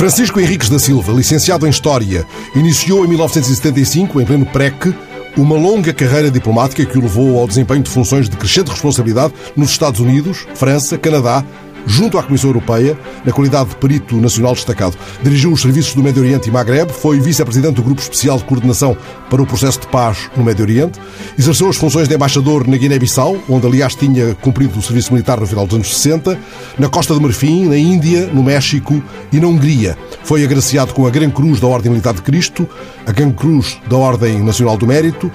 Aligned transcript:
Francisco 0.00 0.40
Henriques 0.40 0.70
da 0.70 0.78
Silva, 0.78 1.12
licenciado 1.12 1.66
em 1.66 1.68
História, 1.68 2.26
iniciou 2.54 3.04
em 3.04 3.08
1975, 3.08 4.18
em 4.18 4.24
pleno 4.24 4.46
PREC, 4.46 4.94
uma 5.36 5.54
longa 5.54 5.92
carreira 5.92 6.30
diplomática 6.30 6.86
que 6.86 6.96
o 6.96 7.02
levou 7.02 7.38
ao 7.38 7.46
desempenho 7.46 7.82
de 7.82 7.90
funções 7.90 8.26
de 8.26 8.34
crescente 8.34 8.70
responsabilidade 8.70 9.34
nos 9.54 9.68
Estados 9.68 10.00
Unidos, 10.00 10.46
França, 10.54 10.96
Canadá, 10.96 11.44
junto 11.86 12.18
à 12.18 12.22
Comissão 12.22 12.50
Europeia, 12.50 12.98
na 13.24 13.32
qualidade 13.32 13.70
de 13.70 13.76
perito 13.76 14.16
nacional 14.16 14.54
destacado. 14.54 14.96
Dirigiu 15.22 15.52
os 15.52 15.60
serviços 15.60 15.94
do 15.94 16.02
Médio 16.02 16.22
Oriente 16.22 16.48
e 16.48 16.52
Magreb, 16.52 16.92
foi 16.92 17.20
vice-presidente 17.20 17.74
do 17.74 17.82
Grupo 17.82 18.00
Especial 18.00 18.38
de 18.38 18.44
Coordenação 18.44 18.96
para 19.28 19.42
o 19.42 19.46
Processo 19.46 19.80
de 19.80 19.86
Paz 19.88 20.30
no 20.36 20.44
Médio 20.44 20.64
Oriente, 20.64 21.00
exerceu 21.38 21.68
as 21.68 21.76
funções 21.76 22.08
de 22.08 22.14
embaixador 22.14 22.66
na 22.66 22.76
Guiné-Bissau, 22.76 23.38
onde 23.48 23.66
aliás 23.66 23.94
tinha 23.94 24.34
cumprido 24.36 24.78
o 24.78 24.82
serviço 24.82 25.12
militar 25.12 25.40
no 25.40 25.46
final 25.46 25.66
dos 25.66 25.74
anos 25.74 25.94
60, 25.96 26.38
na 26.78 26.88
Costa 26.88 27.14
do 27.14 27.20
Marfim, 27.20 27.66
na 27.66 27.76
Índia, 27.76 28.26
no 28.26 28.42
México 28.42 29.02
e 29.32 29.40
na 29.40 29.46
Hungria. 29.46 29.96
Foi 30.24 30.44
agraciado 30.44 30.92
com 30.94 31.06
a 31.06 31.10
Gran 31.10 31.30
Cruz 31.30 31.60
da 31.60 31.66
Ordem 31.66 31.90
Militar 31.90 32.14
de 32.14 32.22
Cristo, 32.22 32.68
a 33.06 33.12
Gran 33.12 33.30
Cruz 33.32 33.78
da 33.88 33.96
Ordem 33.96 34.42
Nacional 34.42 34.76
do 34.76 34.86
Mérito, 34.86 35.30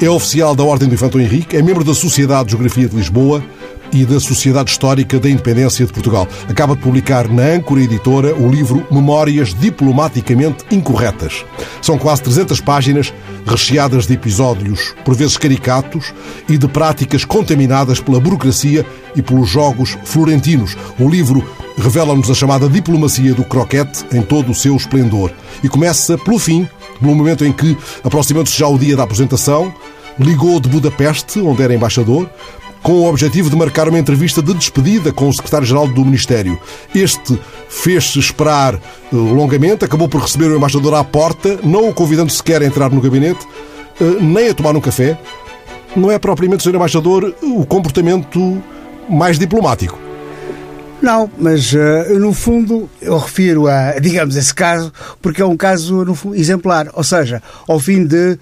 é 0.00 0.08
oficial 0.08 0.56
da 0.56 0.64
Ordem 0.64 0.88
do 0.88 0.94
Infantão 0.94 1.20
Henrique, 1.20 1.56
é 1.56 1.62
membro 1.62 1.84
da 1.84 1.92
Sociedade 1.92 2.46
de 2.46 2.50
Geografia 2.52 2.88
de 2.88 2.96
Lisboa, 2.96 3.42
e 3.92 4.04
da 4.04 4.20
Sociedade 4.20 4.70
Histórica 4.70 5.18
da 5.18 5.28
Independência 5.28 5.86
de 5.86 5.92
Portugal. 5.92 6.26
Acaba 6.48 6.74
de 6.74 6.82
publicar 6.82 7.28
na 7.28 7.42
Âncora 7.42 7.80
Editora 7.80 8.34
o 8.34 8.48
livro 8.48 8.86
Memórias 8.90 9.54
Diplomaticamente 9.54 10.64
Incorretas. 10.70 11.44
São 11.82 11.98
quase 11.98 12.22
300 12.22 12.60
páginas 12.60 13.12
recheadas 13.46 14.06
de 14.06 14.14
episódios, 14.14 14.94
por 15.04 15.14
vezes 15.14 15.36
caricatos, 15.36 16.12
e 16.48 16.56
de 16.56 16.68
práticas 16.68 17.24
contaminadas 17.24 18.00
pela 18.00 18.20
burocracia 18.20 18.84
e 19.14 19.22
pelos 19.22 19.48
jogos 19.48 19.96
florentinos. 20.04 20.76
O 20.98 21.08
livro 21.08 21.44
revela-nos 21.76 22.30
a 22.30 22.34
chamada 22.34 22.68
diplomacia 22.68 23.34
do 23.34 23.44
croquete 23.44 24.04
em 24.12 24.22
todo 24.22 24.50
o 24.50 24.54
seu 24.54 24.76
esplendor. 24.76 25.30
E 25.62 25.68
começa 25.68 26.16
pelo 26.18 26.38
fim, 26.38 26.68
no 27.00 27.14
momento 27.14 27.44
em 27.44 27.52
que, 27.52 27.76
aproximando-se 28.04 28.58
já 28.58 28.68
o 28.68 28.78
dia 28.78 28.96
da 28.96 29.02
apresentação, 29.02 29.72
ligou 30.18 30.60
de 30.60 30.68
Budapeste, 30.68 31.40
onde 31.40 31.62
era 31.62 31.74
embaixador, 31.74 32.28
com 32.82 32.92
o 32.92 33.08
objetivo 33.08 33.50
de 33.50 33.56
marcar 33.56 33.88
uma 33.88 33.98
entrevista 33.98 34.42
de 34.42 34.54
despedida 34.54 35.12
com 35.12 35.28
o 35.28 35.32
secretário-geral 35.32 35.86
do 35.88 36.04
Ministério. 36.04 36.58
Este 36.94 37.38
fez-se 37.68 38.18
esperar 38.18 38.74
eh, 38.74 38.80
longamente, 39.12 39.84
acabou 39.84 40.08
por 40.08 40.22
receber 40.22 40.46
o 40.46 40.56
embaixador 40.56 40.94
à 40.94 41.04
porta, 41.04 41.58
não 41.62 41.88
o 41.88 41.94
convidando 41.94 42.32
sequer 42.32 42.62
a 42.62 42.66
entrar 42.66 42.90
no 42.90 43.00
gabinete, 43.00 43.46
eh, 44.00 44.04
nem 44.20 44.48
a 44.48 44.54
tomar 44.54 44.74
um 44.76 44.80
café. 44.80 45.18
Não 45.94 46.10
é 46.10 46.18
propriamente, 46.18 46.62
Sr. 46.62 46.76
Embaixador, 46.76 47.34
o 47.42 47.66
comportamento 47.66 48.62
mais 49.08 49.38
diplomático. 49.38 49.98
Não, 51.02 51.30
mas 51.38 51.72
uh, 51.72 52.18
no 52.18 52.32
fundo 52.32 52.88
eu 53.00 53.16
refiro 53.16 53.66
a, 53.66 53.98
digamos, 53.98 54.36
esse 54.36 54.54
caso, 54.54 54.92
porque 55.22 55.40
é 55.40 55.46
um 55.46 55.56
caso 55.56 56.14
fundo, 56.14 56.36
exemplar. 56.36 56.88
Ou 56.92 57.02
seja, 57.02 57.42
ao 57.66 57.80
fim 57.80 58.04
de 58.04 58.38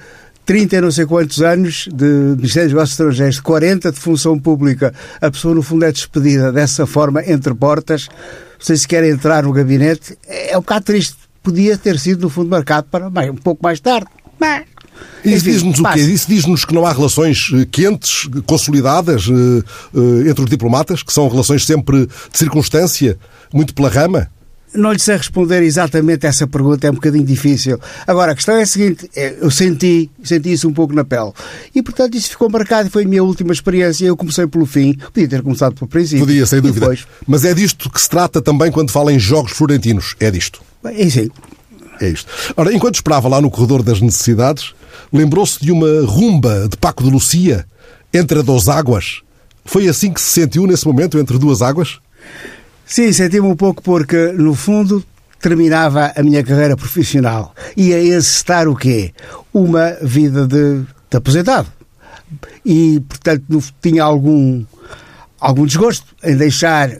30 0.48 0.76
e 0.76 0.80
não 0.80 0.90
sei 0.90 1.04
quantos 1.04 1.42
anos 1.42 1.86
de 1.92 2.06
Ministério 2.06 2.70
dos 2.70 2.72
Negócios 2.72 2.90
Estrangeiros, 2.92 3.34
de 3.34 3.42
40 3.42 3.92
de 3.92 4.00
função 4.00 4.38
pública, 4.38 4.94
a 5.20 5.30
pessoa 5.30 5.54
no 5.54 5.60
fundo 5.60 5.84
é 5.84 5.92
despedida 5.92 6.50
dessa 6.50 6.86
forma, 6.86 7.22
entre 7.26 7.52
portas, 7.52 8.08
sem 8.58 8.74
sequer 8.74 9.04
entrar 9.04 9.42
no 9.42 9.52
gabinete, 9.52 10.16
é 10.26 10.56
um 10.56 10.62
bocado 10.62 10.86
triste. 10.86 11.18
Podia 11.42 11.76
ter 11.76 11.98
sido, 11.98 12.22
no 12.22 12.30
fundo, 12.30 12.48
marcado 12.48 12.86
para 12.90 13.10
mais, 13.10 13.28
um 13.28 13.34
pouco 13.34 13.62
mais 13.62 13.78
tarde. 13.78 14.06
Mas, 14.40 14.64
isso 15.22 15.44
diz-nos 15.44 15.80
o 15.80 15.84
quê? 15.92 16.00
Isso 16.00 16.26
diz-nos 16.26 16.64
que 16.64 16.74
não 16.74 16.86
há 16.86 16.94
relações 16.94 17.50
eh, 17.52 17.66
quentes, 17.70 18.26
consolidadas 18.46 19.28
eh, 19.28 19.62
eh, 19.94 20.30
entre 20.30 20.44
os 20.44 20.50
diplomatas, 20.50 21.02
que 21.02 21.12
são 21.12 21.28
relações 21.28 21.66
sempre 21.66 22.06
de 22.06 22.38
circunstância, 22.38 23.18
muito 23.52 23.74
pela 23.74 23.90
rama? 23.90 24.30
Não 24.74 24.92
lhe 24.92 24.98
sei 24.98 25.16
responder 25.16 25.62
exatamente 25.62 26.26
essa 26.26 26.46
pergunta, 26.46 26.86
é 26.86 26.90
um 26.90 26.94
bocadinho 26.94 27.24
difícil. 27.24 27.80
Agora, 28.06 28.32
a 28.32 28.34
questão 28.34 28.56
é 28.56 28.62
a 28.62 28.66
seguinte: 28.66 29.10
é, 29.16 29.36
eu 29.40 29.50
senti, 29.50 30.10
senti 30.22 30.52
isso 30.52 30.68
um 30.68 30.72
pouco 30.72 30.94
na 30.94 31.04
pele. 31.04 31.32
E, 31.74 31.82
portanto, 31.82 32.16
isso 32.16 32.30
ficou 32.30 32.50
marcado 32.50 32.88
e 32.88 32.90
foi 32.90 33.04
a 33.04 33.08
minha 33.08 33.24
última 33.24 33.52
experiência. 33.52 34.04
Eu 34.04 34.16
comecei 34.16 34.46
pelo 34.46 34.66
fim, 34.66 34.94
podia 34.94 35.28
ter 35.28 35.42
começado 35.42 35.74
pelo 35.74 35.88
princípio. 35.88 36.26
Podia, 36.26 36.46
sem 36.46 36.60
dúvida. 36.60 36.80
Depois... 36.80 37.06
Mas 37.26 37.44
é 37.44 37.54
disto 37.54 37.90
que 37.90 38.00
se 38.00 38.08
trata 38.08 38.42
também 38.42 38.70
quando 38.70 38.90
fala 38.90 39.12
em 39.12 39.18
jogos 39.18 39.52
florentinos. 39.52 40.14
É 40.20 40.30
disto. 40.30 40.60
É 40.84 41.08
sim. 41.08 41.30
É 42.00 42.08
isto. 42.08 42.30
Ora, 42.56 42.72
enquanto 42.72 42.96
esperava 42.96 43.28
lá 43.28 43.40
no 43.40 43.50
corredor 43.50 43.82
das 43.82 44.00
necessidades, 44.00 44.72
lembrou-se 45.12 45.60
de 45.60 45.72
uma 45.72 46.02
rumba 46.04 46.68
de 46.68 46.76
Paco 46.76 47.02
de 47.02 47.10
Lucia 47.10 47.66
entre 48.12 48.42
duas 48.42 48.68
águas. 48.68 49.22
Foi 49.64 49.88
assim 49.88 50.12
que 50.12 50.20
se 50.20 50.30
sentiu 50.30 50.66
nesse 50.66 50.86
momento, 50.86 51.18
entre 51.18 51.38
duas 51.38 51.60
águas? 51.60 51.98
Sim, 52.88 53.12
senti-me 53.12 53.46
um 53.46 53.54
pouco 53.54 53.82
porque, 53.82 54.32
no 54.32 54.54
fundo, 54.54 55.04
terminava 55.38 56.10
a 56.16 56.22
minha 56.22 56.42
carreira 56.42 56.74
profissional. 56.74 57.54
Ia 57.76 58.02
encetar 58.16 58.66
o 58.66 58.74
quê? 58.74 59.12
Uma 59.52 59.94
vida 60.00 60.46
de, 60.46 60.80
de 61.10 61.16
aposentado. 61.16 61.68
E, 62.64 62.98
portanto, 63.06 63.62
tinha 63.82 64.02
algum, 64.02 64.64
algum 65.38 65.66
desgosto 65.66 66.16
em 66.24 66.34
deixar 66.34 66.90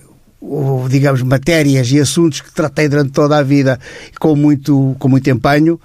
digamos, 0.89 1.23
matérias 1.23 1.91
e 1.91 1.99
assuntos 1.99 2.43
que 2.43 2.53
tratei 2.53 2.89
durante 2.89 3.11
toda 3.11 3.39
a 3.39 3.43
vida 3.43 3.79
com 4.21 4.37
muito, 4.37 4.95
com 4.99 5.09
muito 5.09 5.29
empenho, 5.29 5.81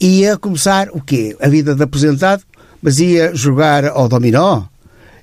ia 0.00 0.38
começar 0.38 0.88
o 0.92 1.00
quê? 1.00 1.36
A 1.40 1.48
vida 1.48 1.74
de 1.74 1.82
aposentado, 1.82 2.42
mas 2.80 3.00
ia 3.00 3.34
jogar 3.34 3.84
ao 3.84 4.08
dominó, 4.08 4.62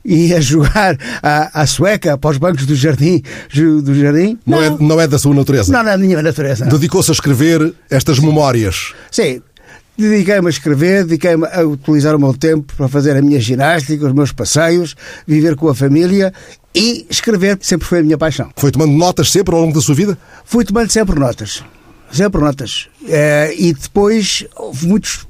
e 0.05 0.33
a 0.35 0.39
jogar 0.39 0.97
à, 1.23 1.61
à 1.61 1.65
sueca 1.65 2.17
para 2.17 2.29
os 2.29 2.37
bancos 2.37 2.65
do 2.65 2.75
jardim. 2.75 3.23
Do 3.53 3.95
jardim. 3.95 4.37
Não, 4.45 4.61
é, 4.61 4.69
não. 4.69 4.75
É, 4.75 4.83
não 4.83 5.01
é 5.01 5.07
da 5.07 5.17
sua 5.17 5.33
natureza? 5.33 5.73
Não, 5.73 5.83
não 5.83 5.89
é 5.89 5.97
da 5.97 6.03
minha 6.03 6.21
natureza. 6.21 6.65
Dedicou-se 6.65 7.09
a 7.09 7.13
escrever 7.13 7.73
estas 7.89 8.19
memórias? 8.19 8.93
Sim. 9.11 9.41
Dediquei-me 9.97 10.47
a 10.47 10.49
escrever, 10.49 11.05
dediquei-me 11.05 11.47
a 11.47 11.61
utilizar 11.63 12.15
o 12.15 12.19
meu 12.19 12.33
tempo 12.33 12.73
para 12.75 12.87
fazer 12.89 13.15
a 13.15 13.21
minha 13.21 13.39
ginástica, 13.39 14.05
os 14.05 14.13
meus 14.13 14.31
passeios, 14.33 14.93
viver 15.25 15.55
com 15.55 15.69
a 15.69 15.75
família 15.75 16.33
e 16.75 17.05
escrever 17.09 17.57
sempre 17.61 17.87
foi 17.87 17.99
a 17.99 18.03
minha 18.03 18.17
paixão. 18.17 18.49
Foi 18.57 18.71
tomando 18.71 18.91
notas 18.91 19.31
sempre 19.31 19.55
ao 19.55 19.61
longo 19.61 19.73
da 19.73 19.79
sua 19.79 19.95
vida? 19.95 20.17
Fui 20.43 20.65
tomando 20.65 20.91
sempre 20.91 21.17
notas. 21.17 21.63
Sempre 22.11 22.41
notas. 22.41 22.89
É, 23.07 23.55
e 23.57 23.73
depois 23.73 24.45
houve 24.57 24.85
muitos 24.85 25.25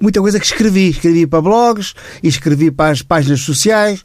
muita 0.00 0.20
coisa 0.20 0.38
que 0.38 0.46
escrevi. 0.46 0.90
Escrevi 0.90 1.26
para 1.26 1.40
blogs, 1.40 1.94
e 2.22 2.28
escrevi 2.28 2.70
para 2.70 2.92
as 2.92 3.02
páginas 3.02 3.40
sociais. 3.40 4.04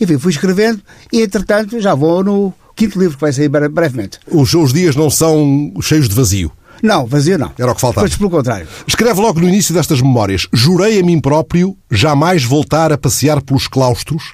Enfim, 0.00 0.18
fui 0.18 0.32
escrevendo 0.32 0.82
e, 1.12 1.22
entretanto, 1.22 1.80
já 1.80 1.94
vou 1.94 2.24
no 2.24 2.52
quinto 2.74 2.98
livro 2.98 3.16
que 3.16 3.20
vai 3.20 3.32
sair 3.32 3.48
brevemente. 3.48 4.18
Os 4.30 4.50
seus 4.50 4.72
dias 4.72 4.96
não 4.96 5.08
são 5.08 5.72
cheios 5.80 6.08
de 6.08 6.14
vazio? 6.14 6.50
Não, 6.82 7.06
vazio 7.06 7.38
não. 7.38 7.52
Era 7.58 7.70
o 7.70 7.74
que 7.74 7.80
faltava. 7.80 8.06
Mas 8.06 8.16
pelo 8.16 8.28
contrário. 8.28 8.66
Escreve 8.86 9.20
logo 9.20 9.40
no 9.40 9.48
início 9.48 9.72
destas 9.72 10.00
memórias: 10.00 10.48
Jurei 10.52 11.00
a 11.00 11.02
mim 11.04 11.20
próprio 11.20 11.76
jamais 11.90 12.44
voltar 12.44 12.92
a 12.92 12.98
passear 12.98 13.40
pelos 13.40 13.68
claustros 13.68 14.32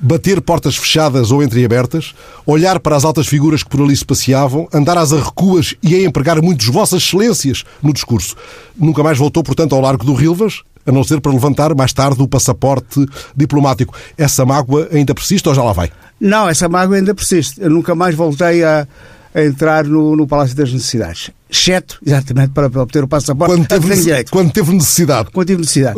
bater 0.00 0.40
portas 0.40 0.76
fechadas 0.76 1.30
ou 1.30 1.42
entreabertas, 1.42 2.14
olhar 2.46 2.78
para 2.80 2.96
as 2.96 3.04
altas 3.04 3.26
figuras 3.26 3.62
que 3.62 3.70
por 3.70 3.80
ali 3.80 3.96
se 3.96 4.04
passeavam, 4.04 4.68
andar 4.72 4.96
às 4.96 5.12
arrecuas 5.12 5.74
e 5.82 5.94
a 5.94 6.02
empregar 6.02 6.40
muitos 6.40 6.66
Vossas 6.66 7.02
Excelências 7.02 7.64
no 7.82 7.92
discurso. 7.92 8.36
Nunca 8.76 9.02
mais 9.02 9.18
voltou, 9.18 9.42
portanto, 9.42 9.74
ao 9.74 9.80
Largo 9.80 10.04
do 10.04 10.14
Rilvas, 10.14 10.62
a 10.86 10.92
não 10.92 11.04
ser 11.04 11.20
para 11.20 11.32
levantar 11.32 11.74
mais 11.74 11.92
tarde 11.92 12.22
o 12.22 12.28
passaporte 12.28 13.04
diplomático. 13.36 13.94
Essa 14.16 14.46
mágoa 14.46 14.88
ainda 14.90 15.14
persiste 15.14 15.48
ou 15.48 15.54
já 15.54 15.62
lá 15.62 15.72
vai? 15.72 15.90
Não, 16.20 16.48
essa 16.48 16.68
mágoa 16.68 16.96
ainda 16.96 17.14
persiste. 17.14 17.60
Eu 17.60 17.70
nunca 17.70 17.94
mais 17.94 18.14
voltei 18.14 18.64
a 18.64 18.86
a 19.34 19.42
entrar 19.42 19.84
no, 19.84 20.16
no 20.16 20.26
Palácio 20.26 20.56
das 20.56 20.72
Necessidades. 20.72 21.30
Exceto, 21.50 21.98
exatamente, 22.04 22.50
para, 22.50 22.68
para 22.68 22.82
obter 22.82 23.04
o 23.04 23.08
passaporte. 23.08 23.54
Quando 23.54 23.66
teve, 23.66 23.94
direito. 23.96 24.30
quando 24.30 24.52
teve 24.52 24.72
necessidade. 24.72 25.30
Quando 25.32 25.46
teve 25.46 25.60
necessidade. 25.60 25.96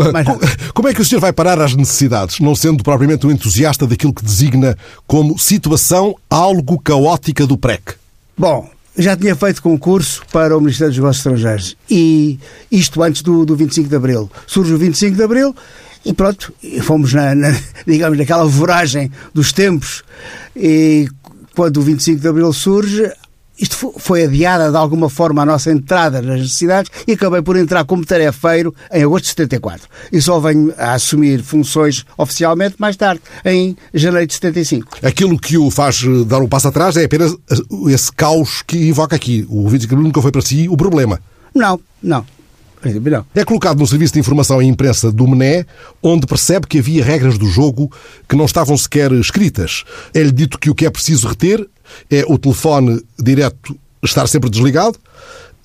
Como 0.73 0.89
é 0.89 0.95
que 0.95 1.01
o 1.01 1.05
senhor 1.05 1.21
vai 1.21 1.33
parar 1.33 1.61
às 1.61 1.75
necessidades, 1.75 2.39
não 2.41 2.55
sendo 2.55 2.85
propriamente 2.85 3.27
um 3.27 3.31
entusiasta 3.31 3.87
daquilo 3.87 4.15
que 4.15 4.25
designa 4.25 4.77
como 5.07 5.39
situação 5.39 6.15
algo 6.29 6.79
caótica 6.79 7.47
do 7.47 7.57
PREC? 7.57 7.95
Bom, 8.39 8.71
já 8.97 9.17
tinha 9.17 9.35
feito 9.35 9.63
concurso 9.63 10.23
para 10.33 10.57
o 10.57 10.61
Ministério 10.61 10.91
dos 10.93 10.99
Negócios 10.99 11.27
Estrangeiros 11.27 11.77
e 11.89 12.39
isto 12.71 13.03
antes 13.03 13.23
do, 13.23 13.45
do 13.45 13.57
25 13.57 13.89
de 13.89 13.97
Abril. 13.97 14.31
Surge 14.47 14.73
o 14.73 14.79
25 14.79 15.17
de 15.17 15.23
Abril 15.23 15.55
e 16.05 16.13
pronto, 16.13 16.53
fomos 16.83 17.13
na, 17.13 17.35
na, 17.35 17.57
digamos, 17.87 18.19
naquela 18.19 18.45
voragem 18.45 19.11
dos 19.35 19.53
tempos 19.53 20.03
e 20.57 21.09
quando 21.61 21.77
o 21.77 21.83
25 21.83 22.23
de 22.23 22.27
Abril 22.27 22.51
surge, 22.55 23.13
isto 23.59 23.93
foi 23.99 24.25
adiada 24.25 24.71
de 24.71 24.79
alguma 24.79 25.11
forma 25.11 25.43
a 25.43 25.45
nossa 25.45 25.71
entrada 25.71 26.23
nas 26.23 26.41
necessidades 26.41 26.91
e 27.07 27.13
acabei 27.13 27.43
por 27.43 27.55
entrar 27.55 27.85
como 27.85 28.03
tarefeiro 28.03 28.75
em 28.91 29.03
agosto 29.03 29.25
de 29.25 29.29
74. 29.33 29.87
E 30.11 30.23
só 30.23 30.41
venho 30.41 30.73
a 30.79 30.95
assumir 30.95 31.43
funções 31.43 32.07
oficialmente 32.17 32.77
mais 32.79 32.97
tarde, 32.97 33.21
em 33.45 33.77
janeiro 33.93 34.27
de 34.27 34.33
75. 34.33 35.01
Aquilo 35.03 35.39
que 35.39 35.59
o 35.59 35.71
faz 35.71 36.03
eh, 36.03 36.25
dar 36.25 36.39
um 36.39 36.49
passo 36.49 36.69
atrás 36.69 36.97
é 36.97 37.05
apenas 37.05 37.33
eh, 37.33 37.93
esse 37.93 38.11
caos 38.11 38.63
que 38.67 38.89
invoca 38.89 39.15
aqui. 39.15 39.47
O 39.51 39.69
25 39.69 39.81
de 39.81 39.95
Abril 39.95 40.07
nunca 40.07 40.23
foi 40.23 40.33
para 40.33 40.41
si 40.41 40.67
o 40.67 40.79
problema. 40.79 41.21
Não, 41.55 41.79
não. 42.03 42.25
É 43.35 43.45
colocado 43.45 43.79
no 43.79 43.87
Serviço 43.87 44.15
de 44.15 44.21
Informação 44.21 44.63
e 44.63 44.67
Imprensa 44.67 45.13
do 45.13 45.27
MNE, 45.27 45.67
onde 46.03 46.27
percebe 46.27 46.67
que 46.67 46.79
havia 46.79 47.05
regras 47.05 47.37
do 47.37 47.47
jogo 47.47 47.91
que 48.29 48.37
não 48.37 48.45
estavam 48.45 48.77
sequer 48.77 49.13
escritas. 49.13 49.85
É-lhe 50.15 50.33
dito 50.33 50.59
que 50.59 50.71
o 50.71 50.75
que 50.75 50.87
é 50.87 50.91
preciso 50.91 51.29
reter 51.29 51.67
é 52.11 52.25
o 52.27 52.39
telefone 52.39 53.03
direto 53.19 53.77
estar 54.03 54.27
sempre 54.27 54.49
desligado, 54.49 54.97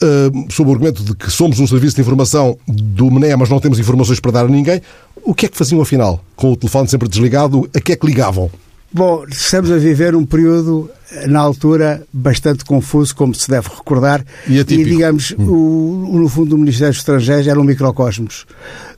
uh, 0.01 0.51
sob 0.51 0.69
o 0.69 0.73
argumento 0.73 1.03
de 1.03 1.15
que 1.15 1.31
somos 1.31 1.59
um 1.59 1.67
serviço 1.67 1.95
de 1.95 2.01
informação 2.01 2.57
do 2.67 3.09
MNE, 3.09 3.35
mas 3.37 3.49
não 3.49 3.59
temos 3.59 3.79
informações 3.79 4.19
para 4.19 4.31
dar 4.31 4.45
a 4.45 4.49
ninguém. 4.49 4.81
O 5.23 5.33
que 5.33 5.45
é 5.45 5.49
que 5.49 5.57
faziam 5.57 5.81
afinal? 5.81 6.23
Com 6.35 6.51
o 6.51 6.55
telefone 6.55 6.87
sempre 6.87 7.07
desligado, 7.07 7.69
a 7.73 7.79
que 7.79 7.93
é 7.93 7.95
que 7.95 8.05
ligavam? 8.05 8.51
Bom, 8.95 9.25
estamos 9.29 9.69
a 9.71 9.75
viver 9.75 10.15
um 10.15 10.25
período, 10.25 10.89
na 11.27 11.41
altura, 11.41 12.01
bastante 12.13 12.63
confuso, 12.63 13.13
como 13.13 13.35
se 13.35 13.49
deve 13.49 13.67
recordar. 13.67 14.23
E, 14.47 14.57
e 14.57 14.63
digamos, 14.63 15.35
hum. 15.37 16.13
o, 16.13 16.17
no 16.17 16.29
fundo, 16.29 16.55
o 16.55 16.57
Ministério 16.57 16.93
dos 16.93 16.99
Estrangeiros 16.99 17.45
era 17.45 17.59
um 17.59 17.65
microcosmos 17.65 18.45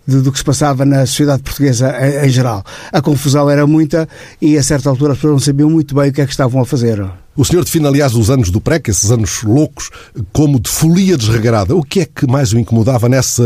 do, 0.05 0.21
do 0.21 0.31
que 0.31 0.37
se 0.37 0.43
passava 0.43 0.85
na 0.85 1.03
sociedade 1.07 1.41
portuguesa 1.41 1.95
em, 1.99 2.27
em, 2.27 2.29
geral. 2.29 2.63
A 2.93 3.01
confusão 3.01 3.49
era 3.49 3.65
muita 3.65 4.07
e, 4.39 4.55
a 4.55 4.61
certa 4.61 4.87
altura, 4.87 5.13
as 5.13 5.17
pessoas 5.17 5.33
não 5.33 5.39
sabiam 5.39 5.67
muito 5.71 5.95
bem 5.95 6.11
o 6.11 6.13
que 6.13 6.21
é 6.21 6.25
que 6.25 6.31
estavam 6.31 6.61
a 6.61 6.65
fazer. 6.67 7.03
O 7.35 7.43
senhor 7.43 7.65
define, 7.65 7.87
aliás, 7.87 8.13
os 8.13 8.29
anos 8.29 8.51
do 8.51 8.61
PREC, 8.61 8.91
esses 8.91 9.09
anos 9.09 9.41
loucos, 9.41 9.89
como 10.31 10.59
de 10.59 10.69
folia 10.69 11.17
desregrada. 11.17 11.75
O 11.75 11.81
que 11.81 12.01
é 12.01 12.05
que 12.05 12.27
mais 12.27 12.53
o 12.53 12.59
incomodava 12.59 13.09
nessa 13.09 13.43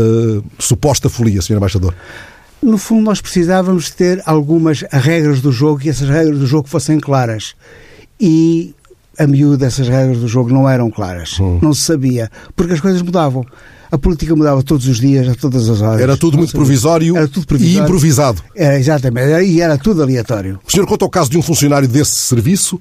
suposta 0.58 1.08
folia, 1.08 1.40
senhor 1.40 1.56
embaixador? 1.56 1.94
No 2.62 2.78
fundo, 2.78 3.02
nós 3.02 3.20
precisávamos 3.20 3.90
ter 3.90 4.22
algumas 4.24 4.82
regras 4.92 5.40
do 5.40 5.50
jogo 5.50 5.80
e 5.84 5.88
essas 5.88 6.08
regras 6.08 6.38
do 6.38 6.46
jogo 6.46 6.68
fossem 6.68 7.00
claras. 7.00 7.56
E 8.20 8.72
a 9.18 9.26
miúdo 9.26 9.64
essas 9.64 9.88
regras 9.88 10.18
do 10.18 10.28
jogo 10.28 10.50
não 10.50 10.68
eram 10.68 10.90
claras. 10.90 11.38
Hum. 11.40 11.58
Não 11.60 11.74
se 11.74 11.82
sabia. 11.82 12.30
Porque 12.54 12.72
as 12.72 12.80
coisas 12.80 13.02
mudavam. 13.02 13.44
A 13.92 13.98
política 13.98 14.34
mudava 14.34 14.62
todos 14.62 14.86
os 14.88 14.98
dias, 14.98 15.28
a 15.28 15.34
todas 15.34 15.68
as 15.68 15.82
horas. 15.82 16.00
Era 16.00 16.16
tudo 16.16 16.38
muito 16.38 16.50
provisório, 16.50 17.14
era 17.14 17.28
tudo 17.28 17.46
provisório 17.46 17.78
e 17.78 17.84
improvisado. 17.84 18.42
Era, 18.56 18.78
exatamente. 18.78 19.44
E 19.44 19.60
era 19.60 19.76
tudo 19.76 20.02
aleatório. 20.02 20.58
O 20.66 20.72
senhor 20.72 20.86
conta 20.86 21.04
o 21.04 21.10
caso 21.10 21.28
de 21.28 21.36
um 21.36 21.42
funcionário 21.42 21.86
desse 21.86 22.14
serviço, 22.14 22.80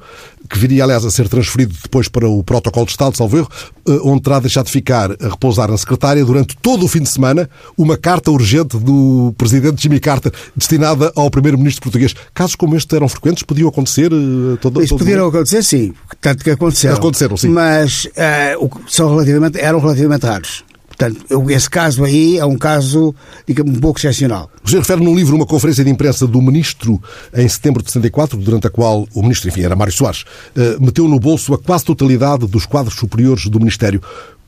que 0.50 0.58
viria, 0.58 0.86
aliás, 0.86 1.04
a 1.04 1.12
ser 1.12 1.28
transferido 1.28 1.76
depois 1.84 2.08
para 2.08 2.30
o 2.30 2.42
protocolo 2.42 2.86
de 2.86 2.94
Estado, 2.94 3.18
salvo 3.18 3.40
erro, 3.40 3.50
eh, 3.90 4.00
onde 4.06 4.22
terá 4.22 4.40
deixado 4.40 4.68
de 4.68 4.72
ficar 4.72 5.12
a 5.12 5.28
repousar 5.28 5.70
na 5.70 5.78
secretária 5.78 6.24
durante 6.24 6.56
todo 6.62 6.86
o 6.86 6.88
fim 6.88 7.02
de 7.02 7.10
semana 7.10 7.50
uma 7.78 7.98
carta 7.98 8.32
urgente 8.32 8.78
do 8.78 9.34
presidente 9.38 9.84
Jimmy 9.84 10.00
Carter 10.00 10.32
destinada 10.56 11.12
ao 11.14 11.30
primeiro-ministro 11.30 11.82
português. 11.84 12.16
Casos 12.34 12.56
como 12.56 12.74
este 12.78 12.96
eram 12.96 13.10
frequentes? 13.10 13.44
Podiam 13.44 13.68
acontecer? 13.68 14.14
Uh, 14.14 14.56
todo, 14.62 14.82
Isso 14.82 14.98
podiam 14.98 15.28
acontecer, 15.28 15.62
sim. 15.62 15.94
Tanto 16.22 16.42
que 16.42 16.52
aconteceram. 16.52 16.96
Aconteceram, 16.96 17.36
sim. 17.36 17.50
Mas 17.50 18.06
uh, 18.06 18.70
são 18.88 19.10
relativamente, 19.10 19.60
eram 19.60 19.82
relativamente 19.82 20.26
raros. 20.26 20.64
Portanto, 21.02 21.50
esse 21.50 21.70
caso 21.70 22.04
aí 22.04 22.38
é 22.38 22.46
um 22.46 22.58
caso, 22.58 23.16
digamos, 23.48 23.76
um 23.76 23.80
pouco 23.80 24.00
excepcional. 24.00 24.52
O 24.64 24.70
senhor 24.70 24.82
refere 24.82 25.04
no 25.04 25.16
livro 25.16 25.36
uma 25.36 25.48
conferência 25.48 25.84
de 25.84 25.90
imprensa 25.90 26.28
do 26.28 26.40
Ministro 26.40 27.02
em 27.34 27.48
setembro 27.48 27.82
de 27.82 27.90
74, 27.90 28.38
durante 28.38 28.68
a 28.68 28.70
qual 28.70 29.08
o 29.14 29.22
Ministro, 29.24 29.50
enfim, 29.50 29.64
era 29.64 29.76
Mário 29.76 29.92
Soares, 29.92 30.26
eh, 30.56 30.78
meteu 30.80 31.08
no 31.08 31.20
bolso 31.20 31.56
a 31.56 31.58
quase 31.58 31.86
totalidade 31.86 32.46
dos 32.46 32.68
quadros 32.68 32.96
superiores 32.96 33.48
do 33.48 33.58
Ministério. 33.58 34.02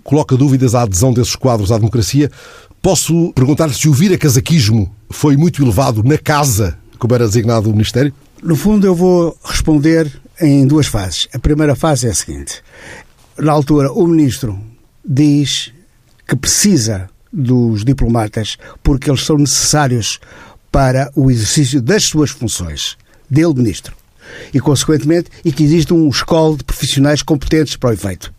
Coloca 0.03 0.37
dúvidas 0.37 0.75
à 0.75 0.83
adesão 0.83 1.11
desses 1.11 1.35
quadros 1.35 1.71
à 1.71 1.77
democracia. 1.77 2.29
Posso 2.81 3.31
perguntar-lhe 3.33 3.73
se 3.73 3.89
o 3.89 3.93
vira-casaquismo 3.93 4.93
foi 5.09 5.35
muito 5.35 5.63
elevado 5.63 6.03
na 6.03 6.17
casa, 6.17 6.77
como 6.99 7.15
era 7.15 7.25
designado 7.25 7.69
o 7.69 7.71
Ministério? 7.71 8.13
No 8.43 8.55
fundo, 8.55 8.85
eu 8.85 8.93
vou 8.93 9.35
responder 9.43 10.11
em 10.39 10.67
duas 10.67 10.85
fases. 10.85 11.27
A 11.33 11.39
primeira 11.39 11.75
fase 11.75 12.07
é 12.07 12.11
a 12.11 12.13
seguinte. 12.13 12.61
Na 13.39 13.53
altura, 13.53 13.91
o 13.91 14.05
Ministro 14.05 14.59
diz 15.03 15.71
que 16.33 16.35
precisa 16.35 17.09
dos 17.31 17.85
diplomatas 17.85 18.57
porque 18.81 19.09
eles 19.09 19.23
são 19.23 19.37
necessários 19.37 20.19
para 20.71 21.11
o 21.15 21.29
exercício 21.29 21.79
das 21.79 22.05
suas 22.05 22.31
funções, 22.31 22.97
dele, 23.29 23.53
ministro. 23.53 23.95
E, 24.51 24.59
consequentemente, 24.59 25.29
e 25.45 25.51
que 25.51 25.63
existe 25.63 25.93
um 25.93 26.09
escola 26.09 26.57
de 26.57 26.63
profissionais 26.63 27.21
competentes 27.21 27.75
para 27.75 27.91
o 27.91 27.93
efeito. 27.93 28.33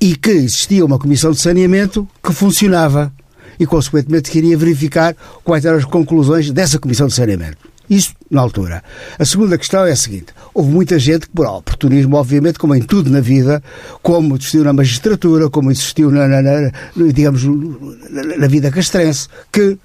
E 0.00 0.16
que 0.16 0.30
existia 0.30 0.84
uma 0.84 0.98
comissão 0.98 1.30
de 1.30 1.40
saneamento 1.40 2.08
que 2.22 2.32
funcionava 2.32 3.12
e, 3.60 3.64
consequentemente, 3.64 4.30
queria 4.30 4.58
verificar 4.58 5.14
quais 5.44 5.64
eram 5.64 5.78
as 5.78 5.84
conclusões 5.84 6.50
dessa 6.50 6.80
comissão 6.80 7.06
de 7.06 7.14
saneamento. 7.14 7.58
Isso 7.88 8.14
na 8.30 8.40
altura. 8.40 8.82
A 9.18 9.24
segunda 9.24 9.58
questão 9.58 9.84
é 9.84 9.92
a 9.92 9.96
seguinte: 9.96 10.26
houve 10.52 10.70
muita 10.70 10.98
gente 10.98 11.26
que, 11.26 11.34
por 11.34 11.46
oportunismo, 11.46 12.16
obviamente, 12.16 12.58
como 12.58 12.74
em 12.74 12.82
tudo 12.82 13.10
na 13.10 13.20
vida, 13.20 13.62
como 14.02 14.36
existiu 14.36 14.64
na 14.64 14.72
magistratura, 14.72 15.50
como 15.50 15.70
existiu 15.70 16.10
na, 16.10 16.26
na, 16.26 16.42
na 16.42 16.70
digamos, 17.12 17.42
na, 18.38 18.46
vida 18.46 18.70
castrense, 18.70 19.28
que 19.52 19.78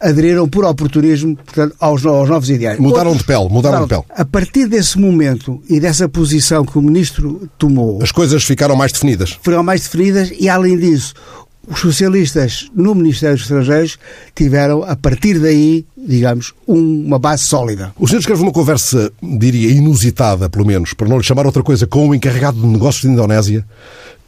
aderiram 0.00 0.48
por 0.48 0.64
oportunismo 0.64 1.36
portanto, 1.36 1.74
aos, 1.80 2.04
aos 2.04 2.28
novos 2.28 2.50
ideais. 2.50 2.78
Mudaram 2.78 3.10
Outros, 3.10 3.18
de 3.18 3.24
pele, 3.24 3.48
mudaram 3.48 3.82
de 3.82 3.88
pele. 3.88 4.02
A 4.10 4.24
partir 4.24 4.66
desse 4.68 4.98
momento 4.98 5.60
e 5.68 5.80
dessa 5.80 6.08
posição 6.08 6.64
que 6.64 6.78
o 6.78 6.82
ministro 6.82 7.48
tomou. 7.58 7.98
As 8.02 8.12
coisas 8.12 8.44
ficaram 8.44 8.76
mais 8.76 8.92
definidas. 8.92 9.38
Foram 9.42 9.62
mais 9.62 9.82
definidas 9.82 10.30
e, 10.38 10.48
além 10.48 10.76
disso, 10.76 11.14
os 11.66 11.80
socialistas 11.80 12.70
no 12.74 12.94
Ministério 12.94 13.36
dos 13.36 13.44
Estrangeiros 13.44 13.98
tiveram, 14.34 14.82
a 14.82 14.96
partir 14.96 15.38
daí, 15.38 15.84
digamos, 15.96 16.54
um, 16.66 17.06
uma 17.06 17.18
base 17.18 17.44
sólida. 17.44 17.92
O 17.98 18.06
senhor 18.06 18.20
escreve 18.20 18.42
uma 18.42 18.52
conversa, 18.52 19.12
diria, 19.22 19.70
inusitada, 19.70 20.48
pelo 20.48 20.64
menos, 20.64 20.94
para 20.94 21.08
não 21.08 21.18
lhe 21.18 21.24
chamar 21.24 21.46
outra 21.46 21.62
coisa, 21.62 21.86
com 21.86 22.08
o 22.08 22.14
encarregado 22.14 22.60
de 22.60 22.66
negócios 22.66 23.04
da 23.04 23.10
Indonésia, 23.10 23.64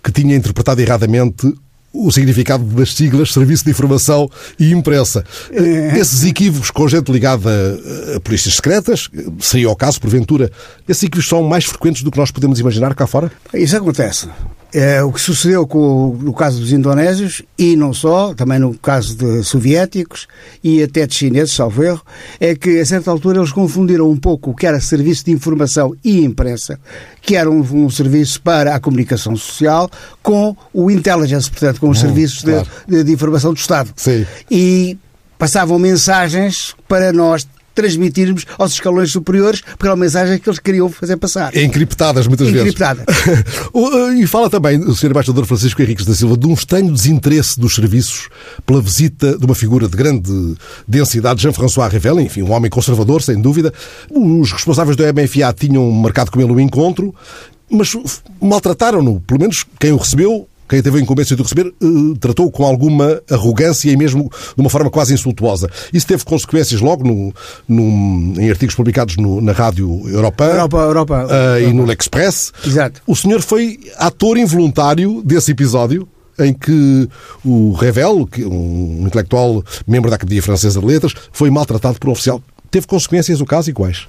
que 0.02 0.12
tinha 0.12 0.36
interpretado 0.36 0.80
erradamente 0.80 1.52
o 1.92 2.10
significado 2.10 2.64
das 2.64 2.94
siglas 2.94 3.32
Serviço 3.32 3.64
de 3.64 3.70
Informação 3.70 4.30
e 4.58 4.72
Imprensa. 4.72 5.24
É. 5.50 5.98
Esses 5.98 6.24
equívocos 6.24 6.70
com 6.70 6.86
gente 6.88 7.10
ligada 7.10 7.50
a 8.16 8.20
polícias 8.20 8.54
secretas, 8.54 9.08
seria 9.40 9.70
o 9.70 9.76
caso, 9.76 10.00
porventura, 10.00 10.50
esses 10.88 11.02
equívocos 11.02 11.28
são 11.28 11.42
mais 11.42 11.64
frequentes 11.64 12.02
do 12.02 12.10
que 12.10 12.18
nós 12.18 12.30
podemos 12.30 12.60
imaginar 12.60 12.94
cá 12.94 13.06
fora? 13.06 13.30
Isso 13.52 13.76
acontece. 13.76 14.28
É, 14.72 15.02
o 15.02 15.12
que 15.12 15.20
sucedeu 15.20 15.66
com, 15.66 16.16
no 16.20 16.32
caso 16.32 16.60
dos 16.60 16.72
indonésios 16.72 17.42
e 17.58 17.74
não 17.74 17.92
só, 17.92 18.34
também 18.34 18.58
no 18.58 18.72
caso 18.78 19.16
de 19.16 19.42
soviéticos 19.42 20.28
e 20.62 20.82
até 20.82 21.06
de 21.06 21.14
chineses, 21.14 21.54
salvo 21.54 21.82
erro, 21.82 22.02
é 22.38 22.54
que 22.54 22.78
a 22.78 22.86
certa 22.86 23.10
altura 23.10 23.38
eles 23.38 23.52
confundiram 23.52 24.08
um 24.08 24.16
pouco 24.16 24.50
o 24.50 24.54
que 24.54 24.66
era 24.66 24.80
serviço 24.80 25.24
de 25.24 25.32
informação 25.32 25.94
e 26.04 26.24
imprensa, 26.24 26.78
que 27.20 27.34
era 27.34 27.50
um, 27.50 27.60
um 27.60 27.90
serviço 27.90 28.40
para 28.42 28.74
a 28.74 28.80
comunicação 28.80 29.34
social, 29.34 29.90
com 30.22 30.56
o 30.72 30.90
intelligence, 30.90 31.50
portanto, 31.50 31.80
com 31.80 31.90
os 31.90 31.98
hum, 31.98 32.00
serviços 32.00 32.42
claro. 32.42 32.66
de, 32.86 32.96
de, 32.96 33.04
de, 33.04 33.12
informação 33.12 33.52
do 33.52 33.58
Estado. 33.58 33.92
Sim. 33.96 34.24
E 34.48 34.96
passavam 35.36 35.78
mensagens 35.78 36.76
para 36.86 37.12
nós 37.12 37.46
transmitirmos 37.74 38.46
aos 38.58 38.72
escalões 38.72 39.10
superiores 39.12 39.62
pela 39.78 39.96
mensagem 39.96 40.38
que 40.38 40.48
eles 40.48 40.58
queriam 40.58 40.88
fazer 40.88 41.16
passar. 41.16 41.56
Encriptadas, 41.56 42.26
muitas 42.26 42.48
vezes. 42.50 42.74
Uh, 43.72 44.12
e 44.18 44.26
fala 44.26 44.50
também 44.50 44.78
o 44.78 44.94
Sr. 44.94 45.10
Embaixador 45.10 45.44
Francisco 45.46 45.82
Henriques 45.82 46.04
da 46.04 46.14
Silva 46.14 46.36
de 46.36 46.46
um 46.46 46.54
estranho 46.54 46.92
desinteresse 46.92 47.58
dos 47.58 47.74
serviços 47.74 48.28
pela 48.66 48.80
visita 48.80 49.38
de 49.38 49.44
uma 49.44 49.54
figura 49.54 49.88
de 49.88 49.96
grande 49.96 50.56
densidade, 50.86 51.42
Jean-François 51.42 51.92
Revel, 51.92 52.20
enfim, 52.20 52.42
um 52.42 52.52
homem 52.52 52.70
conservador, 52.70 53.22
sem 53.22 53.40
dúvida. 53.40 53.72
Os 54.10 54.52
responsáveis 54.52 54.96
do 54.96 55.04
MFA 55.04 55.52
tinham 55.52 55.90
marcado 55.90 56.30
com 56.30 56.40
ele 56.40 56.52
um 56.52 56.60
encontro 56.60 57.14
mas 57.70 57.94
maltrataram-no. 58.40 59.20
Pelo 59.20 59.40
menos 59.40 59.64
quem 59.78 59.92
o 59.92 59.96
recebeu 59.96 60.48
quem 60.70 60.80
teve 60.80 60.98
a 60.98 61.00
incumbência 61.00 61.34
de 61.34 61.42
receber, 61.42 61.74
uh, 61.82 62.16
tratou 62.18 62.48
com 62.48 62.64
alguma 62.64 63.20
arrogância 63.28 63.90
e 63.90 63.96
mesmo 63.96 64.30
de 64.54 64.60
uma 64.60 64.70
forma 64.70 64.88
quase 64.88 65.12
insultuosa. 65.12 65.68
Isso 65.92 66.06
teve 66.06 66.24
consequências 66.24 66.80
logo 66.80 67.02
no, 67.02 67.34
no 67.68 68.40
em 68.40 68.48
artigos 68.48 68.76
publicados 68.76 69.16
no, 69.16 69.40
na 69.40 69.50
Rádio 69.50 70.08
Europa, 70.08 70.44
Europa, 70.44 70.76
Europa, 70.78 71.14
uh, 71.14 71.32
Europa. 71.32 71.60
e 71.60 71.72
no 71.72 71.84
L'Express. 71.84 72.52
Exato. 72.64 73.02
O 73.04 73.16
senhor 73.16 73.42
foi 73.42 73.80
ator 73.98 74.38
involuntário 74.38 75.22
desse 75.24 75.50
episódio 75.50 76.06
em 76.38 76.54
que 76.54 77.08
o 77.44 77.72
Revel, 77.72 78.28
um 78.38 79.04
intelectual 79.06 79.64
membro 79.86 80.08
da 80.08 80.16
Academia 80.16 80.42
Francesa 80.42 80.80
de 80.80 80.86
Letras, 80.86 81.12
foi 81.32 81.50
maltratado 81.50 81.98
por 81.98 82.08
um 82.08 82.12
oficial. 82.12 82.40
Teve 82.70 82.86
consequências 82.86 83.40
o 83.40 83.44
caso 83.44 83.70
e 83.70 83.72
quais? 83.72 84.06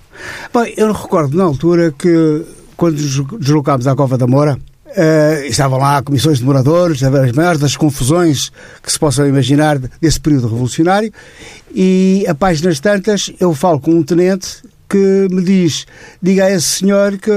Bem, 0.54 0.74
eu 0.78 0.94
recordo 0.94 1.36
na 1.36 1.44
altura 1.44 1.92
que, 1.92 2.46
quando 2.78 2.96
deslocámos 3.40 3.88
à 3.88 3.96
Cova 3.96 4.18
da 4.18 4.28
Moura, 4.28 4.58
Uh, 4.92 5.46
estavam 5.46 5.80
lá 5.80 6.02
comissões 6.02 6.40
de 6.40 6.44
moradores, 6.44 7.02
as 7.02 7.32
maiores 7.32 7.62
das 7.62 7.78
confusões 7.78 8.52
que 8.84 8.92
se 8.92 9.00
possam 9.00 9.26
imaginar 9.26 9.78
desse 9.80 10.20
período 10.20 10.50
revolucionário, 10.50 11.14
e 11.74 12.26
a 12.28 12.36
páginas 12.36 12.80
tantas 12.80 13.32
eu 13.40 13.54
falo 13.54 13.80
com 13.80 13.92
um 13.92 14.04
tenente 14.04 14.58
que 14.90 15.28
me 15.32 15.42
diz: 15.44 15.86
diga 16.22 16.46
a 16.46 16.52
esse 16.52 16.80
senhor 16.80 17.18
que, 17.18 17.32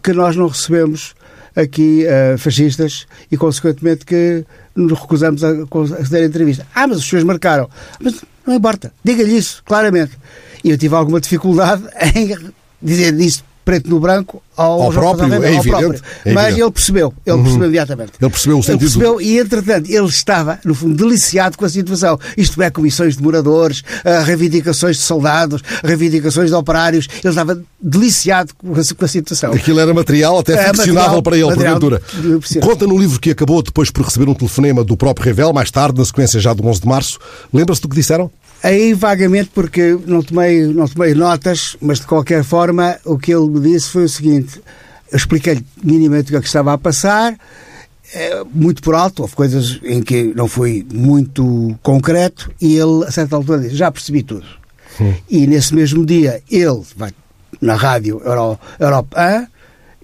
que 0.00 0.12
nós 0.12 0.36
não 0.36 0.46
recebemos 0.46 1.14
aqui 1.56 2.06
uh, 2.06 2.38
fascistas 2.38 3.06
e, 3.30 3.36
consequentemente, 3.36 4.06
que 4.06 4.44
nos 4.74 4.98
recusamos 4.98 5.42
a 5.42 5.66
conceder 5.66 6.22
a 6.22 6.26
entrevista. 6.26 6.66
Ah, 6.74 6.86
mas 6.86 6.98
os 6.98 7.08
senhores 7.08 7.26
marcaram. 7.26 7.68
Mas 8.00 8.24
não 8.46 8.54
importa, 8.54 8.92
diga-lhe 9.04 9.36
isso, 9.36 9.62
claramente. 9.64 10.12
E 10.62 10.70
eu 10.70 10.78
tive 10.78 10.94
alguma 10.94 11.20
dificuldade 11.20 11.82
em 12.14 12.52
dizer 12.80 13.18
isso 13.20 13.44
preto 13.64 13.88
no 13.88 14.00
branco 14.00 14.42
ao, 14.56 14.82
ao 14.82 14.92
próprio, 14.92 15.32
é 15.32 15.36
evidente, 15.36 15.68
próprio. 15.68 16.00
É 16.24 16.32
Mas 16.32 16.58
ele 16.58 16.70
percebeu, 16.70 17.14
ele 17.24 17.36
uhum. 17.36 17.42
percebeu 17.42 17.66
imediatamente. 17.66 18.12
Ele 18.20 18.30
percebeu 18.30 18.58
o 18.58 18.62
sentido. 18.62 18.82
Ele 18.82 18.90
percebeu 18.90 19.20
e, 19.20 19.38
entretanto, 19.38 19.90
ele 19.90 20.06
estava, 20.06 20.58
no 20.64 20.74
fundo, 20.74 20.94
deliciado 20.94 21.56
com 21.56 21.64
a 21.64 21.68
situação. 21.68 22.18
Isto 22.36 22.60
é, 22.62 22.70
comissões 22.70 23.16
de 23.16 23.22
moradores, 23.22 23.80
uh, 23.80 24.24
reivindicações 24.24 24.96
de 24.96 25.02
soldados, 25.02 25.62
reivindicações 25.82 26.50
de 26.50 26.54
operários. 26.54 27.08
Ele 27.22 27.28
estava 27.28 27.62
deliciado 27.80 28.52
com 28.54 28.72
a, 28.72 28.94
com 28.94 29.04
a 29.04 29.08
situação. 29.08 29.52
Aquilo 29.52 29.80
era 29.80 29.94
material 29.94 30.38
até 30.38 30.54
é, 30.54 30.74
ficcionável 30.74 31.22
para 31.22 31.36
ele, 31.36 31.46
material, 31.46 31.80
porventura. 31.80 32.02
Conta 32.60 32.86
no 32.86 32.98
livro 32.98 33.18
que 33.18 33.30
acabou 33.30 33.62
depois 33.62 33.90
por 33.90 34.04
receber 34.04 34.28
um 34.28 34.34
telefonema 34.34 34.84
do 34.84 34.96
próprio 34.96 35.24
Revel, 35.24 35.52
mais 35.52 35.70
tarde, 35.70 35.98
na 35.98 36.04
sequência 36.04 36.38
já 36.38 36.52
do 36.52 36.66
11 36.66 36.80
de 36.80 36.86
março. 36.86 37.18
Lembra-se 37.52 37.80
do 37.80 37.88
que 37.88 37.96
disseram? 37.96 38.30
Aí 38.62 38.94
vagamente, 38.94 39.50
porque 39.52 39.98
não 40.06 40.22
tomei, 40.22 40.64
não 40.66 40.86
tomei 40.86 41.14
notas, 41.14 41.76
mas 41.80 41.98
de 41.98 42.06
qualquer 42.06 42.44
forma 42.44 42.96
o 43.04 43.18
que 43.18 43.34
ele 43.34 43.48
me 43.48 43.60
disse 43.60 43.88
foi 43.88 44.04
o 44.04 44.08
seguinte: 44.08 44.62
eu 45.10 45.16
expliquei-lhe 45.16 45.66
minimamente 45.82 46.28
o 46.28 46.30
que, 46.30 46.36
é 46.36 46.40
que 46.40 46.46
estava 46.46 46.72
a 46.72 46.78
passar, 46.78 47.36
eh, 48.14 48.44
muito 48.54 48.80
por 48.80 48.94
alto, 48.94 49.22
houve 49.22 49.34
coisas 49.34 49.80
em 49.82 50.00
que 50.00 50.32
não 50.36 50.46
fui 50.46 50.86
muito 50.94 51.76
concreto, 51.82 52.52
e 52.60 52.76
ele, 52.76 53.04
a 53.04 53.10
certa 53.10 53.34
altura, 53.34 53.58
disse: 53.58 53.74
já 53.74 53.90
percebi 53.90 54.22
tudo. 54.22 54.46
Sim. 54.96 55.16
E 55.28 55.46
nesse 55.48 55.74
mesmo 55.74 56.06
dia, 56.06 56.40
ele 56.48 56.82
vai 56.96 57.10
na 57.60 57.74
rádio 57.74 58.22
Euro, 58.24 58.58
Europe 58.78 59.16
1, 59.16 59.46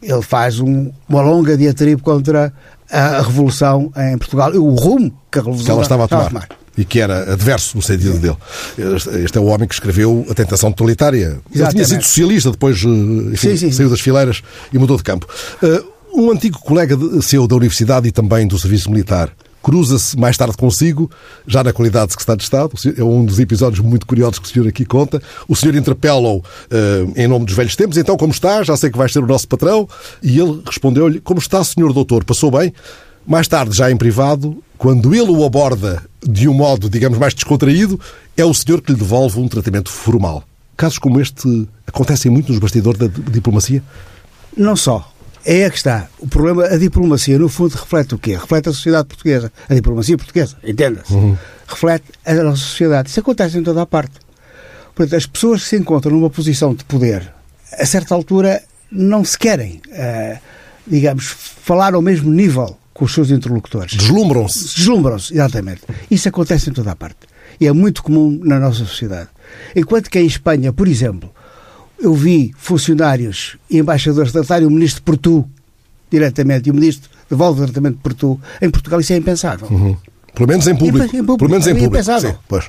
ele 0.02 0.22
faz 0.22 0.58
um, 0.58 0.90
uma 1.08 1.22
longa 1.22 1.56
diatribe 1.56 2.02
contra 2.02 2.52
a 2.90 3.22
revolução 3.22 3.92
em 3.96 4.18
Portugal 4.18 4.50
o 4.52 4.74
rumo 4.74 5.12
que 5.30 5.38
a 5.38 5.42
revolução 5.42 5.76
que 5.76 5.82
estava 5.82 6.04
a 6.04 6.08
tomar. 6.08 6.24
Estava 6.26 6.44
a 6.44 6.46
tomar 6.46 6.67
e 6.78 6.84
que 6.84 7.00
era 7.00 7.32
adverso 7.32 7.76
no 7.76 7.82
sentido 7.82 8.18
dele. 8.18 8.36
Este 9.24 9.36
é 9.36 9.40
o 9.40 9.46
homem 9.46 9.66
que 9.66 9.74
escreveu 9.74 10.24
A 10.30 10.34
Tentação 10.34 10.70
Totalitária. 10.70 11.40
Exatamente. 11.52 11.60
Ele 11.60 11.70
tinha 11.72 11.84
sido 11.84 12.04
socialista, 12.04 12.50
depois 12.52 12.82
eh, 12.84 12.88
enfim, 13.34 13.56
sim, 13.56 13.72
saiu 13.72 13.90
das 13.90 14.00
fileiras 14.00 14.42
e 14.72 14.78
mudou 14.78 14.96
de 14.96 15.02
campo. 15.02 15.26
Eh, 15.60 15.82
um 16.14 16.30
antigo 16.30 16.58
colega 16.60 16.96
seu 17.20 17.48
da 17.48 17.56
universidade 17.56 18.08
e 18.08 18.12
também 18.12 18.46
do 18.46 18.56
serviço 18.56 18.90
militar 18.90 19.30
cruza-se 19.60 20.16
mais 20.16 20.36
tarde 20.36 20.56
consigo, 20.56 21.10
já 21.46 21.62
na 21.62 21.72
qualidade 21.72 22.06
de 22.06 22.12
secretário 22.12 22.38
de 22.38 22.44
Estado. 22.44 22.72
É 22.96 23.04
um 23.04 23.24
dos 23.24 23.38
episódios 23.38 23.80
muito 23.80 24.06
curiosos 24.06 24.38
que 24.38 24.46
o 24.46 24.48
senhor 24.48 24.68
aqui 24.68 24.84
conta. 24.84 25.20
O 25.46 25.54
senhor 25.54 25.74
interpela-o 25.74 26.38
uh, 26.38 26.42
em 27.14 27.26
nome 27.26 27.44
dos 27.44 27.54
velhos 27.54 27.76
tempos. 27.76 27.98
Então, 27.98 28.16
como 28.16 28.32
está? 28.32 28.62
Já 28.62 28.76
sei 28.76 28.88
que 28.88 28.96
vai 28.96 29.08
ser 29.08 29.18
o 29.18 29.26
nosso 29.26 29.46
patrão. 29.46 29.88
E 30.22 30.38
ele 30.40 30.62
respondeu-lhe: 30.64 31.20
Como 31.20 31.38
está, 31.38 31.62
senhor 31.62 31.92
doutor? 31.92 32.24
Passou 32.24 32.50
bem? 32.50 32.72
Mais 33.28 33.46
tarde, 33.46 33.76
já 33.76 33.90
em 33.90 33.96
privado, 33.96 34.56
quando 34.78 35.14
ele 35.14 35.30
o 35.30 35.44
aborda 35.44 36.02
de 36.26 36.48
um 36.48 36.54
modo, 36.54 36.88
digamos, 36.88 37.18
mais 37.18 37.34
descontraído, 37.34 38.00
é 38.34 38.42
o 38.42 38.54
senhor 38.54 38.80
que 38.80 38.90
lhe 38.90 38.98
devolve 38.98 39.38
um 39.38 39.46
tratamento 39.46 39.90
formal. 39.90 40.42
Casos 40.74 40.98
como 40.98 41.20
este 41.20 41.68
acontecem 41.86 42.32
muito 42.32 42.50
nos 42.50 42.58
bastidores 42.58 42.98
da 42.98 43.06
diplomacia? 43.30 43.82
Não 44.56 44.74
só. 44.74 45.12
É 45.44 45.64
aí 45.64 45.70
que 45.70 45.76
está. 45.76 46.08
O 46.18 46.26
problema, 46.26 46.64
a 46.64 46.78
diplomacia, 46.78 47.38
no 47.38 47.50
fundo, 47.50 47.74
reflete 47.74 48.14
o 48.14 48.18
quê? 48.18 48.34
Reflete 48.34 48.70
a 48.70 48.72
sociedade 48.72 49.08
portuguesa. 49.08 49.52
A 49.68 49.74
diplomacia 49.74 50.16
portuguesa, 50.16 50.56
entenda-se. 50.64 51.12
Uhum. 51.12 51.36
Reflete 51.66 52.06
a 52.24 52.32
nossa 52.32 52.62
sociedade. 52.62 53.10
Isso 53.10 53.20
acontece 53.20 53.58
em 53.58 53.62
toda 53.62 53.82
a 53.82 53.86
parte. 53.86 54.14
Portanto, 54.94 55.16
as 55.16 55.26
pessoas 55.26 55.64
que 55.64 55.68
se 55.68 55.76
encontram 55.76 56.12
numa 56.12 56.30
posição 56.30 56.72
de 56.74 56.82
poder, 56.82 57.30
a 57.78 57.84
certa 57.84 58.14
altura, 58.14 58.62
não 58.90 59.22
se 59.22 59.38
querem, 59.38 59.82
uh, 59.88 60.38
digamos, 60.86 61.26
falar 61.26 61.92
ao 61.92 62.00
mesmo 62.00 62.30
nível 62.30 62.78
com 62.98 63.04
os 63.04 63.14
seus 63.14 63.30
interlocutores. 63.30 63.94
Deslumbram-se. 63.94 64.74
Deslumbram-se, 64.74 65.32
exatamente. 65.32 65.82
Isso 66.10 66.28
acontece 66.28 66.68
em 66.68 66.72
toda 66.72 66.90
a 66.90 66.96
parte. 66.96 67.28
E 67.60 67.66
é 67.68 67.72
muito 67.72 68.02
comum 68.02 68.40
na 68.42 68.58
nossa 68.58 68.84
sociedade. 68.84 69.28
Enquanto 69.74 70.10
que 70.10 70.18
em 70.18 70.26
Espanha, 70.26 70.72
por 70.72 70.88
exemplo, 70.88 71.30
eu 72.00 72.12
vi 72.12 72.52
funcionários 72.58 73.56
e 73.70 73.78
embaixadores 73.78 74.32
tratarem 74.32 74.66
o 74.66 74.70
ministro 74.70 75.02
por 75.04 75.16
tu, 75.16 75.48
diretamente, 76.10 76.68
e 76.68 76.72
o 76.72 76.74
ministro 76.74 77.08
devolve 77.30 77.60
o 77.62 77.64
tratamento 77.66 77.98
por 78.02 78.12
tu, 78.14 78.40
em 78.60 78.68
Portugal 78.68 78.98
isso 78.98 79.12
é 79.12 79.16
impensável. 79.16 79.68
Uhum. 79.70 79.96
Pelo 80.34 80.48
menos 80.48 80.66
em 80.66 80.74
público. 80.74 81.04
Em, 81.16 81.20
público. 81.20 81.38
Pelo 81.38 81.50
menos 81.50 81.66
em 81.68 81.70
é 81.70 81.74
público. 81.74 81.94
Impensável. 81.94 82.32
Sim, 82.32 82.38
pois. 82.48 82.68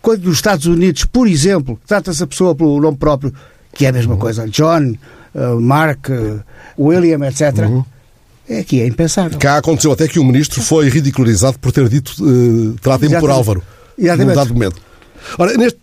Quando 0.00 0.24
nos 0.24 0.36
Estados 0.36 0.64
Unidos, 0.64 1.04
por 1.04 1.28
exemplo, 1.28 1.78
trata-se 1.86 2.22
a 2.22 2.26
pessoa 2.26 2.54
pelo 2.54 2.80
nome 2.80 2.96
próprio, 2.96 3.30
que 3.74 3.84
é 3.84 3.90
a 3.90 3.92
mesma 3.92 4.14
uhum. 4.14 4.20
coisa, 4.20 4.48
John, 4.48 4.94
uh, 5.34 5.60
Mark, 5.60 6.08
uh, 6.08 6.40
William, 6.78 7.26
etc., 7.28 7.68
uhum 7.68 7.84
é 8.50 8.64
que 8.64 8.80
é 8.80 8.86
impensável. 8.86 9.38
Cá 9.38 9.58
aconteceu 9.58 9.92
até 9.92 10.08
que 10.08 10.18
o 10.18 10.24
ministro 10.24 10.60
foi 10.60 10.88
ridicularizado 10.88 11.58
por 11.58 11.70
ter 11.70 11.88
dito 11.88 12.12
uh, 12.20 12.74
tratem-me 12.82 13.18
por 13.20 13.30
Álvaro. 13.30 13.62
Exatamente. 13.96 14.28
Num 14.28 14.34
dado 14.34 14.52
momento. 14.52 14.90
Ora, 15.38 15.54
neste, 15.56 15.78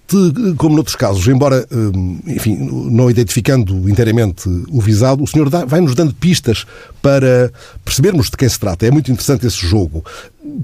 como 0.58 0.76
noutros 0.76 0.96
casos, 0.96 1.28
embora, 1.28 1.66
eh, 1.70 2.34
enfim, 2.34 2.58
não 2.92 3.10
identificando 3.10 3.88
inteiramente 3.88 4.50
o 4.68 4.82
visado, 4.82 5.24
o 5.24 5.28
senhor 5.28 5.48
vai-nos 5.68 5.94
dando 5.94 6.14
pistas 6.14 6.66
para 7.04 7.52
percebermos 7.86 8.32
de 8.32 8.36
quem 8.36 8.50
se 8.50 8.60
trata. 8.60 8.88
É 8.88 8.92
muito 8.92 9.12
interessante 9.12 9.46
esse 9.46 9.66
jogo. 9.66 10.04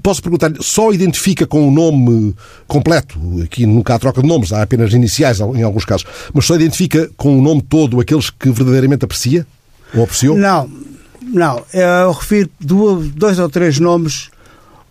Posso 0.02 0.20
perguntar-lhe, 0.20 0.58
só 0.60 0.92
identifica 0.92 1.46
com 1.46 1.68
o 1.68 1.70
nome 1.70 2.34
completo? 2.66 3.18
Aqui 3.44 3.64
nunca 3.64 3.94
há 3.94 3.98
troca 3.98 4.20
de 4.20 4.26
nomes, 4.26 4.52
há 4.52 4.62
apenas 4.62 4.92
iniciais 4.92 5.38
em 5.38 5.62
alguns 5.62 5.84
casos. 5.84 6.04
Mas 6.32 6.44
só 6.44 6.56
identifica 6.56 7.08
com 7.16 7.38
o 7.38 7.42
nome 7.42 7.62
todo 7.62 8.00
aqueles 8.00 8.28
que 8.28 8.50
verdadeiramente 8.50 9.04
aprecia? 9.04 9.46
Ou 9.94 10.02
apreciou? 10.02 10.36
Não, 10.36 10.68
não, 11.34 11.62
eu 11.72 12.12
refiro 12.12 12.48
dois 12.60 13.40
ou 13.40 13.48
três 13.48 13.80
nomes 13.80 14.30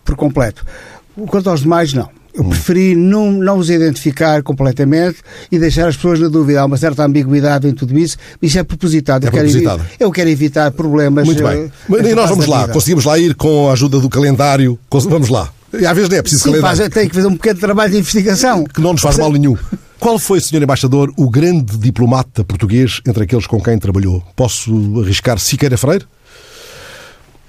por 0.04 0.14
completo. 0.14 0.64
Quanto 1.28 1.48
aos 1.48 1.62
demais, 1.62 1.94
não. 1.94 2.10
Eu 2.34 2.44
hum. 2.44 2.50
preferi 2.50 2.94
não, 2.94 3.32
não 3.32 3.58
os 3.58 3.70
identificar 3.70 4.42
completamente 4.42 5.18
e 5.50 5.58
deixar 5.58 5.88
as 5.88 5.96
pessoas 5.96 6.20
na 6.20 6.28
dúvida. 6.28 6.60
Há 6.60 6.66
uma 6.66 6.76
certa 6.76 7.04
ambiguidade 7.04 7.66
em 7.66 7.72
tudo 7.72 7.96
isso. 7.96 8.18
Isso 8.42 8.58
é 8.58 8.64
propositado. 8.64 9.24
É 9.24 9.28
eu, 9.28 9.32
propositado. 9.32 9.82
Quero, 9.84 9.96
eu 10.00 10.10
quero 10.10 10.28
evitar 10.28 10.70
problemas. 10.72 11.24
Muito 11.24 11.42
bem. 11.42 11.70
Uh, 11.88 12.06
e 12.06 12.14
nós 12.14 12.28
vamos 12.28 12.46
lá. 12.46 12.68
Conseguimos 12.68 13.04
lá 13.04 13.18
ir 13.18 13.34
com 13.36 13.70
a 13.70 13.72
ajuda 13.72 14.00
do 14.00 14.10
calendário. 14.10 14.78
Vamos 14.90 15.30
lá. 15.30 15.50
E 15.72 15.86
às 15.86 15.94
vezes 15.94 16.10
não 16.10 16.18
é 16.18 16.22
preciso 16.22 16.42
Sim, 16.42 16.50
calendário. 16.50 16.76
Faz, 16.76 16.88
tem 16.92 17.08
que 17.08 17.14
fazer 17.14 17.28
um 17.28 17.36
pequeno 17.36 17.60
trabalho 17.60 17.92
de 17.92 17.98
investigação. 17.98 18.64
Que 18.64 18.80
não 18.80 18.92
nos 18.92 19.00
faz 19.00 19.16
mal 19.16 19.32
nenhum. 19.32 19.56
Qual 20.00 20.18
foi, 20.18 20.40
Sr. 20.40 20.62
Embaixador, 20.62 21.12
o 21.16 21.30
grande 21.30 21.78
diplomata 21.78 22.44
português 22.44 23.00
entre 23.06 23.24
aqueles 23.24 23.46
com 23.46 23.60
quem 23.60 23.78
trabalhou? 23.78 24.22
Posso 24.36 25.00
arriscar 25.00 25.38
Siqueira 25.38 25.78
Freire? 25.78 26.04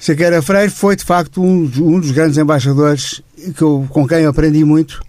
Siqueira 0.06 0.40
Freire 0.40 0.70
foi, 0.70 0.96
de 0.96 1.04
facto, 1.04 1.42
um, 1.42 1.64
um 1.64 2.00
dos 2.00 2.12
grandes 2.12 2.38
embaixadores 2.38 3.24
que 3.58 3.62
eu, 3.64 3.88
com 3.90 4.08
quem 4.08 4.20
eu 4.20 4.30
aprendi 4.30 4.64
muito 4.64 5.02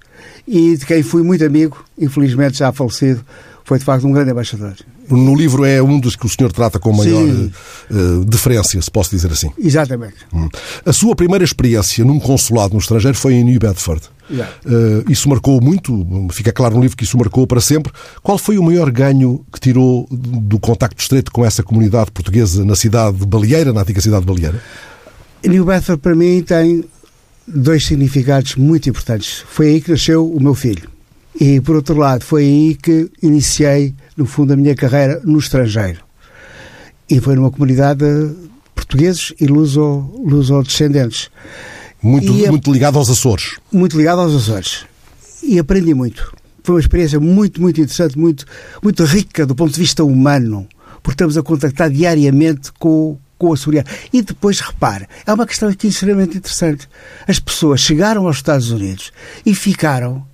e 0.49 0.75
de 0.75 0.87
quem 0.87 1.03
fui 1.03 1.23
muito 1.23 1.45
amigo, 1.45 1.85
infelizmente 1.99 2.57
já 2.57 2.73
falecido, 2.73 3.23
foi 3.67 3.81
de 3.81 3.85
facto 3.85 4.07
um 4.07 4.13
grande 4.13 4.31
embaixador. 4.31 4.75
No 5.11 5.35
livro 5.35 5.65
é 5.65 5.83
um 5.83 5.99
dos 5.99 6.15
que 6.15 6.25
o 6.25 6.29
senhor 6.29 6.53
trata 6.53 6.79
com 6.79 6.93
maior 6.93 7.21
uh, 7.21 8.25
deferência, 8.25 8.81
se 8.81 8.89
posso 8.89 9.11
dizer 9.11 9.31
assim. 9.33 9.51
Exatamente. 9.59 10.15
Hum. 10.33 10.49
A 10.85 10.93
sua 10.93 11.17
primeira 11.17 11.45
experiência 11.45 12.05
num 12.05 12.21
consulado 12.21 12.75
no 12.75 12.81
estrangeiro 12.81 13.17
foi 13.17 13.35
em 13.35 13.43
New 13.43 13.59
Bedford. 13.59 14.03
Uh, 14.31 15.11
isso 15.11 15.29
marcou 15.29 15.61
muito, 15.61 16.07
fica 16.31 16.53
claro 16.53 16.77
no 16.77 16.81
livro 16.81 16.97
que 16.97 17.03
isso 17.03 17.19
marcou 17.19 17.45
para 17.45 17.61
sempre. 17.61 17.93
Qual 18.23 18.39
foi 18.39 18.57
o 18.57 18.63
maior 18.63 18.89
ganho 18.89 19.45
que 19.53 19.59
tirou 19.59 20.07
do 20.11 20.61
contacto 20.61 21.03
estreito 21.03 21.33
com 21.33 21.45
essa 21.45 21.65
comunidade 21.65 22.13
portuguesa 22.13 22.65
na 22.65 22.77
cidade 22.77 23.17
de 23.17 23.27
Baleeira, 23.27 23.73
na 23.73 23.81
antiga 23.81 24.01
cidade 24.01 24.25
de 24.25 24.33
Baleeira? 24.33 24.63
New 25.45 25.65
Bedford 25.65 26.01
para 26.01 26.15
mim 26.15 26.41
tem 26.41 26.85
dois 27.49 27.85
significados 27.85 28.55
muito 28.55 28.89
importantes. 28.89 29.45
Foi 29.49 29.67
aí 29.71 29.81
que 29.81 29.91
nasceu 29.91 30.25
o 30.25 30.41
meu 30.41 30.55
filho. 30.55 30.96
E, 31.39 31.61
por 31.61 31.77
outro 31.77 31.97
lado, 31.97 32.25
foi 32.25 32.45
aí 32.45 32.75
que 32.75 33.11
iniciei, 33.23 33.95
no 34.17 34.25
fundo, 34.25 34.55
a 34.55 34.57
minha 34.57 34.75
carreira 34.75 35.21
no 35.25 35.39
estrangeiro. 35.39 36.01
E 37.09 37.21
foi 37.21 37.37
numa 37.37 37.51
comunidade 37.51 38.01
de 38.01 38.35
portugueses 38.75 39.33
e 39.39 39.47
luso-descendentes. 39.47 41.31
Luso 42.03 42.33
muito, 42.33 42.33
e, 42.33 42.49
muito 42.49 42.73
ligado 42.73 42.99
aos 42.99 43.11
Açores. 43.11 43.59
Muito 43.71 43.97
ligado 43.99 44.21
aos 44.21 44.35
Açores. 44.35 44.87
E 45.43 45.59
aprendi 45.59 45.93
muito. 45.93 46.33
Foi 46.65 46.77
uma 46.77 46.81
experiência 46.81 47.21
muito, 47.21 47.61
muito 47.61 47.81
interessante, 47.81 48.19
muito, 48.19 48.45
muito 48.83 49.05
rica 49.05 49.47
do 49.47 49.55
ponto 49.55 49.73
de 49.73 49.79
vista 49.79 50.03
humano, 50.03 50.67
porque 51.03 51.15
estamos 51.15 51.37
a 51.37 51.43
contactar 51.43 51.91
diariamente 51.91 52.73
com, 52.73 53.19
com 53.39 53.49
o 53.49 53.53
açoriano. 53.53 53.87
E 54.13 54.23
depois, 54.23 54.59
repare, 54.61 55.07
é 55.27 55.33
uma 55.33 55.47
questão 55.47 55.69
aqui 55.69 55.87
extremamente 55.87 56.39
interessante. 56.39 56.89
As 57.29 57.39
pessoas 57.39 57.81
chegaram 57.81 58.27
aos 58.27 58.37
Estados 58.37 58.71
Unidos 58.71 59.13
e 59.45 59.55
ficaram 59.55 60.27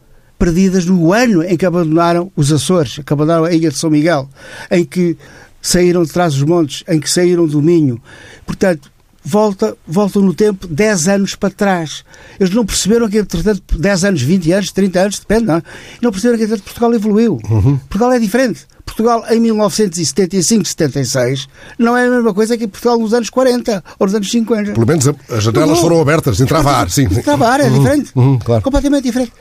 perdidas 0.42 0.86
no 0.86 1.12
ano 1.12 1.44
em 1.44 1.56
que 1.56 1.64
abandonaram 1.64 2.32
os 2.34 2.52
Açores, 2.52 2.98
que 3.06 3.12
abandonaram 3.12 3.44
a 3.44 3.52
Ilha 3.52 3.70
de 3.70 3.78
São 3.78 3.88
Miguel, 3.88 4.28
em 4.72 4.84
que 4.84 5.16
saíram 5.60 6.02
de 6.02 6.10
trás 6.10 6.34
dos 6.34 6.42
montes, 6.42 6.82
em 6.88 6.98
que 6.98 7.08
saíram 7.08 7.46
do 7.46 7.62
Minho. 7.62 8.02
Portanto, 8.44 8.90
volta, 9.24 9.76
voltam 9.86 10.20
no 10.20 10.34
tempo 10.34 10.66
10 10.66 11.06
anos 11.06 11.34
para 11.36 11.48
trás. 11.48 12.04
Eles 12.40 12.52
não 12.52 12.66
perceberam 12.66 13.08
que, 13.08 13.18
entretanto, 13.18 13.78
10 13.78 14.04
anos, 14.04 14.22
20 14.22 14.52
anos, 14.52 14.72
30 14.72 15.00
anos, 15.00 15.18
depende, 15.20 15.44
não? 15.44 15.58
É? 15.58 15.62
Não 16.02 16.10
perceberam 16.10 16.38
que, 16.38 16.44
entretanto, 16.44 16.64
Portugal 16.64 16.92
evoluiu. 16.92 17.38
Uhum. 17.48 17.78
Portugal 17.78 18.10
é 18.10 18.18
diferente. 18.18 18.66
Portugal, 18.84 19.24
em 19.30 19.38
1975, 19.38 20.66
76, 20.66 21.48
não 21.78 21.96
é 21.96 22.04
a 22.04 22.10
mesma 22.10 22.34
coisa 22.34 22.58
que 22.58 22.66
Portugal 22.66 22.98
nos 22.98 23.14
anos 23.14 23.30
40 23.30 23.84
ou 23.96 24.06
nos 24.08 24.14
anos 24.16 24.28
50. 24.28 24.72
Pelo 24.72 24.86
menos 24.88 25.08
as 25.30 25.44
janelas 25.44 25.78
foram 25.78 26.00
abertas, 26.00 26.40
entrava 26.40 26.72
ar, 26.72 26.90
sim. 26.90 27.04
Entrava 27.04 27.46
ar, 27.46 27.60
é 27.60 27.68
uhum. 27.68 27.78
diferente. 27.78 28.10
Uhum, 28.16 28.38
claro. 28.40 28.60
Completamente 28.60 29.04
diferente. 29.04 29.32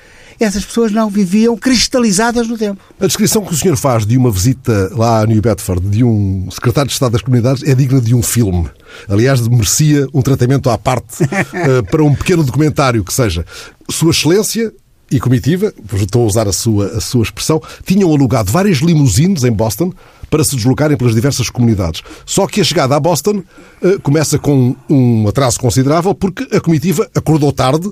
Essas 0.43 0.65
pessoas 0.65 0.91
não 0.91 1.09
viviam 1.09 1.57
cristalizadas 1.57 2.47
no 2.47 2.57
tempo. 2.57 2.81
A 2.99 3.05
descrição 3.05 3.43
que 3.43 3.53
o 3.53 3.57
senhor 3.57 3.77
faz 3.77 4.05
de 4.05 4.17
uma 4.17 4.31
visita 4.31 4.91
lá 4.95 5.21
a 5.21 5.25
New 5.25 5.41
Bedford 5.41 5.87
de 5.89 6.03
um 6.03 6.49
secretário 6.51 6.87
de 6.87 6.93
Estado 6.93 7.11
das 7.11 7.21
Comunidades 7.21 7.63
é 7.63 7.75
digna 7.75 8.01
de 8.01 8.15
um 8.15 8.23
filme. 8.23 8.69
Aliás, 9.07 9.47
merecia 9.47 10.07
um 10.13 10.21
tratamento 10.21 10.69
à 10.69 10.77
parte 10.77 11.23
uh, 11.23 11.83
para 11.89 12.03
um 12.03 12.15
pequeno 12.15 12.43
documentário 12.43 13.03
que 13.03 13.13
seja. 13.13 13.45
Sua 13.89 14.11
Excelência 14.11 14.73
e 15.11 15.19
comitiva, 15.19 15.73
estou 15.93 16.23
a 16.23 16.25
usar 16.25 16.47
a 16.47 16.53
sua, 16.53 16.85
a 16.87 17.01
sua 17.01 17.23
expressão, 17.23 17.61
tinham 17.85 18.09
alugado 18.09 18.49
várias 18.49 18.77
limusines 18.77 19.43
em 19.43 19.51
Boston 19.51 19.91
para 20.29 20.43
se 20.45 20.55
deslocarem 20.55 20.95
pelas 20.95 21.13
diversas 21.13 21.49
comunidades. 21.49 22.01
Só 22.25 22.47
que 22.47 22.61
a 22.61 22.63
chegada 22.63 22.95
a 22.95 22.99
Boston 22.99 23.43
uh, 23.81 23.99
começa 24.01 24.39
com 24.39 24.73
um 24.89 25.27
atraso 25.27 25.59
considerável 25.59 26.15
porque 26.15 26.47
a 26.55 26.61
comitiva 26.61 27.09
acordou 27.13 27.51
tarde, 27.51 27.91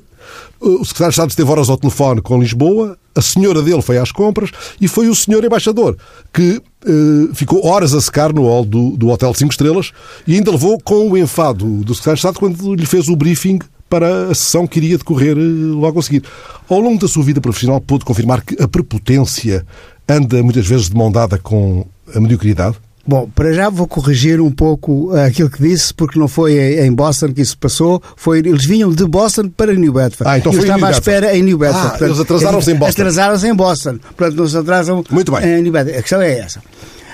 o 0.60 0.84
secretário 0.86 1.12
de 1.12 1.14
Estado 1.14 1.30
esteve 1.30 1.52
horas 1.52 1.70
ao 1.70 1.78
telefone 1.78 2.22
com 2.22 2.40
Lisboa, 2.40 2.98
a 3.16 3.22
senhora 3.22 3.62
dele 3.62 3.82
foi 3.82 3.98
às 3.98 4.12
compras 4.12 4.52
e 4.80 4.88
foi 4.88 5.08
o 5.08 5.16
senhor 5.16 5.44
embaixador 5.44 5.98
que 6.34 6.62
uh, 6.86 7.34
ficou 7.34 7.66
horas 7.66 7.94
a 7.94 8.02
secar 8.02 8.32
no 8.34 8.44
hall 8.44 8.64
do, 8.64 8.92
do 8.92 9.10
Hotel 9.10 9.34
5 9.34 9.52
Estrelas 9.52 9.92
e 10.28 10.36
ainda 10.36 10.52
levou 10.52 10.80
com 10.80 11.10
o 11.10 11.18
enfado 11.18 11.66
do 11.84 11.94
secretário 11.94 12.16
de 12.16 12.20
Estado 12.20 12.40
quando 12.40 12.76
lhe 12.76 12.86
fez 12.86 13.08
o 13.08 13.16
briefing 13.16 13.60
para 13.90 14.28
a 14.28 14.36
sessão 14.36 14.68
que 14.68 14.80
iria 14.80 14.98
decorrer 14.98 15.36
logo 15.36 16.00
a 16.00 16.04
seguir. 16.04 16.24
Ao 16.70 16.80
longo 16.80 17.00
da 17.00 17.08
sua 17.08 17.24
vida 17.24 17.42
profissional, 17.42 17.82
pôde 17.82 18.06
confirmar 18.06 18.42
que 18.44 18.62
a 18.62 18.68
prepotência 18.68 19.66
anda 20.08 20.44
muitas 20.44 20.68
vezes 20.68 20.90
de 20.90 20.96
mão 20.96 21.12
dada 21.12 21.38
com 21.40 21.86
a 22.14 22.20
mediocridade? 22.20 22.78
Bom, 23.10 23.28
para 23.34 23.52
já 23.54 23.70
vou 23.72 23.88
corrigir 23.88 24.40
um 24.40 24.52
pouco 24.52 25.12
aquilo 25.18 25.50
que 25.50 25.60
disse, 25.64 25.92
porque 25.92 26.20
não 26.20 26.28
foi 26.28 26.80
em 26.86 26.94
Boston 26.94 27.34
que 27.34 27.42
isso 27.42 27.58
passou, 27.58 28.00
foi, 28.16 28.38
eles 28.38 28.66
vinham 28.66 28.92
de 28.92 29.04
Boston 29.04 29.50
para 29.50 29.74
New 29.74 29.92
Bedford. 29.92 30.30
Ah, 30.30 30.38
então 30.38 30.52
Eu 30.54 30.60
foi 30.60 30.68
estava 30.68 30.86
em 30.86 30.88
à 30.90 30.92
espera 30.92 31.36
em 31.36 31.42
New 31.42 31.58
Bedford. 31.58 31.98
Ah, 32.04 32.06
eles 32.06 32.20
atrasaram-se 32.20 32.72
em 32.72 32.76
Boston. 32.76 33.02
Atrasaram-se 33.02 33.48
em 33.48 33.56
Boston. 33.56 33.98
Portanto, 34.16 34.38
não 34.38 34.48
se 34.48 34.58
atrasam 34.58 35.04
Muito 35.10 35.32
bem. 35.32 35.44
em 35.44 35.62
New 35.64 35.72
Bedford. 35.72 35.98
A 35.98 36.02
questão 36.04 36.22
é 36.22 36.38
essa. 36.38 36.62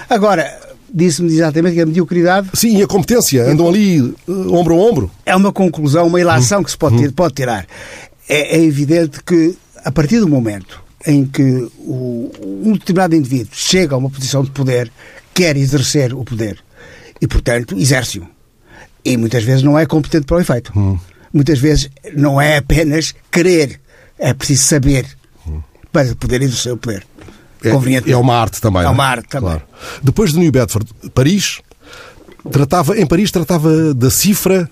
Agora, 0.10 0.60
disse-me 0.94 1.32
exatamente 1.34 1.76
que 1.76 1.82
a 1.82 1.86
mediocridade 1.86 2.50
Sim, 2.54 2.78
e 2.78 2.84
a 2.84 2.88
competência, 2.88 3.50
andam 3.50 3.70
ali 3.70 4.02
uh, 4.02 4.16
ombro 4.54 4.74
a 4.76 4.78
ombro. 4.78 5.12
é 5.26 5.34
uma 5.34 5.54
conclusão, 5.54 6.08
uma 6.08 6.20
ilação 6.20 6.62
que 6.62 6.72
se 6.72 6.78
pode, 6.78 6.98
ter- 6.98 7.12
pode 7.14 7.36
tirar. 7.36 7.66
É, 8.28 8.58
é 8.58 8.62
evidente 8.62 9.24
que, 9.24 9.56
a 9.86 9.92
partir 9.94 10.20
do 10.20 10.28
momento 10.28 10.84
em 11.08 11.24
que 11.26 11.68
o, 11.80 12.32
um 12.66 12.74
determinado 12.74 13.16
indivíduo 13.16 13.50
chega 13.54 13.96
a 13.96 13.98
uma 13.98 14.10
posição 14.10 14.44
de 14.44 14.50
poder, 14.52 14.92
quer 15.36 15.58
exercer 15.58 16.14
o 16.14 16.24
poder 16.24 16.58
e, 17.22 17.28
portanto, 17.28 17.78
exerce-o. 17.78 18.26
E 19.04 19.18
muitas 19.18 19.44
vezes 19.44 19.62
não 19.62 19.78
é 19.78 19.86
competente 19.86 20.26
para 20.26 20.38
o 20.38 20.40
efeito. 20.40 21.00
Muitas 21.32 21.60
vezes 21.60 21.90
não 22.16 22.42
é 22.42 22.58
apenas 22.58 23.14
querer, 23.30 23.80
é 24.18 24.34
preciso 24.34 24.64
saber 24.64 25.06
para 25.92 26.16
poder 26.16 26.42
exercer 26.42 26.74
o 26.74 26.78
poder. 26.78 27.06
É, 27.64 28.12
é 28.12 28.18
uma 28.18 28.36
arte 28.36 28.62
também. 28.62 28.82
É 28.82 28.86
não 28.86 28.94
uma 28.94 29.06
arte 29.06 29.28
também. 29.28 29.50
Claro. 29.50 29.64
Depois 30.02 30.32
de 30.32 30.40
New 30.40 30.52
Bedford, 30.52 30.90
Paris, 31.14 31.62
tratava, 32.52 32.98
em 32.98 33.06
Paris 33.06 33.32
tratava 33.32 33.94
da 33.94 34.10
cifra 34.10 34.70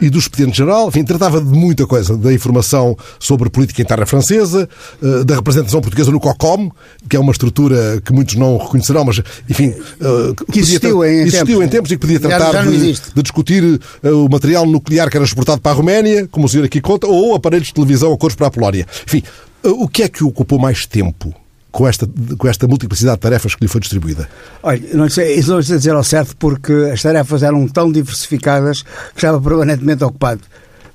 e 0.00 0.10
do 0.10 0.18
expediente 0.18 0.56
geral, 0.56 0.88
enfim, 0.88 1.04
tratava 1.04 1.40
de 1.40 1.46
muita 1.56 1.86
coisa, 1.86 2.16
da 2.16 2.32
informação 2.32 2.96
sobre 3.18 3.48
política 3.48 3.80
interna 3.80 4.04
francesa, 4.04 4.68
eh, 5.02 5.24
da 5.24 5.36
representação 5.36 5.80
portuguesa 5.80 6.10
no 6.10 6.18
COCOM, 6.20 6.70
que 7.08 7.16
é 7.16 7.20
uma 7.20 7.32
estrutura 7.32 8.00
que 8.04 8.12
muitos 8.12 8.34
não 8.34 8.56
reconhecerão, 8.58 9.04
mas, 9.04 9.20
enfim... 9.48 9.68
eh, 9.68 10.34
podia 10.46 10.60
existiu 10.62 10.98
tra- 10.98 11.08
em 11.10 11.20
existiu 11.20 11.46
tempos. 11.46 11.64
em 11.64 11.68
tempos 11.68 11.90
e 11.92 11.94
que 11.94 12.00
podia 12.00 12.20
tratar 12.20 12.52
já 12.52 12.62
de, 12.64 12.92
de 13.14 13.22
discutir 13.22 13.80
eh, 14.02 14.10
o 14.10 14.28
material 14.28 14.66
nuclear 14.66 15.08
que 15.08 15.16
era 15.16 15.24
exportado 15.24 15.60
para 15.60 15.72
a 15.72 15.74
Roménia, 15.74 16.26
como 16.30 16.46
o 16.46 16.48
senhor 16.48 16.64
aqui 16.64 16.80
conta, 16.80 17.06
ou 17.06 17.34
aparelhos 17.34 17.68
de 17.68 17.74
televisão 17.74 18.12
a 18.12 18.18
cores 18.18 18.36
para 18.36 18.48
a 18.48 18.50
Polónia. 18.50 18.86
Enfim, 19.06 19.22
o 19.62 19.88
que 19.88 20.02
é 20.02 20.08
que 20.08 20.24
ocupou 20.24 20.58
mais 20.58 20.86
tempo 20.86 21.32
com 21.74 21.88
esta, 21.88 22.08
com 22.38 22.46
esta 22.48 22.68
multiplicidade 22.68 23.16
de 23.16 23.20
tarefas 23.22 23.54
que 23.56 23.64
lhe 23.64 23.68
foi 23.68 23.80
distribuída? 23.80 24.28
Olha, 24.62 24.80
não 24.94 25.08
sei, 25.10 25.34
isso 25.34 25.50
não 25.52 25.60
sei 25.60 25.76
dizer 25.76 25.90
ao 25.92 26.04
certo 26.04 26.36
porque 26.36 26.72
as 26.92 27.02
tarefas 27.02 27.42
eram 27.42 27.66
tão 27.66 27.90
diversificadas 27.90 28.82
que 28.82 28.88
estava 29.16 29.40
permanentemente 29.40 30.04
ocupado. 30.04 30.40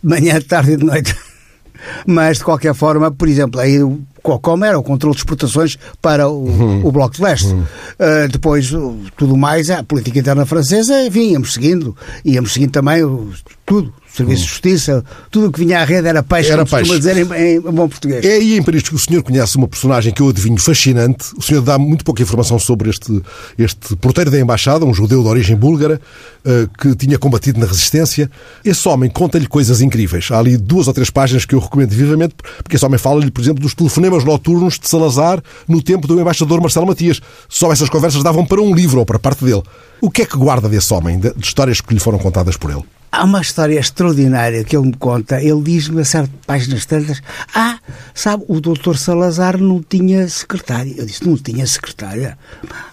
Manhã, 0.02 0.40
de 0.40 0.46
tarde 0.46 0.72
e 0.72 0.78
de 0.78 0.86
noite. 0.86 1.14
Mas, 2.08 2.38
de 2.38 2.44
qualquer 2.46 2.74
forma, 2.74 3.10
por 3.12 3.28
exemplo, 3.28 3.60
aí 3.60 3.82
o 3.84 4.00
COCOM 4.22 4.64
era 4.66 4.78
o 4.80 4.84
controle 4.84 5.16
de 5.16 5.22
exportações 5.22 5.78
para 6.02 6.28
o, 6.30 6.86
o 6.86 6.92
Bloco 6.92 7.16
de 7.16 7.22
Leste. 7.24 7.56
Ah, 7.98 8.28
depois, 8.32 8.72
o- 8.74 8.98
tudo 9.18 9.36
mais, 9.38 9.70
a 9.70 9.84
política 9.84 10.20
interna 10.20 10.46
francesa, 10.46 11.02
enfim, 11.06 11.32
íamos 11.32 11.54
seguindo. 11.54 11.96
Íamos 12.26 12.54
seguindo 12.54 12.72
também 12.72 13.04
o- 13.04 13.32
tudo. 13.66 13.94
Serviço 14.20 14.44
de 14.44 14.50
Justiça, 14.50 15.04
tudo 15.32 15.48
o 15.48 15.52
que 15.52 15.60
vinha 15.60 15.80
à 15.82 15.84
rede 15.86 16.08
era 16.08 16.22
peixe, 16.24 16.52
Era 16.52 16.66
peixe. 16.66 16.98
dizer 16.98 17.18
em, 17.18 17.56
em 17.56 17.60
bom 17.62 17.88
português. 17.88 18.24
É 18.26 18.34
aí 18.36 18.58
em 18.58 18.64
Paris 18.64 18.84
que 18.84 18.96
o 18.96 19.00
senhor 19.00 19.24
conhece 19.24 19.58
uma 19.58 19.68
personagem 19.68 20.14
que 20.14 20.22
eu 20.22 20.30
adivinho 20.30 20.58
fascinante. 20.58 21.26
O 21.38 21.42
senhor 21.42 21.62
dá 21.62 21.78
muito 21.78 22.04
pouca 22.06 22.22
informação 22.22 22.60
sobre 22.60 22.90
este, 22.90 23.22
este 23.58 23.96
porteiro 23.96 24.30
da 24.32 24.40
embaixada, 24.40 24.86
um 24.86 24.94
judeu 24.94 25.22
de 25.22 25.28
origem 25.28 25.56
búlgara, 25.56 26.00
eh, 26.46 26.68
que 26.80 26.96
tinha 26.96 27.18
combatido 27.18 27.60
na 27.60 27.66
resistência. 27.66 28.30
Esse 28.64 28.88
homem 28.88 29.10
conta-lhe 29.10 29.48
coisas 29.48 29.82
incríveis. 29.82 30.30
Há 30.32 30.40
ali 30.40 30.58
duas 30.58 30.88
ou 30.88 30.94
três 30.94 31.10
páginas 31.10 31.46
que 31.46 31.56
eu 31.56 31.60
recomendo 31.60 31.92
vivamente, 31.92 32.36
porque 32.64 32.76
esse 32.76 32.86
homem 32.86 32.98
fala-lhe, 33.00 33.32
por 33.32 33.42
exemplo, 33.42 33.62
dos 33.62 33.74
telefonemas 33.74 34.24
noturnos 34.24 34.78
de 34.80 34.88
Salazar 34.90 35.42
no 35.68 35.82
tempo 35.82 36.08
do 36.08 36.20
embaixador 36.20 36.62
Marcelo 36.62 36.86
Matias. 36.88 37.22
Só 37.48 37.72
essas 37.72 37.90
conversas 37.90 38.24
davam 38.24 38.46
para 38.46 38.62
um 38.62 38.74
livro 38.74 39.00
ou 39.00 39.06
para 39.06 39.18
parte 39.20 39.44
dele. 39.44 39.64
O 40.02 40.10
que 40.10 40.22
é 40.22 40.26
que 40.26 40.38
guarda 40.38 40.70
desse 40.70 40.94
homem, 40.94 41.20
de 41.20 41.34
histórias 41.42 41.82
que 41.82 41.94
lhe 41.94 42.00
foram 42.00 42.18
contadas 42.18 42.56
por 42.56 42.72
ele? 42.72 42.84
Há 43.12 43.24
uma 43.24 43.42
história 43.42 43.80
extraordinária 43.80 44.64
que 44.64 44.78
ele 44.78 44.88
me 44.88 44.96
conta. 44.96 45.42
Ele 45.42 45.62
diz-me 45.62 46.02
a 46.02 46.06
certas 46.06 46.36
páginas 46.46 46.86
tantas: 46.86 47.22
Ah, 47.54 47.80
sabe, 48.14 48.44
o 48.48 48.62
doutor 48.62 48.98
Salazar 48.98 49.58
não 49.58 49.82
tinha 49.82 50.28
secretária. 50.28 50.94
Eu 50.96 51.06
disse: 51.06 51.28
Não 51.28 51.36
tinha 51.36 51.66
secretária? 51.66 52.38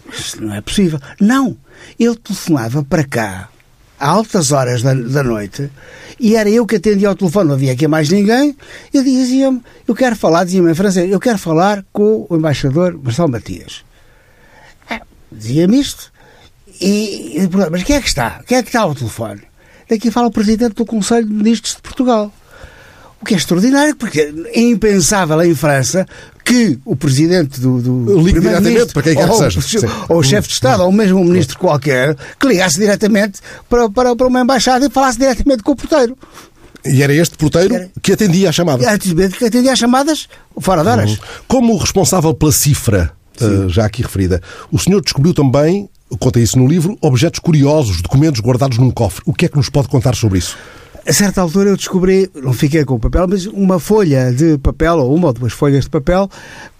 Mas 0.06 0.34
não 0.34 0.54
é 0.54 0.60
possível. 0.60 0.98
Não. 1.20 1.56
Ele 1.98 2.16
telefonava 2.16 2.82
para 2.82 3.04
cá, 3.04 3.50
a 4.00 4.08
altas 4.08 4.52
horas 4.52 4.82
da, 4.82 4.94
da 4.94 5.22
noite, 5.22 5.70
e 6.18 6.34
era 6.34 6.48
eu 6.48 6.66
que 6.66 6.76
atendia 6.76 7.08
ao 7.08 7.14
telefone, 7.14 7.48
não 7.48 7.54
havia 7.54 7.72
aqui 7.72 7.86
mais 7.86 8.08
ninguém. 8.08 8.56
Ele 8.94 9.04
dizia-me: 9.04 9.62
Eu 9.86 9.94
quero 9.94 10.16
falar, 10.16 10.44
dizia-me 10.44 10.70
em 10.70 10.74
francês, 10.74 11.10
eu 11.10 11.20
quero 11.20 11.38
falar 11.38 11.84
com 11.92 12.26
o 12.28 12.36
embaixador 12.36 12.98
Marcelo 13.02 13.28
Matias. 13.28 13.84
Ah, 14.88 15.02
Dizia-me 15.30 15.78
isto. 15.78 16.10
E, 16.80 17.38
e 17.38 17.48
mas 17.70 17.82
quem 17.82 17.96
é 17.96 18.00
que 18.00 18.08
está? 18.08 18.42
Quem 18.46 18.58
é 18.58 18.62
que 18.62 18.70
está 18.70 18.80
ao 18.80 18.94
telefone? 18.94 19.42
Daqui 19.88 20.10
fala 20.10 20.26
o 20.26 20.30
Presidente 20.30 20.74
do 20.74 20.84
Conselho 20.84 21.26
de 21.26 21.32
Ministros 21.32 21.76
de 21.76 21.82
Portugal. 21.82 22.32
O 23.20 23.24
que 23.24 23.34
é 23.34 23.36
extraordinário, 23.36 23.96
porque 23.96 24.20
é 24.20 24.60
impensável 24.60 25.40
em 25.42 25.54
França 25.54 26.06
que 26.44 26.78
o 26.84 26.94
Presidente 26.94 27.58
do, 27.60 27.80
do 27.80 28.18
Ligue 28.20 28.40
diretamente 28.40 28.92
para 28.92 29.02
quem 29.02 29.14
quer 29.16 29.24
que 29.24 29.30
ou, 29.30 29.38
seja. 29.38 29.58
o- 29.58 29.62
Sim. 29.62 29.86
ou 30.08 30.18
o 30.18 30.22
chefe 30.22 30.48
de 30.48 30.54
Estado, 30.54 30.82
ou 30.84 30.92
mesmo 30.92 31.18
um 31.20 31.24
ministro 31.24 31.58
qualquer, 31.58 32.14
que 32.38 32.46
ligasse 32.46 32.78
diretamente 32.78 33.40
para, 33.68 33.88
para, 33.90 34.14
para 34.14 34.26
uma 34.26 34.40
embaixada 34.42 34.86
e 34.86 34.90
falasse 34.90 35.18
diretamente 35.18 35.62
com 35.62 35.72
o 35.72 35.76
porteiro. 35.76 36.16
E 36.84 37.02
era 37.02 37.12
este 37.12 37.36
porteiro 37.36 37.74
Era- 37.74 37.90
que 38.00 38.12
atendia 38.12 38.50
a 38.50 38.52
chamada. 38.52 38.88
Antes 38.92 39.12
de 39.12 39.28
que 39.30 39.44
atendia 39.46 39.72
às 39.72 39.78
chamadas 39.78 40.28
fora 40.60 40.82
de 40.82 40.88
horas. 40.88 41.18
Como 41.48 41.76
responsável 41.78 42.32
pela 42.32 42.52
cifra, 42.52 43.10
eh, 43.40 43.68
já 43.68 43.86
aqui 43.86 44.02
referida, 44.02 44.40
o 44.70 44.78
senhor 44.78 45.00
descobriu 45.00 45.34
também, 45.34 45.88
conta 46.18 46.40
isso 46.40 46.58
no 46.58 46.66
livro, 46.66 46.96
objetos 47.00 47.40
curiosos, 47.40 48.00
documentos 48.00 48.40
guardados 48.40 48.78
num 48.78 48.90
cofre. 48.90 49.22
O 49.26 49.32
que 49.32 49.46
é 49.46 49.48
que 49.48 49.56
nos 49.56 49.68
pode 49.68 49.88
contar 49.88 50.14
sobre 50.14 50.38
isso? 50.38 50.56
A 51.06 51.12
certa 51.12 51.40
altura 51.40 51.70
eu 51.70 51.76
descobri, 51.76 52.28
não 52.34 52.52
fiquei 52.52 52.84
com 52.84 52.94
o 52.94 52.98
papel, 52.98 53.28
mas 53.28 53.46
uma 53.46 53.78
folha 53.78 54.32
de 54.32 54.58
papel, 54.58 54.98
ou 54.98 55.14
uma 55.14 55.28
ou 55.28 55.32
duas 55.32 55.52
folhas 55.52 55.84
de 55.84 55.90
papel, 55.90 56.28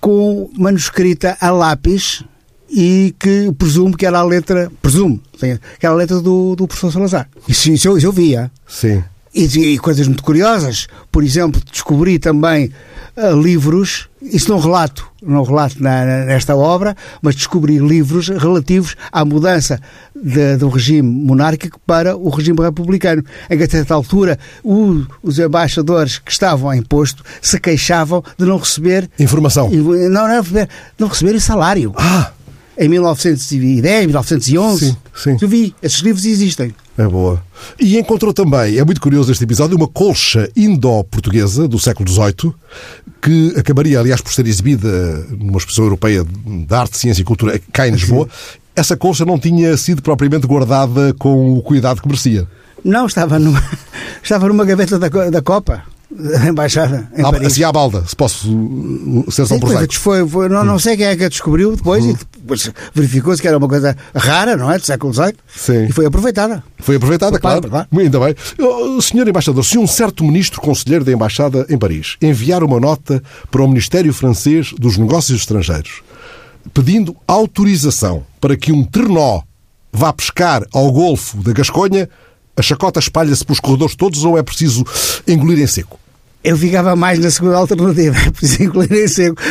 com 0.01 0.51
manuscrita 0.59 1.37
a 1.41 1.51
lápis 1.51 2.25
e 2.69 3.15
que 3.21 3.53
presumo 3.57 3.97
que 3.97 4.05
era 4.05 4.19
a 4.19 4.25
letra, 4.25 4.71
presumo, 4.83 5.21
que 5.39 5.47
era 5.81 5.95
a 5.95 5.97
letra 5.97 6.21
do, 6.21 6.57
do 6.57 6.67
professor 6.67 6.93
Salazar. 6.93 7.29
Isso, 7.47 7.71
isso, 7.71 7.87
eu, 7.87 7.97
isso 7.97 8.07
eu 8.09 8.13
via. 8.13 8.51
Sim. 8.67 9.03
E, 9.37 9.75
e 9.75 9.79
coisas 9.79 10.07
muito 10.09 10.23
curiosas. 10.23 10.87
Por 11.13 11.23
exemplo, 11.23 11.61
descobri 11.71 12.19
também 12.19 12.71
ah, 13.19 13.31
livros, 13.31 14.09
isso 14.23 14.51
não 14.51 14.59
relato, 14.59 15.07
não 15.23 15.43
relato 15.43 15.83
na- 15.83 16.25
nesta 16.25 16.57
obra, 16.57 16.97
mas 17.21 17.35
descobri 17.35 17.79
livros 17.79 18.29
relativos 18.29 18.95
à 19.13 19.25
mudança 19.25 19.79
de- 20.15 20.57
do 20.57 20.69
regime 20.71 21.03
monárquico 21.03 21.79
para 21.87 22.17
o 22.17 22.29
regime 22.31 22.61
republicano. 22.61 23.23
Em 23.51 23.57
que, 23.59 23.65
a 23.65 23.69
certa 23.71 23.95
altura, 23.95 24.39
o- 24.65 25.03
os 25.23 25.39
embaixadores 25.39 26.19
que 26.19 26.31
estavam 26.33 26.73
em 26.73 26.83
posto 26.83 27.23
se 27.43 27.59
queixavam 27.61 28.23
de 28.39 28.45
não 28.47 28.57
receber. 28.59 29.11
Informação. 29.19 29.69
Não, 29.71 30.27
não, 30.29 30.41
receber- 30.43 30.69
não 30.99 31.09
receberem 31.09 31.41
salário. 31.41 31.93
Ah, 31.97 32.33
Em 32.79 32.89
1910, 32.91 34.07
1911. 34.07 34.87
Sim, 34.91 34.97
sim. 35.15 35.37
Eu 35.41 35.49
vi, 35.49 35.75
esses 35.83 36.01
livros 36.01 36.27
existem. 36.27 36.75
É 36.99 37.07
boa. 37.07 37.43
E 37.79 37.99
encontrou 37.99 38.33
também, 38.33 38.79
é 38.79 38.85
muito 38.85 39.01
curioso 39.01 39.31
este 39.31 39.45
episódio, 39.45 39.77
uma 39.77 39.89
colcha 39.89 40.51
indo-portuguesa 40.57 41.69
do 41.69 41.79
século 41.79 42.09
XVIII, 42.09 42.55
que 43.21 43.55
acabaria, 43.57 44.01
aliás, 44.01 44.21
por 44.21 44.33
ser 44.33 44.47
exibida 44.47 44.89
numa 45.31 45.59
exposição 45.59 45.85
europeia 45.85 46.25
de 46.25 46.75
arte, 46.75 46.97
ciência 46.97 47.23
e 47.23 47.25
cultura 47.25 47.61
cá 47.73 47.87
em 47.87 47.93
Lisboa. 47.93 48.29
Essa 48.75 48.97
colcha 48.97 49.25
não 49.25 49.39
tinha 49.39 49.77
sido 49.77 50.03
propriamente 50.03 50.47
guardada 50.47 51.15
com 51.19 51.55
o 51.57 51.63
cuidado 51.63 52.01
que 52.01 52.09
merecia. 52.09 52.47
Não, 52.85 53.07
estava 53.07 53.39
numa, 53.39 53.63
estava 54.23 54.49
numa 54.49 54.65
gaveta 54.65 54.99
da, 54.99 55.09
da 55.09 55.43
Copa. 55.43 55.83
Da 56.17 56.47
embaixada 56.49 57.09
em 57.17 57.23
Ah, 57.23 57.31
Paris. 57.31 57.47
assim 57.49 57.63
à 57.65 57.71
balda, 57.73 58.05
se 58.07 58.17
posso 58.17 58.49
uh, 58.51 59.25
ser 59.31 59.47
tão 59.47 59.57
Sim, 59.57 59.61
prosaico. 59.61 59.95
foi, 59.95 60.29
foi- 60.29 60.49
não, 60.49 60.65
não 60.65 60.79
sei 60.79 60.97
quem 60.97 61.07
é 61.07 61.17
que 61.17 61.25
a 61.25 61.29
descobriu 61.29 61.77
depois 61.77 62.05
e 62.05 62.17
depois 62.39 62.71
verificou-se 62.95 63.41
que 63.43 63.49
era 63.49 63.59
uma 63.59 63.69
coisa 63.69 63.97
rara, 64.15 64.57
não 64.57 64.71
é? 64.71 64.79
Do 64.79 64.85
século 64.87 65.13
XVIII. 65.13 65.35
Sim. 65.55 65.87
E 65.87 65.93
foi 65.93 66.07
aproveitada. 66.07 66.63
Foi 66.79 66.97
aproveitada, 66.97 67.39
claro. 67.39 67.69
claro, 67.69 67.89
Ainda 67.97 68.19
bem. 68.21 68.35
Senhor 69.01 69.29
Embaixador, 69.29 69.65
se 69.65 69.79
um 69.79 69.87
certo 69.87 70.25
ministro 70.25 70.61
conselheiro 70.61 71.05
da 71.05 71.13
Embaixada 71.13 71.67
em 71.69 71.77
Paris 71.79 72.17
enviar 72.23 72.63
uma 72.65 72.81
nota 72.81 73.23
para 73.51 73.63
o 73.63 73.69
Ministério 73.69 74.13
Francês 74.13 74.73
dos 74.79 74.97
Negócios 74.97 75.41
Estrangeiros 75.41 76.03
pedindo 76.75 77.15
autorização 77.29 78.25
para 78.41 78.57
que 78.57 78.73
um 78.73 78.83
trenó 78.85 79.41
vá 79.93 80.13
pescar 80.13 80.65
ao 80.73 80.91
Golfo 80.91 81.37
da 81.39 81.53
Gasconha, 81.53 82.09
a 82.57 82.63
chacota 82.63 82.99
espalha-se 82.99 83.45
pelos 83.45 83.61
corredores 83.61 83.95
todos 83.95 84.25
ou 84.25 84.37
é 84.37 84.43
preciso 84.43 84.85
engolir 85.29 85.59
em 85.61 85.67
seco? 85.67 85.99
Eu 86.47 86.57
ficava 86.57 86.95
mais 86.95 87.19
na 87.19 87.29
segunda 87.29 87.57
alternativa, 87.57 88.17
é 88.25 88.31
preciso 88.31 88.63
incluir 88.63 89.05
em 89.05 89.09
seco, 89.09 89.43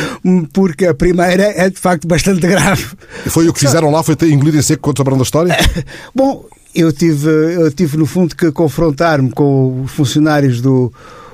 porque 0.53 0.85
a 0.85 0.93
primeira 0.93 1.43
é 1.43 1.69
de 1.69 1.77
facto 1.77 2.07
bastante 2.07 2.39
grave. 2.39 2.85
Foi 3.27 3.49
o 3.49 3.53
que 3.53 3.59
fizeram 3.59 3.91
lá, 3.91 4.01
foi 4.01 4.15
ter 4.15 4.31
engolir 4.31 4.55
em 4.55 4.61
seco 4.61 4.81
quando 4.81 4.97
souberam 4.97 5.17
da 5.17 5.23
história? 5.23 5.57
Bom, 6.15 6.45
eu 6.73 6.93
tive, 6.93 7.29
eu 7.29 7.69
tive 7.69 7.97
no 7.97 8.05
fundo 8.05 8.33
que 8.33 8.49
confrontar-me 8.49 9.29
com 9.29 9.81
os 9.81 9.91
funcionários 9.91 10.61
do, 10.61 10.89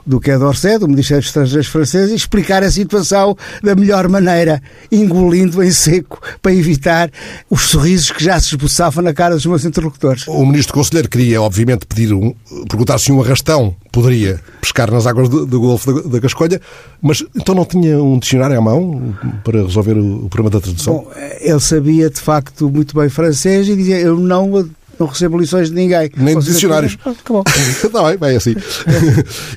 do 0.06 0.20
Quai 0.20 0.38
d'Orsay, 0.38 0.78
do 0.78 0.88
Ministério 0.88 1.22
dos 1.22 1.28
Estrangeiros 1.30 1.68
francês, 1.68 2.12
e 2.12 2.16
explicar 2.16 2.64
a 2.64 2.72
situação 2.72 3.36
da 3.64 3.76
melhor 3.76 4.08
maneira, 4.08 4.62
engolindo 4.92 5.64
em 5.64 5.72
seco, 5.72 6.22
para 6.42 6.54
evitar 6.54 7.12
os 7.50 7.64
sorrisos 7.64 8.12
que 8.12 8.24
já 8.24 8.40
se 8.40 8.48
esboçavam 8.48 9.04
na 9.04 9.14
cara 9.14 9.36
dos 9.36 9.46
meus 9.46 9.66
interlocutores. 9.66 10.28
O 10.28 10.46
ministro 10.46 10.74
conselheiro 10.74 11.10
queria, 11.10 11.42
obviamente, 11.42 11.86
pedir 11.86 12.14
um, 12.14 12.34
perguntar 12.68 12.98
se 13.00 13.12
um 13.12 13.22
arrastão 13.22 13.76
poderia 13.92 14.40
pescar 14.62 14.90
nas 14.90 15.06
águas 15.06 15.28
do, 15.28 15.46
do 15.46 15.60
Golfo 15.60 15.94
da, 15.94 16.10
da 16.10 16.20
Gascolha, 16.20 16.62
mas 17.02 17.24
então 17.36 17.54
não 17.54 17.66
tinha 17.66 18.02
um 18.02 18.18
dicionário 18.18 18.58
à 18.58 18.62
mão 18.62 19.14
para 19.44 19.64
resolver 19.64 19.98
o, 19.98 20.26
o 20.26 20.30
problema 20.30 20.50
da 20.50 20.62
tradução? 20.62 20.94
Bom, 20.94 21.12
ele 21.40 21.60
sabia 21.60 22.10
de 22.10 22.20
facto 22.20 22.70
muito 22.70 22.96
bem 22.96 23.10
francês 23.10 23.68
e 23.68 23.76
dizia: 23.76 24.00
Eu 24.00 24.18
não, 24.18 24.70
não 25.02 25.08
recebo 25.08 25.38
lições 25.38 25.70
de 25.70 25.76
ninguém. 25.76 26.10
Nem 26.16 26.38
de 26.38 26.46
dicionários. 26.46 26.98
Acabou. 27.06 27.44
Está 27.48 28.04
bem, 28.08 28.18
vai 28.18 28.36
assim. 28.36 28.56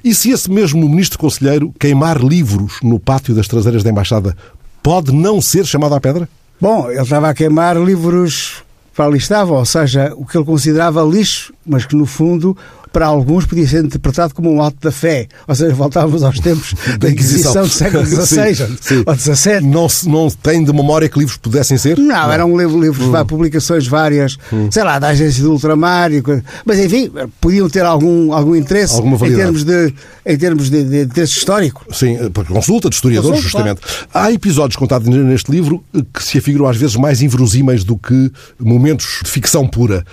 e 0.03 0.15
se 0.15 0.31
esse 0.31 0.51
mesmo 0.51 0.89
ministro 0.89 1.19
conselheiro 1.19 1.73
queimar 1.79 2.23
livros 2.23 2.79
no 2.83 2.99
pátio 2.99 3.35
das 3.35 3.47
traseiras 3.47 3.83
da 3.83 3.91
embaixada, 3.91 4.37
pode 4.83 5.13
não 5.13 5.41
ser 5.41 5.67
chamado 5.67 5.95
à 5.95 6.01
pedra? 6.01 6.29
Bom, 6.61 6.91
ele 6.91 7.01
estava 7.01 7.29
a 7.29 7.35
queimar 7.35 7.77
livros 7.77 8.65
para 8.95 9.07
ali 9.07 9.19
estavam, 9.19 9.59
ou 9.59 9.65
seja, 9.65 10.13
o 10.17 10.25
que 10.25 10.37
ele 10.39 10.45
considerava 10.45 11.03
lixo, 11.03 11.53
mas 11.67 11.85
que 11.85 11.97
no 11.97 12.07
fundo, 12.07 12.57
para 12.95 13.07
alguns, 13.07 13.45
podia 13.45 13.67
ser 13.67 13.85
interpretado 13.85 14.33
como 14.33 14.51
um 14.53 14.63
ato 14.63 14.77
da 14.81 14.93
fé. 14.93 15.27
Ou 15.49 15.55
seja, 15.55 15.75
voltávamos 15.75 16.23
aos 16.23 16.39
tempos 16.39 16.75
da 17.01 17.11
Inquisição 17.11 17.63
do 17.65 17.69
século 17.69 18.07
XVI 18.07 18.55
Sim, 18.55 18.77
sim. 18.81 19.03
ou 19.05 19.15
XVII. 19.17 19.61
Não, 19.63 19.87
não 20.07 20.31
tem 20.31 20.63
de 20.63 20.73
memória 20.73 21.09
que 21.09 21.19
livros 21.19 21.37
pudessem 21.37 21.77
ser? 21.77 21.99
Não, 21.99 22.31
eram 22.33 22.57
livros, 22.57 22.81
livros 22.81 23.05
Hum. 23.09 23.27
publicações 23.27 23.87
várias, 23.89 24.37
sei 24.71 24.85
lá, 24.85 24.99
da 25.01 25.09
agência 25.09 25.43
do 25.43 25.51
ultramar, 25.53 26.13
e 26.13 26.23
coisa- 26.23 26.45
mas 26.65 26.79
enfim, 26.79 27.11
podiam 27.41 27.69
ter 27.69 27.85
algum, 27.85 28.33
algum 28.33 28.55
interesse 28.55 29.01
em 29.03 29.17
termos 29.35 29.65
de, 29.65 29.93
em 30.25 30.39
termos 30.39 30.71
de, 30.71 30.85
de 30.85 31.03
interesse 31.03 31.33
histórico. 31.37 31.85
Sim, 31.93 32.31
por 32.31 32.47
consulta 32.47 32.89
de 32.89 32.95
historiadores, 32.95 33.43
Consulta, 33.43 33.69
justamente. 33.75 34.07
Há 34.15 34.31
episódios 34.31 34.77
contados 34.77 35.09
neste 35.09 35.51
livro 35.51 35.83
que 36.13 36.23
se 36.23 36.39
afiguram 36.39 36.67
às 36.69 36.77
vezes 36.77 36.95
mais 36.95 37.21
inverosímeis 37.23 37.83
do 37.83 37.97
que 37.97 38.31
momentos 38.61 39.21
de 39.25 39.31
ficção 39.31 39.67
pura. 39.67 40.05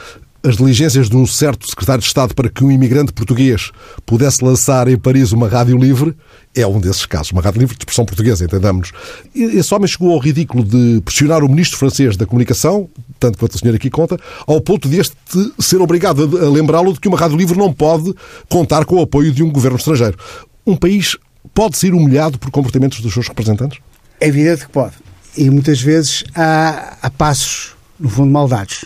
As 0.44 0.58
diligências 0.58 1.08
de 1.08 1.16
um 1.16 1.28
certo 1.28 1.70
secretário 1.70 2.02
de 2.02 2.08
Estado 2.08 2.34
para 2.34 2.50
que 2.50 2.64
um 2.64 2.72
imigrante 2.72 3.14
português 3.14 3.72
pudesse 4.08 4.44
lançar 4.44 4.88
em 4.88 4.98
Paris 4.98 5.32
uma 5.32 5.48
rádio 5.48 5.78
livre 5.78 6.16
é 6.56 6.66
um 6.66 6.80
desses 6.80 7.06
casos. 7.06 7.32
Uma 7.32 7.44
rádio 7.44 7.60
livre 7.60 7.76
de 7.76 7.82
expressão 7.84 8.06
portuguesa, 8.06 8.44
entendamos. 8.44 8.92
Esse 9.36 9.72
homem 9.72 9.88
chegou 9.88 10.12
ao 10.12 10.18
ridículo 10.18 10.64
de 10.64 11.00
pressionar 11.06 11.44
o 11.44 11.48
ministro 11.48 11.78
francês 11.78 12.18
da 12.18 12.26
comunicação, 12.26 12.90
tanto 13.20 13.38
quanto 13.38 13.54
o 13.54 13.60
senhor 13.60 13.76
aqui 13.76 13.92
conta, 13.92 14.18
ao 14.48 14.60
ponto 14.60 14.90
de 14.90 15.00
este 15.00 15.16
ser 15.60 15.80
obrigado 15.80 16.24
a 16.24 16.46
a 16.46 16.50
lembrá-lo 16.50 16.92
de 16.92 17.00
que 17.00 17.08
uma 17.08 17.20
rádio 17.20 17.38
livre 17.38 17.56
não 17.56 17.72
pode 17.72 18.12
contar 18.50 18.84
com 18.86 18.96
o 18.96 19.02
apoio 19.04 19.32
de 19.32 19.44
um 19.44 19.52
governo 19.52 19.78
estrangeiro. 19.78 20.18
Um 20.66 20.76
país 20.76 21.16
pode 21.54 21.78
ser 21.78 21.94
humilhado 21.94 22.40
por 22.40 22.50
comportamentos 22.50 23.00
dos 23.00 23.14
seus 23.14 23.28
representantes? 23.28 23.80
É 24.20 24.28
evidente 24.28 24.66
que 24.66 24.72
pode. 24.72 24.96
E 25.38 25.52
muitas 25.52 25.80
vezes 25.80 26.24
há, 26.34 26.98
há 27.00 27.10
passos, 27.12 27.76
no 28.00 28.10
fundo, 28.10 28.32
maldados. 28.32 28.86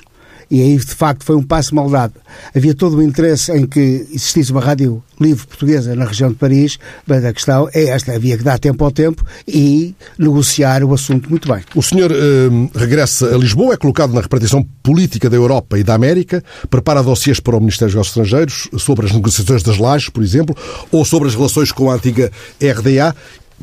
E 0.49 0.61
aí, 0.61 0.77
de 0.77 0.85
facto, 0.93 1.23
foi 1.23 1.35
um 1.35 1.43
passo 1.43 1.73
maldado. 1.73 2.13
Havia 2.55 2.73
todo 2.73 2.97
o 2.97 3.01
interesse 3.01 3.51
em 3.51 3.65
que 3.65 4.07
existisse 4.11 4.51
uma 4.51 4.61
rádio 4.61 5.03
livre 5.19 5.45
portuguesa 5.47 5.95
na 5.95 6.05
região 6.05 6.29
de 6.29 6.35
Paris, 6.35 6.77
mas 7.07 7.23
a 7.23 7.33
questão 7.33 7.69
é 7.73 7.85
esta: 7.85 8.13
havia 8.13 8.37
que 8.37 8.43
dar 8.43 8.59
tempo 8.59 8.83
ao 8.83 8.91
tempo 8.91 9.25
e 9.47 9.95
negociar 10.17 10.83
o 10.83 10.93
assunto 10.93 11.29
muito 11.29 11.47
bem. 11.51 11.63
O 11.75 11.81
senhor 11.81 12.11
hum, 12.11 12.69
regressa 12.75 13.33
a 13.33 13.37
Lisboa, 13.37 13.73
é 13.73 13.77
colocado 13.77 14.13
na 14.13 14.21
repartição 14.21 14.63
política 14.83 15.29
da 15.29 15.35
Europa 15.35 15.77
e 15.79 15.83
da 15.83 15.93
América, 15.93 16.43
prepara 16.69 17.01
dossiês 17.01 17.39
para 17.39 17.55
o 17.55 17.59
Ministério 17.59 17.87
dos 17.87 17.95
Negócios 17.95 18.17
Estrangeiros 18.17 18.69
sobre 18.77 19.05
as 19.05 19.11
negociações 19.11 19.63
das 19.63 19.77
lajes, 19.77 20.09
por 20.09 20.23
exemplo, 20.23 20.55
ou 20.91 21.03
sobre 21.05 21.27
as 21.27 21.35
relações 21.35 21.71
com 21.71 21.89
a 21.89 21.95
antiga 21.95 22.31
RDA. 22.61 23.15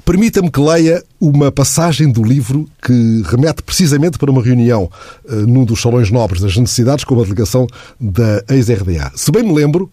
Permita-me 0.05 0.51
que 0.51 0.61
leia 0.61 1.05
uma 1.21 1.53
passagem 1.53 2.11
do 2.11 2.25
livro 2.25 2.69
que 2.83 3.23
remete 3.27 3.63
precisamente 3.63 4.19
para 4.19 4.31
uma 4.31 4.43
reunião 4.43 4.91
eh, 5.29 5.35
num 5.35 5.65
dos 5.65 5.81
salões 5.81 6.11
nobres 6.11 6.41
das 6.41 6.57
necessidades 6.57 7.05
com 7.05 7.21
a 7.21 7.23
delegação 7.23 7.67
da 8.01 8.43
ex-RDA. 8.49 9.13
Se 9.15 9.31
bem 9.31 9.43
me 9.43 9.53
lembro, 9.53 9.91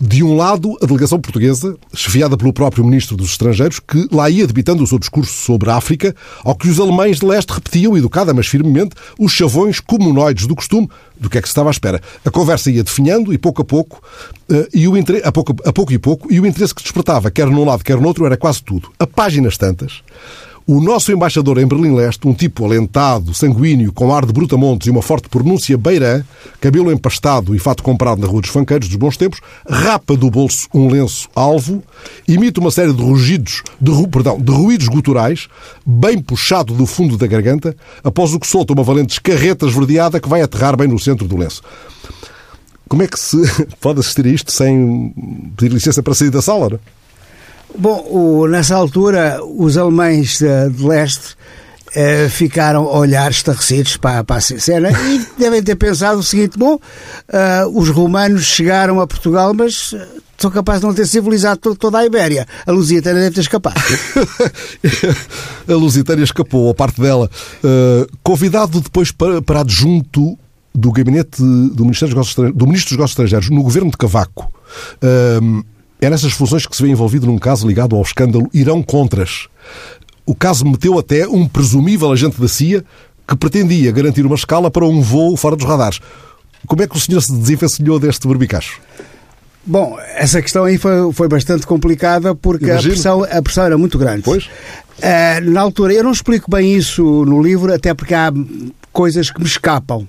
de 0.00 0.22
um 0.22 0.36
lado, 0.36 0.76
a 0.82 0.86
delegação 0.86 1.20
portuguesa, 1.20 1.76
chefiada 1.94 2.36
pelo 2.36 2.52
próprio 2.52 2.84
Ministro 2.84 3.16
dos 3.16 3.30
Estrangeiros, 3.30 3.80
que 3.80 4.08
lá 4.12 4.28
ia 4.28 4.46
debitando 4.46 4.82
o 4.82 4.86
seu 4.86 4.98
discurso 4.98 5.32
sobre 5.32 5.70
a 5.70 5.76
África, 5.76 6.14
ao 6.42 6.54
que 6.54 6.68
os 6.68 6.80
alemães 6.80 7.20
de 7.20 7.26
leste 7.26 7.50
repetiam, 7.50 7.96
educada 7.96 8.34
mas 8.34 8.46
firmemente, 8.46 8.94
os 9.18 9.32
chavões 9.32 9.80
comunoides 9.80 10.46
do 10.46 10.54
costume 10.54 10.88
do 11.18 11.30
que 11.30 11.38
é 11.38 11.40
que 11.40 11.48
se 11.48 11.52
estava 11.52 11.70
à 11.70 11.72
espera. 11.72 12.02
A 12.24 12.30
conversa 12.30 12.70
ia 12.70 12.82
definhando 12.82 13.32
e 13.32 13.38
pouco 13.38 13.62
a 13.62 13.64
pouco, 13.64 14.02
eh, 14.50 14.68
e 14.74 14.88
o 14.88 14.94
a, 15.24 15.32
pouco, 15.32 15.54
a 15.64 15.72
pouco 15.72 15.92
e 15.92 15.98
pouco, 15.98 16.32
e 16.32 16.40
o 16.40 16.46
interesse 16.46 16.74
que 16.74 16.82
despertava, 16.82 17.30
quer 17.30 17.46
num 17.46 17.64
lado, 17.64 17.84
quer 17.84 17.96
no 17.96 18.06
outro, 18.06 18.26
era 18.26 18.36
quase 18.36 18.62
tudo. 18.62 18.90
A 18.98 19.06
páginas 19.06 19.56
tantas, 19.56 20.02
o 20.66 20.80
nosso 20.80 21.12
embaixador 21.12 21.58
em 21.58 21.66
Berlim-Leste, 21.66 22.26
um 22.26 22.32
tipo 22.32 22.64
alentado, 22.64 23.34
sanguíneo, 23.34 23.92
com 23.92 24.14
ar 24.14 24.24
de 24.24 24.32
brutamontes 24.32 24.86
e 24.86 24.90
uma 24.90 25.02
forte 25.02 25.28
pronúncia 25.28 25.76
beirã, 25.76 26.22
cabelo 26.58 26.90
empastado 26.90 27.54
e 27.54 27.58
fato 27.58 27.82
comprado 27.82 28.20
na 28.20 28.26
Rua 28.26 28.40
dos 28.40 28.50
Fanqueiros 28.50 28.88
dos 28.88 28.96
Bons 28.96 29.18
Tempos, 29.18 29.40
rapa 29.68 30.16
do 30.16 30.30
bolso 30.30 30.66
um 30.72 30.88
lenço 30.88 31.28
alvo, 31.34 31.82
imita 32.26 32.60
uma 32.60 32.70
série 32.70 32.94
de 32.94 33.02
rugidos, 33.02 33.62
de, 33.78 34.08
perdão, 34.08 34.40
de 34.40 34.50
ruídos 34.50 34.88
guturais, 34.88 35.48
bem 35.84 36.18
puxado 36.18 36.72
do 36.72 36.86
fundo 36.86 37.18
da 37.18 37.26
garganta, 37.26 37.76
após 38.02 38.32
o 38.32 38.40
que 38.40 38.46
solta 38.46 38.72
uma 38.72 38.82
valente 38.82 39.12
escarreta 39.12 39.66
esverdeada 39.66 40.18
que 40.18 40.28
vai 40.28 40.40
aterrar 40.40 40.76
bem 40.78 40.88
no 40.88 40.98
centro 40.98 41.28
do 41.28 41.36
lenço. 41.36 41.62
Como 42.88 43.02
é 43.02 43.06
que 43.06 43.20
se 43.20 43.36
pode 43.82 44.00
assistir 44.00 44.24
a 44.24 44.30
isto 44.30 44.50
sem 44.50 45.12
pedir 45.56 45.74
licença 45.74 46.02
para 46.02 46.14
sair 46.14 46.30
da 46.30 46.40
sala? 46.40 46.70
não? 46.70 47.03
Bom, 47.76 48.06
o- 48.10 48.46
nessa 48.48 48.74
altura, 48.76 49.40
os 49.44 49.76
alemães 49.76 50.38
de, 50.38 50.70
de 50.70 50.86
leste 50.86 51.34
eh, 51.94 52.28
ficaram 52.28 52.84
a 52.86 52.98
olhar 52.98 53.30
estarrecidos 53.30 53.96
para, 53.96 54.22
para 54.24 54.36
a 54.36 54.40
cena 54.40 54.90
e 54.90 55.26
devem 55.38 55.62
ter 55.62 55.76
pensado 55.76 56.18
o 56.18 56.22
seguinte: 56.22 56.58
bom, 56.58 56.78
ah, 57.32 57.66
os 57.72 57.88
romanos 57.88 58.44
chegaram 58.44 59.00
a 59.00 59.06
Portugal, 59.06 59.52
mas 59.54 59.92
eh, 59.94 60.06
são 60.38 60.50
capazes 60.50 60.80
de 60.82 60.86
não 60.86 60.94
ter 60.94 61.06
civilizado 61.06 61.58
to- 61.60 61.74
toda 61.76 61.98
a 61.98 62.06
Ibéria. 62.06 62.46
A 62.66 62.70
Lusitana 62.72 63.18
deve 63.20 63.34
ter 63.34 63.40
escapado. 63.42 63.80
a 65.68 65.72
Lusitânia 65.74 66.24
escapou, 66.24 66.70
a 66.70 66.74
parte 66.74 67.00
dela. 67.00 67.30
Uh, 67.62 68.06
convidado 68.22 68.80
depois 68.80 69.10
para, 69.10 69.40
para 69.42 69.60
adjunto 69.60 70.38
do 70.74 70.90
gabinete 70.90 71.40
do 71.40 71.84
Ministério 71.84 72.14
dos 72.14 72.14
Negócios 72.14 72.30
Estrangeiros, 72.30 72.58
do 72.58 72.66
Ministro 72.66 72.88
dos 72.90 72.96
Negócios 72.98 73.10
Estrangeiros 73.12 73.50
no 73.50 73.62
governo 73.62 73.90
de 73.90 73.96
Cavaco. 73.96 74.52
Um, 75.40 75.62
é 76.04 76.10
nessas 76.10 76.32
funções 76.32 76.66
que 76.66 76.76
se 76.76 76.82
vê 76.82 76.88
envolvido 76.88 77.26
num 77.26 77.38
caso 77.38 77.66
ligado 77.66 77.96
ao 77.96 78.02
escândalo 78.02 78.48
Irão 78.52 78.82
Contras. 78.82 79.48
O 80.26 80.34
caso 80.34 80.64
meteu 80.64 80.98
até 80.98 81.26
um 81.28 81.46
presumível 81.48 82.10
agente 82.12 82.40
da 82.40 82.48
CIA 82.48 82.84
que 83.26 83.36
pretendia 83.36 83.90
garantir 83.92 84.24
uma 84.24 84.34
escala 84.34 84.70
para 84.70 84.84
um 84.84 85.00
voo 85.00 85.36
fora 85.36 85.56
dos 85.56 85.66
radares. 85.66 86.00
Como 86.66 86.82
é 86.82 86.86
que 86.86 86.96
o 86.96 87.00
senhor 87.00 87.20
se 87.20 87.32
desenvencilhou 87.32 87.98
deste 87.98 88.26
barbicacho? 88.26 88.80
Bom, 89.66 89.98
essa 90.14 90.42
questão 90.42 90.64
aí 90.64 90.76
foi, 90.76 91.10
foi 91.12 91.26
bastante 91.28 91.66
complicada 91.66 92.34
porque 92.34 92.70
a 92.70 92.78
pressão, 92.82 93.24
a 93.24 93.40
pressão 93.42 93.64
era 93.64 93.78
muito 93.78 93.98
grande. 93.98 94.22
Pois. 94.22 94.48
Ah, 95.02 95.40
na 95.42 95.60
altura, 95.62 95.92
eu 95.94 96.04
não 96.04 96.12
explico 96.12 96.50
bem 96.50 96.74
isso 96.76 97.02
no 97.24 97.42
livro, 97.42 97.72
até 97.72 97.94
porque 97.94 98.12
há 98.14 98.30
coisas 98.92 99.30
que 99.30 99.40
me 99.40 99.46
escapam 99.46 100.06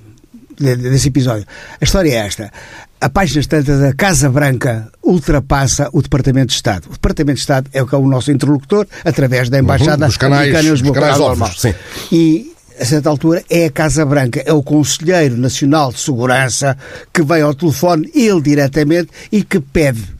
de- 0.60 0.76
desse 0.76 1.08
episódio. 1.08 1.46
A 1.80 1.84
história 1.84 2.10
é 2.12 2.16
esta. 2.16 2.52
A 3.00 3.10
páginas 3.10 3.46
tantas, 3.46 3.82
a 3.84 3.94
Casa 3.94 4.30
Branca 4.30 4.90
ultrapassa 5.04 5.90
o 5.94 6.02
Departamento 6.02 6.48
de 6.48 6.54
Estado. 6.54 6.88
O 6.88 6.94
Departamento 6.94 7.36
de 7.36 7.42
Estado 7.42 7.70
é 7.74 7.82
o 7.84 7.88
que 7.88 7.94
é 7.94 7.98
o 7.98 8.08
nosso 8.08 8.32
interlocutor 8.32 8.88
através 9.04 9.50
da 9.50 9.60
Embaixada 9.60 10.04
Uhum, 10.06 10.08
dos 10.08 10.18
canais- 10.18 10.42
americana 10.44 10.68
em 10.68 10.72
Lisboa, 10.72 10.94
canais 10.94 11.20
óbvios, 11.20 11.62
sim. 11.62 11.74
E 12.12 12.54
a 12.80 12.86
certa 12.86 13.10
altura 13.10 13.44
é 13.50 13.66
a 13.66 13.70
Casa 13.72 14.06
Branca, 14.06 14.42
é 14.46 14.52
o 14.54 14.64
Conselheiro 14.64 15.38
Nacional 15.38 15.92
de 15.92 16.00
Segurança 16.00 16.76
que 17.14 17.22
vem 17.22 17.42
ao 17.42 17.54
telefone, 17.54 18.10
ele 18.16 18.42
diretamente, 18.42 19.10
e 19.32 19.44
que 19.44 19.60
pede 19.60 20.16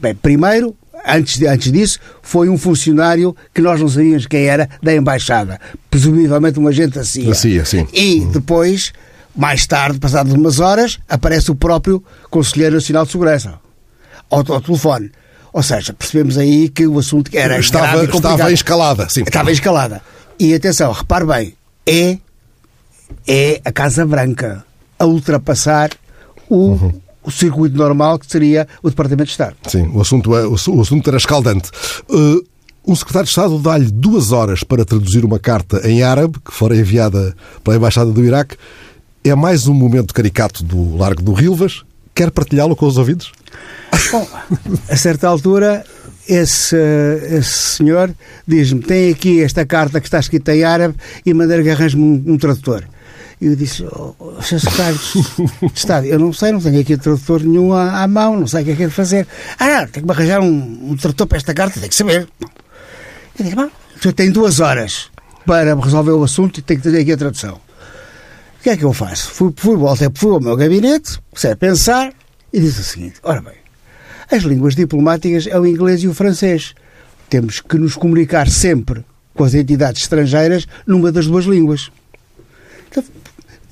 Bem, 0.00 0.16
primeiro, 0.16 0.74
antes, 1.06 1.38
de, 1.38 1.46
antes 1.46 1.70
disso, 1.70 2.00
foi 2.22 2.48
um 2.48 2.58
funcionário 2.58 3.36
que 3.54 3.60
nós 3.62 3.80
não 3.80 3.88
sabíamos 3.88 4.26
quem 4.26 4.46
era 4.46 4.68
da 4.82 4.92
Embaixada. 4.92 5.60
Presumivelmente 5.88 6.58
um 6.58 6.66
agente 6.66 6.94
da 6.96 7.04
CIA. 7.04 7.28
Da 7.28 7.34
CIA, 7.36 7.64
sim. 7.64 7.86
E 7.92 8.24
depois, 8.32 8.92
mais 9.34 9.66
tarde, 9.66 9.98
passadas 9.98 10.32
umas 10.32 10.60
horas, 10.60 10.98
aparece 11.08 11.50
o 11.50 11.54
próprio 11.54 12.02
Conselheiro 12.30 12.74
Nacional 12.74 13.04
de 13.04 13.12
Segurança 13.12 13.54
ao, 14.30 14.38
ao 14.38 14.60
telefone. 14.60 15.10
Ou 15.52 15.62
seja, 15.62 15.92
percebemos 15.92 16.38
aí 16.38 16.68
que 16.68 16.86
o 16.86 16.98
assunto 16.98 17.30
era 17.34 17.58
estava, 17.58 18.04
estava 18.04 18.50
em 18.50 18.54
escalada, 18.54 19.08
sim. 19.08 19.22
Estava 19.22 19.50
em 19.50 19.52
escalada. 19.52 20.02
E 20.38 20.54
atenção, 20.54 20.92
repare 20.92 21.26
bem, 21.26 21.54
é, 21.86 22.18
é 23.28 23.60
a 23.64 23.70
Casa 23.70 24.06
Branca 24.06 24.64
a 24.98 25.04
ultrapassar 25.04 25.90
o, 26.48 26.92
o 27.22 27.30
circuito 27.30 27.76
normal 27.76 28.18
que 28.18 28.26
seria 28.30 28.66
o 28.82 28.88
Departamento 28.88 29.26
de 29.26 29.32
Estado. 29.32 29.56
Sim, 29.68 29.90
o 29.92 30.00
assunto, 30.00 30.34
é, 30.34 30.46
o, 30.46 30.52
o 30.52 30.80
assunto 30.80 31.08
era 31.08 31.16
escaldante. 31.18 31.70
Uh, 32.08 32.42
um 32.86 32.96
secretário 32.96 33.26
de 33.26 33.30
Estado 33.30 33.58
dá-lhe 33.58 33.90
duas 33.90 34.32
horas 34.32 34.64
para 34.64 34.84
traduzir 34.84 35.24
uma 35.24 35.38
carta 35.38 35.86
em 35.88 36.02
árabe, 36.02 36.38
que 36.44 36.52
fora 36.52 36.76
enviada 36.76 37.34
pela 37.62 37.76
Embaixada 37.76 38.10
do 38.10 38.24
Iraque. 38.24 38.56
É 39.24 39.32
mais 39.36 39.68
um 39.68 39.74
momento 39.74 40.12
caricato 40.12 40.64
do 40.64 40.96
Largo 40.96 41.22
do 41.22 41.32
Rilvas. 41.32 41.82
Quer 42.12 42.32
partilhá-lo 42.32 42.74
com 42.74 42.86
os 42.86 42.98
ouvidos? 42.98 43.30
Bom, 44.10 44.26
a 44.90 44.96
certa 44.96 45.28
altura, 45.28 45.84
esse, 46.28 46.76
esse 47.30 47.76
senhor 47.76 48.12
diz-me: 48.46 48.80
tem 48.80 49.12
aqui 49.12 49.40
esta 49.40 49.64
carta 49.64 50.00
que 50.00 50.08
está 50.08 50.18
escrita 50.18 50.52
em 50.54 50.64
árabe 50.64 50.96
e 51.24 51.32
mandar 51.32 51.62
que 51.62 51.70
arranje-me 51.70 52.02
um, 52.02 52.32
um 52.32 52.36
tradutor. 52.36 52.82
E 53.40 53.46
eu 53.46 53.54
disse, 53.54 53.84
oh, 53.84 54.14
oh, 54.18 54.42
Sr. 54.42 54.60
Secretário 54.60 55.00
de 55.62 55.78
Estado, 55.78 56.06
eu 56.06 56.18
não 56.18 56.32
sei, 56.32 56.50
não 56.50 56.60
tenho 56.60 56.80
aqui 56.80 56.96
tradutor 56.96 57.42
nenhum 57.42 57.72
à, 57.72 58.02
à 58.02 58.08
mão, 58.08 58.38
não 58.38 58.46
sei 58.46 58.62
o 58.62 58.64
que 58.64 58.70
é 58.72 58.76
que 58.76 58.82
é 58.84 58.86
de 58.86 58.92
fazer. 58.92 59.26
Ah, 59.58 59.68
não, 59.68 59.86
tem 59.86 60.02
que 60.02 60.04
me 60.04 60.10
arranjar 60.10 60.40
um, 60.40 60.90
um 60.90 60.96
tradutor 60.96 61.28
para 61.28 61.38
esta 61.38 61.54
carta, 61.54 61.78
tem 61.78 61.88
que 61.88 61.94
saber. 61.94 62.28
Eu 63.38 63.44
disse, 63.44 63.54
bom, 63.54 63.68
o 63.96 64.02
senhor 64.02 64.14
tem 64.14 64.30
duas 64.32 64.58
horas 64.58 65.10
para 65.46 65.74
resolver 65.76 66.12
o 66.12 66.24
assunto 66.24 66.58
e 66.58 66.62
tem 66.62 66.76
que 66.76 66.82
ter 66.90 67.00
aqui 67.00 67.12
a 67.12 67.16
tradução. 67.16 67.60
O 68.62 68.64
que 68.64 68.70
é 68.70 68.76
que 68.76 68.84
eu 68.84 68.92
faço? 68.92 69.28
Fui, 69.28 69.52
fui, 69.56 69.76
voltei, 69.76 70.08
fui 70.14 70.30
ao 70.30 70.40
meu 70.40 70.54
gabinete, 70.54 71.18
comecei 71.30 71.50
a 71.50 71.56
pensar 71.56 72.12
e 72.52 72.60
disse 72.60 72.80
o 72.80 72.84
seguinte, 72.84 73.16
ora 73.24 73.42
bem, 73.42 73.56
as 74.30 74.44
línguas 74.44 74.76
diplomáticas 74.76 75.48
é 75.48 75.58
o 75.58 75.66
inglês 75.66 76.04
e 76.04 76.06
o 76.06 76.14
francês. 76.14 76.72
Temos 77.28 77.60
que 77.60 77.76
nos 77.76 77.96
comunicar 77.96 78.48
sempre 78.48 79.04
com 79.34 79.42
as 79.42 79.52
entidades 79.54 80.02
estrangeiras 80.02 80.68
numa 80.86 81.10
das 81.10 81.26
duas 81.26 81.44
línguas. 81.44 81.90
Então, 82.88 83.02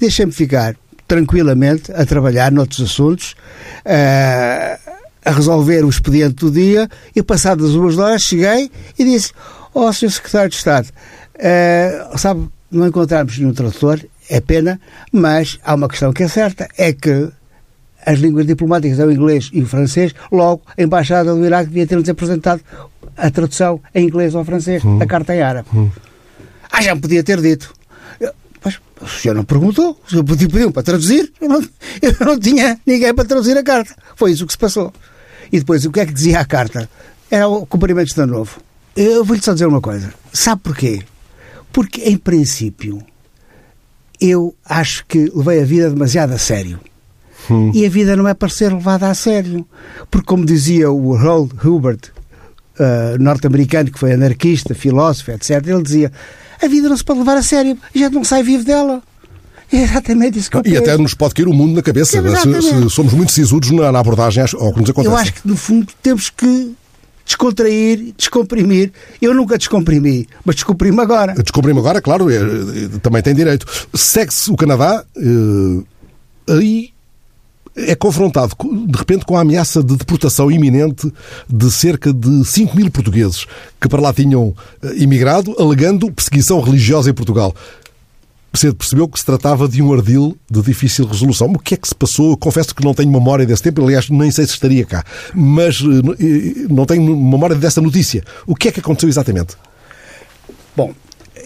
deixem-me 0.01 0.33
ficar 0.33 0.75
tranquilamente 1.07 1.93
a 1.93 2.05
trabalhar 2.05 2.51
noutros 2.51 2.81
assuntos, 2.81 3.37
a, 3.85 4.77
a 5.25 5.31
resolver 5.31 5.85
o 5.85 5.89
expediente 5.89 6.35
do 6.35 6.51
dia 6.51 6.89
e 7.15 7.23
passadas 7.23 7.75
duas 7.75 7.97
horas 7.97 8.23
cheguei 8.23 8.69
e 8.99 9.05
disse 9.05 9.31
ó 9.73 9.87
oh, 9.87 9.93
Sr. 9.93 10.11
Secretário 10.11 10.51
de 10.51 10.57
Estado 10.57 10.89
uh, 10.89 12.19
sabe, 12.19 12.49
não 12.73 12.89
encontramos 12.89 13.39
nenhum 13.39 13.55
tradutor 13.55 14.01
é 14.31 14.41
pena, 14.41 14.81
mas 15.13 15.59
há 15.65 15.75
uma 15.75 15.89
questão 15.89 16.13
que 16.13 16.23
é 16.23 16.29
certa, 16.29 16.69
é 16.79 16.93
que 16.93 17.29
as 18.07 18.19
línguas 18.19 18.47
diplomáticas 18.47 18.99
é 18.99 19.05
o 19.05 19.13
inglês 19.13 19.51
e 19.53 19.61
o 19.61 19.67
francês, 19.67 20.15
logo 20.33 20.63
a 20.79 20.83
Embaixada 20.83 21.35
do 21.35 21.45
Iraque 21.45 21.69
devia 21.69 21.87
ter-nos 21.87 22.09
apresentado 22.09 22.63
a 23.17 23.31
tradução 23.31 23.81
em 23.95 24.07
inglês 24.07 24.35
ou 24.35 24.45
francês 24.45 24.83
Hum. 24.85 24.99
da 24.99 25.07
carta 25.07 25.35
em 25.35 25.43
árabe. 25.43 25.69
Ah, 26.73 26.81
já 26.81 26.95
me 26.95 27.01
podia 27.01 27.23
ter 27.23 27.41
dito. 27.43 27.75
Eu, 28.19 28.33
Mas 28.65 28.79
o 29.03 29.07
senhor 29.09 29.35
não 29.35 29.45
perguntou, 29.45 30.01
o 30.07 30.11
senhor 30.11 30.25
pediu, 30.25 30.49
pediu 30.49 30.73
para 30.73 30.83
traduzir, 30.83 31.31
eu 31.41 31.49
não, 31.49 31.61
eu 32.01 32.15
não 32.25 32.39
tinha 32.39 32.79
ninguém 32.87 33.13
para 33.13 33.25
traduzir 33.25 33.59
a 33.59 33.63
carta. 33.63 33.95
Foi 34.17 34.31
isso 34.33 34.47
que 34.47 34.53
se 34.53 34.59
passou. 34.59 34.93
E 35.53 35.59
depois, 35.59 35.85
o 35.85 35.91
que 35.91 35.99
é 36.01 36.07
que 36.07 36.13
dizia 36.15 36.39
a 36.41 36.45
carta? 36.45 36.89
Era 37.31 37.49
o 37.49 37.67
cumprimento 37.67 38.15
de 38.15 38.21
ano 38.21 38.33
novo. 38.35 38.61
Eu 38.97 39.25
vou-lhe 39.25 39.43
só 39.43 39.53
dizer 39.53 39.67
uma 39.67 39.81
coisa. 39.81 40.15
Sabe 40.33 40.63
porquê? 40.63 41.03
Porque, 41.73 42.03
em 42.03 42.17
princípio, 42.17 43.03
eu 44.21 44.55
acho 44.65 45.05
que 45.07 45.31
levei 45.35 45.61
a 45.63 45.65
vida 45.65 45.91
demasiado 45.91 46.33
a 46.33 46.39
sério. 46.39 46.79
E 47.75 47.85
a 47.85 47.89
vida 47.89 48.15
não 48.15 48.29
é 48.29 48.35
para 48.35 48.49
ser 48.49 48.73
levada 48.73 49.09
a 49.09 49.15
sério. 49.15 49.67
Porque, 50.11 50.27
como 50.27 50.45
dizia 50.45 50.89
o 50.91 51.17
Harold 51.17 51.53
Hubert, 51.67 51.99
uh, 52.79 53.21
norte-americano, 53.21 53.91
que 53.91 53.99
foi 53.99 54.13
anarquista, 54.13 54.73
filósofo, 54.75 55.33
etc., 55.33 55.67
ele 55.67 55.83
dizia: 55.83 56.13
a 56.63 56.69
vida 56.69 56.89
não 56.89 56.97
se 56.97 57.03
pode 57.05 57.19
levar 57.21 57.37
a 57.37 57.43
sério, 57.43 57.77
a 57.93 57.99
gente 57.99 58.13
não 58.13 58.23
sai 58.23 58.43
vivo 58.45 58.63
dela. 58.65 59.03
É 59.73 59.83
exatamente 59.83 60.39
isso 60.39 60.51
que 60.51 60.57
eu 60.57 60.61
E 60.61 60.65
penso. 60.65 60.79
até 60.83 60.97
nos 60.99 61.15
pode 61.15 61.35
cair 61.35 61.49
o 61.49 61.53
mundo 61.53 61.75
na 61.75 61.83
cabeça 61.83 62.19
É, 62.19 62.37
se, 62.37 62.63
se 62.63 62.91
somos 62.91 63.13
muito 63.13 63.33
sisudos 63.33 63.71
na, 63.71 63.91
na 63.91 63.99
abordagem 64.01 64.45
ao 64.55 64.73
que 64.73 64.81
nos 64.81 64.91
acontece. 64.91 65.13
Eu 65.15 65.17
acho 65.17 65.33
que, 65.35 65.47
no 65.49 65.57
fundo, 65.57 65.87
temos 66.03 66.29
que 66.31 66.75
descontrair, 67.25 68.13
descomprimir. 68.17 68.93
Eu 69.21 69.35
nunca 69.35 69.57
descomprimi, 69.59 70.27
mas 70.45 70.57
descomprimo 70.57 71.01
agora. 71.01 71.35
Descobrimos 71.35 71.81
agora, 71.83 72.01
claro, 72.03 72.31
é, 72.31 72.37
é, 72.37 72.89
também 73.03 73.23
tem 73.23 73.35
direito. 73.35 73.67
Segue-se 73.95 74.51
o 74.51 74.57
Canadá, 74.57 75.05
eh, 75.17 76.53
aí 76.53 76.91
é 77.77 77.95
confrontado 77.95 78.57
co- 78.57 78.69
de 78.87 78.99
repente 78.99 79.25
com 79.25 79.37
a 79.37 79.43
ameaça 79.43 79.83
de 79.83 79.97
deportação 79.97 80.51
iminente 80.51 81.11
de 81.49 81.71
cerca 81.71 82.13
de 82.13 82.45
5 82.45 82.77
mil 82.77 82.91
portugueses 82.91 83.47
que 83.81 83.89
para 83.89 84.01
lá 84.03 84.13
tinham 84.13 84.55
eh, 84.83 84.95
imigrado, 84.97 85.55
alegando 85.59 86.11
perseguição 86.11 86.61
religiosa 86.61 87.11
em 87.11 87.15
Portugal. 87.15 87.55
Cedo 88.53 88.75
percebeu 88.75 89.09
que 89.09 89.19
se 89.19 89.25
tratava 89.25 89.69
de 89.69 89.81
um 89.81 89.93
ardil 89.93 90.37
de 90.51 90.61
difícil 90.61 91.07
resolução. 91.07 91.47
O 91.49 91.59
que 91.59 91.75
é 91.75 91.77
que 91.77 91.87
se 91.87 91.95
passou? 91.95 92.31
Eu 92.31 92.37
confesso 92.37 92.75
que 92.75 92.85
não 92.85 92.93
tenho 92.93 93.11
memória 93.11 93.47
desse 93.47 93.63
tempo, 93.63 93.83
aliás, 93.83 94.11
nem 94.11 94.31
sei 94.31 94.45
se 94.45 94.53
estaria 94.53 94.85
cá, 94.85 95.05
mas 95.35 95.81
eh, 95.81 96.25
eh, 96.25 96.67
não 96.69 96.85
tenho 96.85 97.03
memória 97.03 97.55
dessa 97.55 97.81
notícia. 97.81 98.25
O 98.47 98.57
que 98.57 98.69
é 98.69 98.73
que 98.73 98.81
aconteceu 98.81 99.09
exatamente? 99.09 99.57
Bom, 100.77 100.93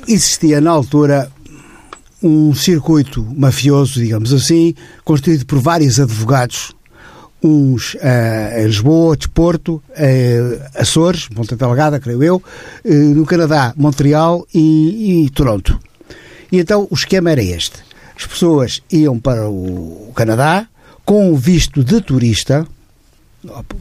existia 0.09 0.61
na 0.61 0.71
altura 0.71 1.31
um 2.23 2.55
circuito 2.55 3.27
mafioso, 3.37 4.01
digamos 4.01 4.33
assim, 4.33 4.75
constituído 5.05 5.45
por 5.45 5.59
vários 5.59 6.01
advogados, 6.01 6.75
uns 7.43 7.97
eh, 8.01 8.63
em 8.63 8.67
Lisboa, 8.67 9.09
outros 9.11 9.27
Porto, 9.27 9.83
eh, 9.95 10.59
Açores, 10.75 11.29
Ponta 11.29 11.55
Delgada, 11.55 12.01
creio 12.01 12.23
eu, 12.23 12.43
eh, 12.83 12.95
no 12.95 13.27
Canadá, 13.27 13.75
Montreal 13.77 14.47
e, 14.55 15.25
e 15.27 15.31
Toronto. 15.31 15.79
E 16.55 16.61
então 16.61 16.87
o 16.89 16.95
esquema 16.95 17.33
era 17.33 17.43
este. 17.43 17.81
As 18.17 18.25
pessoas 18.25 18.81
iam 18.89 19.19
para 19.19 19.51
o 19.51 20.13
Canadá 20.15 20.69
com 21.05 21.33
o 21.33 21.37
visto 21.37 21.83
de 21.83 22.01
turista, 22.01 22.65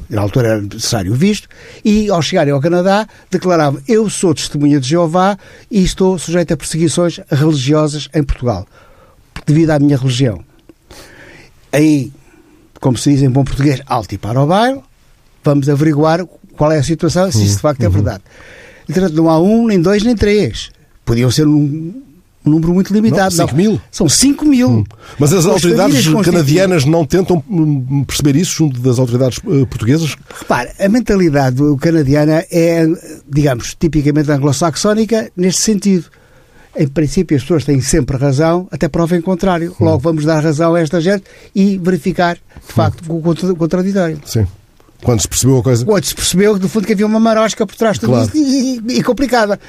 na 0.10 0.22
altura 0.22 0.48
era 0.48 0.62
necessário 0.62 1.12
o 1.12 1.16
visto, 1.16 1.48
e 1.86 2.10
ao 2.10 2.20
chegarem 2.20 2.52
ao 2.52 2.60
Canadá 2.60 3.08
declaravam 3.30 3.80
eu 3.88 4.10
sou 4.10 4.34
testemunha 4.34 4.80
de 4.80 4.90
Jeová 4.90 5.38
e 5.70 5.84
estou 5.84 6.18
sujeito 6.18 6.52
a 6.52 6.58
perseguições 6.58 7.20
religiosas 7.30 8.10
em 8.12 8.24
Portugal, 8.24 8.66
devido 9.46 9.70
à 9.70 9.78
minha 9.78 9.96
religião. 9.96 10.44
Aí, 11.72 12.12
como 12.82 12.98
se 12.98 13.12
diz 13.12 13.22
em 13.22 13.30
bom 13.30 13.44
português, 13.44 13.84
alto 13.86 14.16
e 14.16 14.18
para 14.18 14.42
o 14.42 14.48
baile, 14.48 14.82
vamos 15.44 15.70
averiguar 15.70 16.26
qual 16.58 16.72
é 16.72 16.80
a 16.80 16.84
situação, 16.84 17.32
se 17.32 17.46
isso 17.46 17.58
de 17.58 17.62
facto 17.62 17.84
é 17.84 17.90
verdade. 17.90 18.24
Entretanto, 18.90 19.14
não 19.14 19.30
há 19.30 19.40
um, 19.40 19.68
nem 19.68 19.80
dois, 19.80 20.02
nem 20.02 20.16
três. 20.16 20.72
Podiam 21.06 21.30
ser 21.30 21.46
um, 21.46 22.02
um 22.46 22.50
número 22.50 22.74
muito 22.74 22.94
limitado. 22.94 23.36
Não, 23.36 23.46
cinco 23.48 23.56
mil? 23.56 23.82
São 23.92 24.10
5 24.10 24.46
mil. 24.46 24.84
Mas 25.18 25.32
as 25.34 25.46
Com 25.46 25.52
autoridades 25.52 26.08
canadianas 26.24 26.86
não 26.86 27.06
tentam 27.06 27.44
hum, 27.50 28.04
perceber 28.06 28.36
isso 28.36 28.56
junto 28.56 28.80
das 28.82 29.00
autoridades 29.00 29.40
eh, 29.46 29.66
portuguesas? 29.66 30.16
Repare, 30.40 30.72
a 30.80 30.90
mentalidade 30.90 31.58
canadiana 31.80 32.44
é, 32.52 32.86
digamos, 33.30 33.76
tipicamente 33.80 34.32
anglo-saxónica 34.32 35.32
neste 35.38 35.62
sentido. 35.62 36.06
Em 36.76 36.88
princípio, 36.88 37.38
as 37.38 37.44
pessoas 37.44 37.64
têm 37.66 37.80
sempre 37.82 38.18
razão, 38.18 38.68
até 38.72 38.88
prova 38.90 39.16
em 39.16 39.22
contrário. 39.22 39.76
Logo, 39.80 40.00
vamos 40.00 40.26
dar 40.26 40.44
razão 40.44 40.74
a 40.74 40.80
esta 40.82 41.00
gente 41.00 41.24
e 41.54 41.78
verificar, 41.78 42.36
de 42.36 42.74
facto, 42.74 43.04
o 43.14 43.22
contra- 43.22 43.54
contraditório. 43.54 44.20
Sim. 44.26 44.48
Quando 45.04 45.20
se 45.22 45.28
percebeu 45.28 45.58
a 45.60 45.64
coisa. 45.64 45.86
Hoje 45.88 46.08
se 46.08 46.16
percebeu, 46.16 46.58
no 46.58 46.68
fundo, 46.70 46.88
que 46.88 46.94
havia 46.94 47.06
uma 47.06 47.20
marosca 47.20 47.68
por 47.68 47.76
trás 47.76 47.96
de 47.96 48.02
tudo 48.02 48.12
Claro. 48.14 48.26
isto 48.26 48.38
e, 48.38 48.80
e- 48.96 49.00
e 49.00 49.04
complicada. 49.04 49.60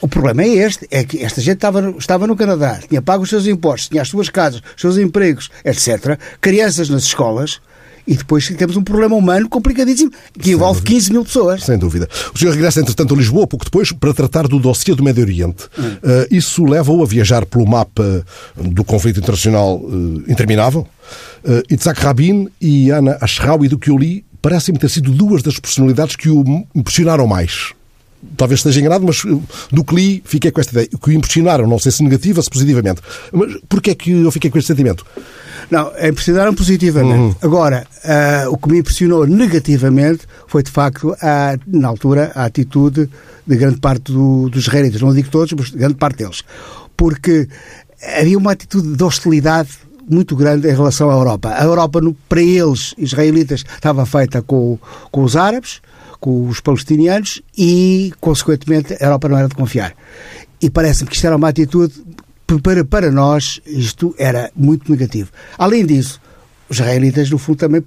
O 0.00 0.08
problema 0.08 0.42
é 0.42 0.48
este, 0.48 0.86
é 0.90 1.04
que 1.04 1.22
esta 1.22 1.40
gente 1.40 1.56
estava, 1.56 1.80
no- 1.80 1.98
estava 1.98 2.26
no 2.26 2.36
Canadá, 2.36 2.80
tinha 2.88 3.00
pago 3.00 3.22
os 3.22 3.30
seus 3.30 3.46
impostos, 3.46 3.88
tinha 3.88 4.02
as 4.02 4.08
suas 4.08 4.28
casas, 4.28 4.60
os 4.74 4.80
seus 4.80 4.98
empregos, 4.98 5.50
etc. 5.64 6.18
Crianças 6.40 6.88
nas 6.88 7.04
escolas 7.04 7.60
e 8.06 8.14
depois 8.14 8.46
temos 8.48 8.76
um 8.76 8.84
problema 8.84 9.16
humano 9.16 9.48
complicadíssimo 9.48 10.12
que 10.38 10.52
envolve 10.52 10.80
15 10.82 11.12
mil 11.12 11.24
pessoas. 11.24 11.64
Sem 11.64 11.76
dúvida. 11.76 12.08
O 12.32 12.38
senhor 12.38 12.52
regressa, 12.52 12.80
entretanto, 12.80 13.14
a 13.14 13.16
Lisboa, 13.16 13.46
pouco 13.48 13.64
depois, 13.64 13.90
para 13.90 14.14
tratar 14.14 14.46
do 14.46 14.60
dossiê 14.60 14.94
do 14.94 15.02
Médio 15.02 15.24
Oriente. 15.24 15.64
Hum. 15.76 15.96
Eh, 16.02 16.28
isso 16.30 16.64
leva-o 16.64 17.02
a 17.02 17.06
viajar 17.06 17.44
pelo 17.46 17.66
mapa 17.66 18.24
do 18.54 18.84
conflito 18.84 19.18
internacional 19.18 19.80
eh, 19.82 20.30
interminável. 20.30 20.86
Uh, 21.44 21.62
Itzhak 21.72 22.00
Rabin 22.00 22.48
e 22.60 22.90
Ana 22.90 23.16
Ashrawi, 23.20 23.68
do 23.68 23.78
que 23.78 23.90
eu 23.90 23.96
li, 23.96 24.24
parecem-me 24.42 24.78
ter 24.78 24.88
sido 24.90 25.12
duas 25.12 25.42
das 25.42 25.58
personalidades 25.60 26.16
que 26.16 26.28
o 26.28 26.44
impressionaram 26.74 27.26
mais. 27.26 27.72
Talvez 28.36 28.60
esteja 28.60 28.80
enganado, 28.80 29.04
mas 29.04 29.24
uh, 29.24 29.42
do 29.70 29.84
que 29.84 29.94
li, 29.94 30.22
fiquei 30.24 30.50
com 30.50 30.60
esta 30.60 30.72
ideia. 30.72 30.88
O 30.94 30.98
que 30.98 31.10
o 31.10 31.12
impressionaram, 31.12 31.66
não 31.66 31.78
sei 31.78 31.92
se 31.92 32.02
negativa, 32.02 32.40
se 32.40 32.50
positivamente. 32.50 33.00
Mas 33.32 33.56
porquê 33.68 33.90
é 33.90 33.94
que 33.94 34.10
eu 34.10 34.30
fiquei 34.30 34.50
com 34.50 34.58
este 34.58 34.68
sentimento? 34.68 35.04
Não, 35.70 35.90
impressionaram 36.02 36.54
positivamente. 36.54 37.18
Uhum. 37.18 37.34
Agora, 37.42 37.86
uh, 38.04 38.52
o 38.52 38.56
que 38.56 38.70
me 38.70 38.78
impressionou 38.78 39.26
negativamente 39.26 40.22
foi, 40.46 40.62
de 40.62 40.70
facto, 40.70 41.16
a, 41.20 41.58
na 41.66 41.88
altura, 41.88 42.32
a 42.34 42.44
atitude 42.44 43.08
de 43.46 43.56
grande 43.56 43.78
parte 43.78 44.12
do, 44.12 44.48
dos 44.48 44.62
israelitas. 44.62 45.00
Não 45.00 45.14
digo 45.14 45.28
todos, 45.28 45.52
mas 45.52 45.70
grande 45.70 45.94
parte 45.94 46.18
deles. 46.18 46.42
Porque 46.96 47.48
havia 48.18 48.38
uma 48.38 48.52
atitude 48.52 48.96
de 48.96 49.02
hostilidade 49.02 49.70
muito 50.08 50.36
grande 50.36 50.68
em 50.68 50.72
relação 50.72 51.10
à 51.10 51.14
Europa. 51.14 51.52
A 51.56 51.64
Europa, 51.64 52.00
para 52.28 52.42
eles, 52.42 52.94
israelitas, 52.96 53.64
estava 53.74 54.06
feita 54.06 54.40
com, 54.40 54.78
com 55.10 55.22
os 55.22 55.36
árabes, 55.36 55.80
com 56.20 56.48
os 56.48 56.60
palestinianos 56.60 57.42
e, 57.56 58.12
consequentemente, 58.20 58.94
a 58.94 59.04
Europa 59.04 59.28
não 59.28 59.38
era 59.38 59.48
de 59.48 59.54
confiar. 59.54 59.94
E 60.60 60.70
parece-me 60.70 61.10
que 61.10 61.16
isto 61.16 61.26
era 61.26 61.36
uma 61.36 61.48
atitude, 61.48 61.94
para, 62.62 62.84
para 62.84 63.10
nós, 63.10 63.60
isto 63.66 64.14
era 64.18 64.50
muito 64.54 64.90
negativo. 64.90 65.30
Além 65.58 65.84
disso, 65.84 66.20
os 66.68 66.78
israelitas, 66.78 67.30
no 67.30 67.38
fundo, 67.38 67.58
também 67.58 67.82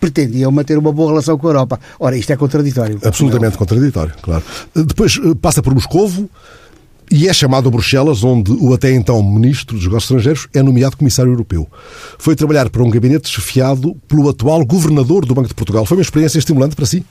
pretendiam 0.00 0.50
manter 0.50 0.78
uma 0.78 0.92
boa 0.92 1.10
relação 1.10 1.36
com 1.38 1.46
a 1.46 1.50
Europa. 1.50 1.80
Ora, 1.98 2.16
isto 2.16 2.32
é 2.32 2.36
contraditório. 2.36 2.98
Absolutamente 3.04 3.56
contraditório, 3.56 4.14
claro. 4.22 4.42
Depois 4.74 5.18
eh, 5.22 5.34
passa 5.40 5.62
por 5.62 5.74
Moscovo, 5.74 6.28
e 7.10 7.28
é 7.28 7.32
chamado 7.32 7.68
a 7.68 7.70
Bruxelas, 7.72 8.22
onde 8.22 8.52
o 8.52 8.72
até 8.72 8.92
então 8.92 9.20
Ministro 9.20 9.74
dos 9.74 9.84
Negócios 9.84 10.10
Estrangeiros 10.10 10.48
é 10.54 10.62
nomeado 10.62 10.96
Comissário 10.96 11.32
Europeu. 11.32 11.68
Foi 12.18 12.36
trabalhar 12.36 12.70
para 12.70 12.84
um 12.84 12.88
gabinete 12.88 13.28
chefiado 13.28 13.96
pelo 14.06 14.28
atual 14.28 14.64
Governador 14.64 15.26
do 15.26 15.34
Banco 15.34 15.48
de 15.48 15.54
Portugal. 15.54 15.84
Foi 15.84 15.96
uma 15.96 16.02
experiência 16.02 16.38
estimulante 16.38 16.76
para 16.76 16.86
si? 16.86 17.04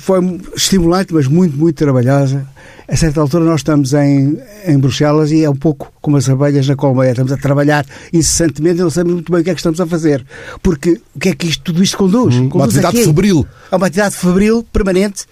Foi 0.00 0.40
estimulante, 0.56 1.12
mas 1.12 1.26
muito, 1.26 1.56
muito 1.56 1.76
trabalhosa. 1.76 2.46
A 2.88 2.96
certa 2.96 3.20
altura 3.20 3.44
nós 3.44 3.60
estamos 3.60 3.92
em, 3.94 4.36
em 4.66 4.78
Bruxelas 4.78 5.30
e 5.30 5.44
é 5.44 5.50
um 5.50 5.54
pouco 5.54 5.92
como 6.00 6.16
as 6.16 6.28
abelhas 6.28 6.66
na 6.66 6.74
colmeia. 6.74 7.10
Estamos 7.10 7.30
a 7.30 7.36
trabalhar 7.36 7.86
incessantemente 8.12 8.80
e 8.80 8.82
não 8.82 8.90
sabemos 8.90 9.14
muito 9.14 9.30
bem 9.30 9.42
o 9.42 9.44
que 9.44 9.50
é 9.50 9.54
que 9.54 9.60
estamos 9.60 9.80
a 9.80 9.86
fazer. 9.86 10.24
Porque 10.62 11.00
o 11.14 11.18
que 11.20 11.28
é 11.28 11.34
que 11.34 11.46
isto, 11.46 11.62
tudo 11.62 11.82
isto 11.82 11.96
conduz? 11.96 12.34
Hum, 12.34 12.48
conduz 12.48 12.54
uma 12.54 12.64
atividade 12.64 12.96
aqui. 12.96 13.04
febril. 13.06 13.46
É 13.70 13.76
uma 13.76 13.86
atividade 13.86 14.16
febril, 14.16 14.66
permanente 14.72 15.26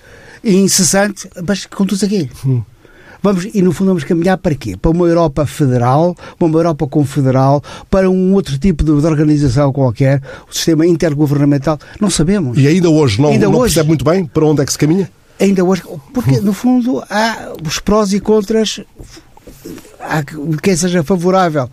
e 0.45 0.55
incessante, 0.55 1.29
mas 1.47 1.67
conduz 1.67 2.05
aqui. 2.05 2.31
Hum. 2.47 2.63
Vamos, 3.23 3.49
e 3.53 3.63
no 3.63 3.73
fundo 3.73 3.89
vamos 3.89 4.05
caminhar 4.05 4.39
para 4.39 4.55
quê? 4.55 4.77
Para 4.77 4.91
uma 4.91 5.07
Europa 5.07 5.45
federal, 5.47 6.17
para 6.39 6.47
uma 6.47 6.59
Europa 6.59 6.87
confederal, 6.87 7.63
para 7.91 8.09
um 8.09 8.33
outro 8.35 8.59
tipo 8.59 8.85
de, 8.85 9.01
de 9.01 9.07
organização 9.07 9.73
qualquer, 9.73 10.23
o 10.49 10.55
sistema 10.55 10.87
intergovernamental, 10.87 11.79
não 12.01 12.11
sabemos. 12.11 12.57
E 12.59 12.67
ainda 12.67 12.89
hoje 12.91 13.21
não, 13.21 13.31
ainda 13.31 13.47
não 13.47 13.55
hoje, 13.55 13.75
percebe 13.75 13.89
muito 13.89 14.05
bem 14.05 14.25
para 14.25 14.45
onde 14.45 14.63
é 14.63 14.65
que 14.65 14.73
se 14.73 14.79
caminha? 14.79 15.11
Ainda 15.41 15.65
hoje, 15.65 15.83
porque 16.13 16.41
no 16.41 16.53
fundo 16.53 17.03
há 17.09 17.53
os 17.65 17.79
prós 17.79 18.13
e 18.13 18.21
contras 18.21 18.81
há 20.01 20.23
quem 20.63 20.77
seja 20.77 21.03
favorável 21.03 21.69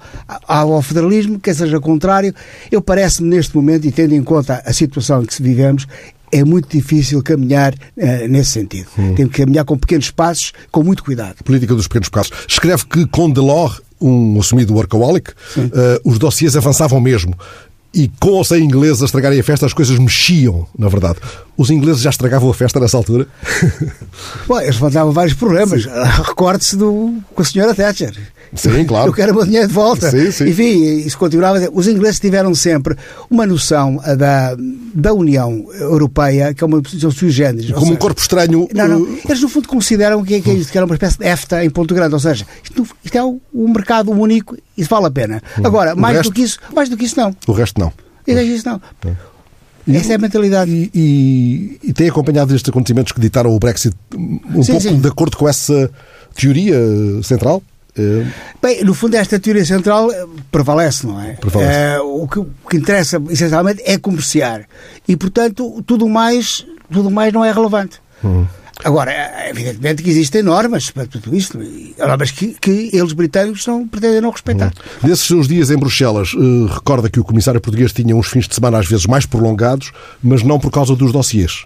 ao 0.47 0.81
federalismo, 0.81 1.39
quem 1.39 1.53
seja 1.53 1.79
contrário. 1.79 2.33
Eu 2.71 2.81
parece-me 2.81 3.29
neste 3.29 3.55
momento, 3.55 3.85
e 3.85 3.91
tendo 3.91 4.13
em 4.13 4.23
conta 4.23 4.61
a 4.65 4.73
situação 4.73 5.23
em 5.23 5.25
que 5.25 5.41
vivemos, 5.41 5.87
é 6.35 6.43
muito 6.43 6.67
difícil 6.69 7.23
caminhar 7.23 7.73
uh, 7.73 8.27
nesse 8.27 8.51
sentido. 8.51 8.87
Hum. 8.97 9.15
Tem 9.15 9.27
que 9.27 9.39
caminhar 9.41 9.63
com 9.63 9.77
pequenos 9.77 10.11
passos, 10.11 10.51
com 10.69 10.83
muito 10.83 11.03
cuidado. 11.03 11.43
Política 11.43 11.73
dos 11.73 11.87
pequenos 11.87 12.09
passos. 12.09 12.33
Escreve 12.47 12.85
que 12.85 13.07
com 13.07 13.29
Delors, 13.29 13.81
um 14.01 14.37
assumido 14.39 14.73
workaholic, 14.73 15.31
uh, 15.31 15.33
os 16.03 16.19
dossiês 16.19 16.57
avançavam 16.57 16.99
mesmo. 16.99 17.33
E 17.93 18.11
com 18.19 18.31
ou 18.31 18.43
sem 18.43 18.61
ingleses 18.65 19.01
a 19.01 19.05
estragarem 19.05 19.39
a 19.39 19.43
festa, 19.43 19.65
as 19.65 19.71
coisas 19.71 19.97
mexiam, 19.97 20.67
na 20.77 20.89
verdade. 20.89 21.19
Os 21.57 21.69
ingleses 21.69 22.01
já 22.01 22.09
estragavam 22.09 22.49
a 22.49 22.53
festa 22.53 22.79
nessa 22.79 22.97
altura? 22.97 23.27
Bom, 24.45 24.59
eles 24.59 24.75
levantavam 24.75 25.13
vários 25.13 25.33
problemas. 25.33 25.85
Recorde-se 25.85 26.75
com 26.77 27.21
a 27.37 27.43
senhora 27.43 27.73
Thatcher. 27.73 28.13
Sim, 28.53 28.83
claro. 28.85 29.09
Eu 29.09 29.13
quero 29.13 29.31
o 29.31 29.35
meu 29.35 29.45
dinheiro 29.45 29.67
de 29.67 29.73
volta. 29.73 30.11
Sim, 30.11 30.31
sim. 30.31 30.49
Enfim, 30.49 30.83
isso 30.99 31.17
continuava. 31.17 31.59
Os 31.71 31.87
ingleses 31.87 32.19
tiveram 32.19 32.53
sempre 32.53 32.95
uma 33.29 33.45
noção 33.45 34.01
da, 34.17 34.55
da 34.93 35.13
União 35.13 35.65
Europeia, 35.79 36.53
que 36.53 36.63
é 36.63 36.67
uma 36.67 36.81
posição 36.81 37.09
sui 37.09 37.29
generis. 37.29 37.71
Como 37.71 37.81
seja, 37.81 37.93
um 37.93 37.97
corpo 37.97 38.19
estranho. 38.19 38.67
Não, 38.73 38.87
não. 38.87 39.01
Uh, 39.01 39.19
eles, 39.25 39.41
no 39.41 39.49
fundo, 39.49 39.67
consideram 39.67 40.23
que, 40.23 40.41
que, 40.41 40.65
que 40.65 40.77
era 40.77 40.85
uma 40.85 40.95
espécie 40.95 41.17
de 41.17 41.25
EFTA 41.25 41.63
em 41.63 41.69
Ponto 41.69 41.93
Grande. 41.95 42.13
Ou 42.13 42.19
seja, 42.19 42.45
isto, 42.63 42.85
isto 43.03 43.17
é 43.17 43.23
um, 43.23 43.39
mercado 43.53 44.11
único 44.11 44.57
e 44.77 44.83
vale 44.83 45.07
a 45.07 45.11
pena. 45.11 45.41
Hum. 45.57 45.61
Agora, 45.65 45.95
mais 45.95 46.17
resto, 46.17 46.29
do 46.29 46.35
que 46.35 46.41
isso, 46.41 46.59
mais 46.73 46.89
do 46.89 46.97
que 46.97 47.05
isso, 47.05 47.19
não. 47.19 47.35
O 47.47 47.53
resto 47.53 47.79
não. 47.79 47.93
E 48.27 48.33
isso 48.33 48.67
não. 48.67 48.81
E, 49.87 49.95
Essa 49.95 50.13
é 50.13 50.15
a 50.15 50.19
mentalidade. 50.19 50.71
E, 50.71 50.89
e, 50.93 51.89
e, 51.89 51.93
tem 51.93 52.09
acompanhado 52.09 52.55
estes 52.55 52.69
acontecimentos 52.69 53.11
que 53.11 53.21
ditaram 53.21 53.51
o 53.51 53.59
Brexit 53.59 53.95
um 54.15 54.63
sim, 54.63 54.71
pouco 54.71 54.81
sim. 54.81 54.99
de 54.99 55.07
acordo 55.07 55.37
com 55.37 55.47
essa 55.47 55.91
teoria 56.33 56.75
central? 57.21 57.61
Eh, 57.97 58.25
Bem, 58.61 58.83
no 58.83 58.93
fundo, 58.93 59.15
esta 59.15 59.39
teoria 59.39 59.65
central 59.65 60.11
eh, 60.11 60.25
prevalece, 60.51 61.07
não 61.07 61.21
é? 61.21 61.33
Prevalece. 61.33 61.77
É, 61.77 61.99
o, 61.99 62.27
que, 62.27 62.39
o, 62.39 62.47
que, 62.69 62.77
interessa, 62.77 63.21
essencialmente, 63.29 63.81
é 63.85 63.97
comerciar. 63.97 64.65
E, 65.07 65.15
portanto, 65.15 65.81
tudo 65.85 66.07
mais, 66.09 66.65
tudo 66.91 67.09
mais 67.09 67.31
não 67.31 67.43
é 67.43 67.51
relevante. 67.51 68.01
Hum. 68.23 68.45
Agora, 68.83 69.11
evidentemente 69.49 70.03
que 70.03 70.09
existem 70.09 70.43
normas 70.43 70.91
para 70.91 71.05
tudo 71.05 71.35
isto, 71.35 71.57
normas 71.97 72.31
que, 72.31 72.55
que 72.59 72.89
eles 72.93 73.13
britânicos 73.13 73.65
não 73.65 73.87
pretendem 73.87 74.21
não 74.21 74.31
respeitar. 74.31 74.73
Hum. 75.03 75.07
Nesses 75.07 75.25
seus 75.25 75.47
dias 75.47 75.71
em 75.71 75.77
Bruxelas, 75.77 76.33
uh, 76.33 76.65
recorda 76.65 77.09
que 77.09 77.19
o 77.19 77.23
comissário 77.23 77.61
português 77.61 77.93
tinha 77.93 78.15
uns 78.15 78.27
fins 78.27 78.47
de 78.47 78.55
semana 78.55 78.79
às 78.79 78.87
vezes 78.87 79.05
mais 79.05 79.25
prolongados, 79.25 79.91
mas 80.21 80.43
não 80.43 80.59
por 80.59 80.71
causa 80.71 80.95
dos 80.95 81.11
dossiês. 81.11 81.65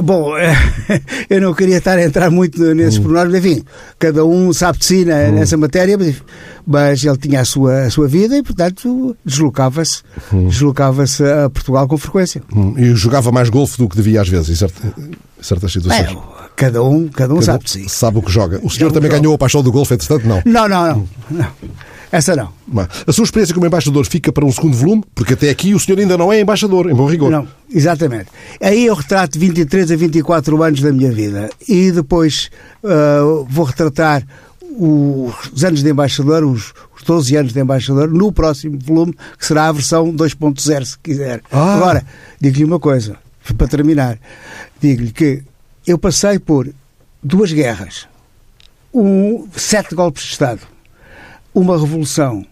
Bom, 0.00 0.32
eu 1.28 1.40
não 1.40 1.52
queria 1.52 1.78
estar 1.78 1.98
a 1.98 2.04
entrar 2.04 2.30
muito 2.30 2.74
nesses 2.74 2.98
hum. 2.98 3.02
pormenores, 3.02 3.32
mas 3.32 3.44
enfim, 3.44 3.64
cada 3.98 4.24
um 4.24 4.52
sabe 4.52 4.78
de 4.78 4.84
si 4.84 5.02
hum. 5.02 5.34
nessa 5.34 5.56
matéria, 5.56 5.98
mas, 5.98 6.16
mas, 6.66 7.04
ele 7.04 7.16
tinha 7.16 7.40
a 7.40 7.44
sua, 7.44 7.82
a 7.82 7.90
sua 7.90 8.08
vida 8.08 8.36
e, 8.36 8.42
portanto, 8.42 9.16
deslocava-se 9.24 10.02
hum. 10.32 10.48
deslocava-se 10.48 11.24
a 11.24 11.50
Portugal 11.50 11.86
com 11.86 11.98
frequência. 11.98 12.42
Hum. 12.54 12.74
E 12.78 12.94
jogava 12.94 13.30
mais 13.30 13.48
golfe 13.50 13.76
do 13.78 13.88
que 13.88 13.96
devia 13.96 14.20
às 14.22 14.28
vezes, 14.28 14.50
em, 14.50 14.54
certas, 14.54 14.84
em 14.98 15.42
certas 15.42 15.72
situações. 15.72 16.10
É, 16.10 16.16
cada 16.56 16.82
um, 16.82 17.08
cada 17.08 17.34
um 17.34 17.36
cada 17.36 17.46
sabe 17.46 17.64
de 17.64 17.70
si. 17.70 17.88
Sabe 17.88 18.18
o 18.18 18.22
que 18.22 18.30
joga. 18.30 18.60
O 18.62 18.70
senhor 18.70 18.92
também 18.92 19.10
ganhou 19.10 19.34
a 19.34 19.38
paixão 19.38 19.62
do 19.62 19.72
golfe, 19.72 19.94
entretanto, 19.94 20.26
não? 20.26 20.42
Não, 20.44 20.68
não, 20.68 20.86
não. 20.86 21.08
não. 21.30 21.46
Essa 22.12 22.36
não. 22.36 22.52
A 23.06 23.10
sua 23.10 23.24
experiência 23.24 23.54
como 23.54 23.66
embaixador 23.66 24.04
fica 24.04 24.30
para 24.30 24.44
um 24.44 24.52
segundo 24.52 24.76
volume, 24.76 25.02
porque 25.14 25.32
até 25.32 25.48
aqui 25.48 25.74
o 25.74 25.80
senhor 25.80 25.98
ainda 25.98 26.18
não 26.18 26.30
é 26.30 26.40
embaixador, 26.40 26.90
em 26.90 26.94
bom 26.94 27.06
rigor. 27.06 27.30
Não, 27.30 27.48
exatamente. 27.74 28.26
Aí 28.60 28.84
eu 28.84 28.94
retrato 28.94 29.38
23 29.38 29.90
a 29.90 29.96
24 29.96 30.62
anos 30.62 30.82
da 30.82 30.92
minha 30.92 31.10
vida 31.10 31.48
e 31.66 31.90
depois 31.90 32.50
uh, 32.84 33.46
vou 33.48 33.64
retratar 33.64 34.22
os 34.76 35.64
anos 35.64 35.82
de 35.82 35.90
embaixador, 35.90 36.44
os, 36.44 36.74
os 36.94 37.02
12 37.02 37.36
anos 37.36 37.52
de 37.54 37.60
embaixador, 37.60 38.08
no 38.08 38.30
próximo 38.30 38.78
volume, 38.78 39.14
que 39.38 39.46
será 39.46 39.68
a 39.68 39.72
versão 39.72 40.12
2.0, 40.12 40.84
se 40.84 40.98
quiser. 40.98 41.40
Ah. 41.50 41.76
Agora, 41.76 42.04
digo-lhe 42.38 42.64
uma 42.64 42.78
coisa, 42.78 43.16
para 43.56 43.68
terminar. 43.68 44.18
Digo-lhe 44.80 45.12
que 45.12 45.42
eu 45.86 45.98
passei 45.98 46.38
por 46.38 46.68
duas 47.22 47.52
guerras, 47.52 48.06
um, 48.92 49.46
sete 49.56 49.94
golpes 49.94 50.24
de 50.24 50.30
Estado, 50.32 50.60
uma 51.54 51.78
revolução, 51.78 52.44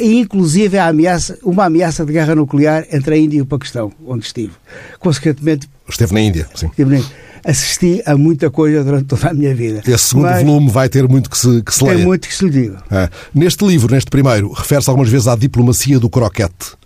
inclusive 0.00 0.78
a 0.78 0.88
ameaça, 0.88 1.38
uma 1.42 1.66
ameaça 1.66 2.04
de 2.04 2.12
guerra 2.12 2.34
nuclear 2.34 2.86
entre 2.92 3.14
a 3.14 3.18
Índia 3.18 3.38
e 3.38 3.42
o 3.42 3.46
Paquistão, 3.46 3.92
onde 4.06 4.26
estive. 4.26 4.52
Consequentemente. 4.98 5.68
Esteve 5.88 6.14
na 6.14 6.20
Índia, 6.20 6.48
sim. 6.54 6.66
Estive 6.66 6.90
na 6.90 6.96
Índia. 6.98 7.28
Assisti 7.44 8.02
a 8.04 8.16
muita 8.16 8.50
coisa 8.50 8.82
durante 8.82 9.04
toda 9.04 9.30
a 9.30 9.34
minha 9.34 9.54
vida. 9.54 9.80
Esse 9.86 10.08
segundo 10.08 10.24
Mas, 10.24 10.44
volume 10.44 10.70
vai 10.70 10.88
ter 10.88 11.08
muito 11.08 11.30
que 11.30 11.38
se, 11.38 11.62
que 11.62 11.72
se 11.72 11.84
leia. 11.84 11.96
Tem 11.96 12.04
muito 12.04 12.28
que 12.28 12.34
se 12.34 12.50
diga. 12.50 12.82
É. 12.90 13.08
Neste 13.32 13.64
livro, 13.64 13.94
neste 13.94 14.10
primeiro, 14.10 14.52
refere-se 14.52 14.90
algumas 14.90 15.08
vezes 15.08 15.28
à 15.28 15.36
diplomacia 15.36 16.00
do 16.00 16.10
croquete. 16.10 16.76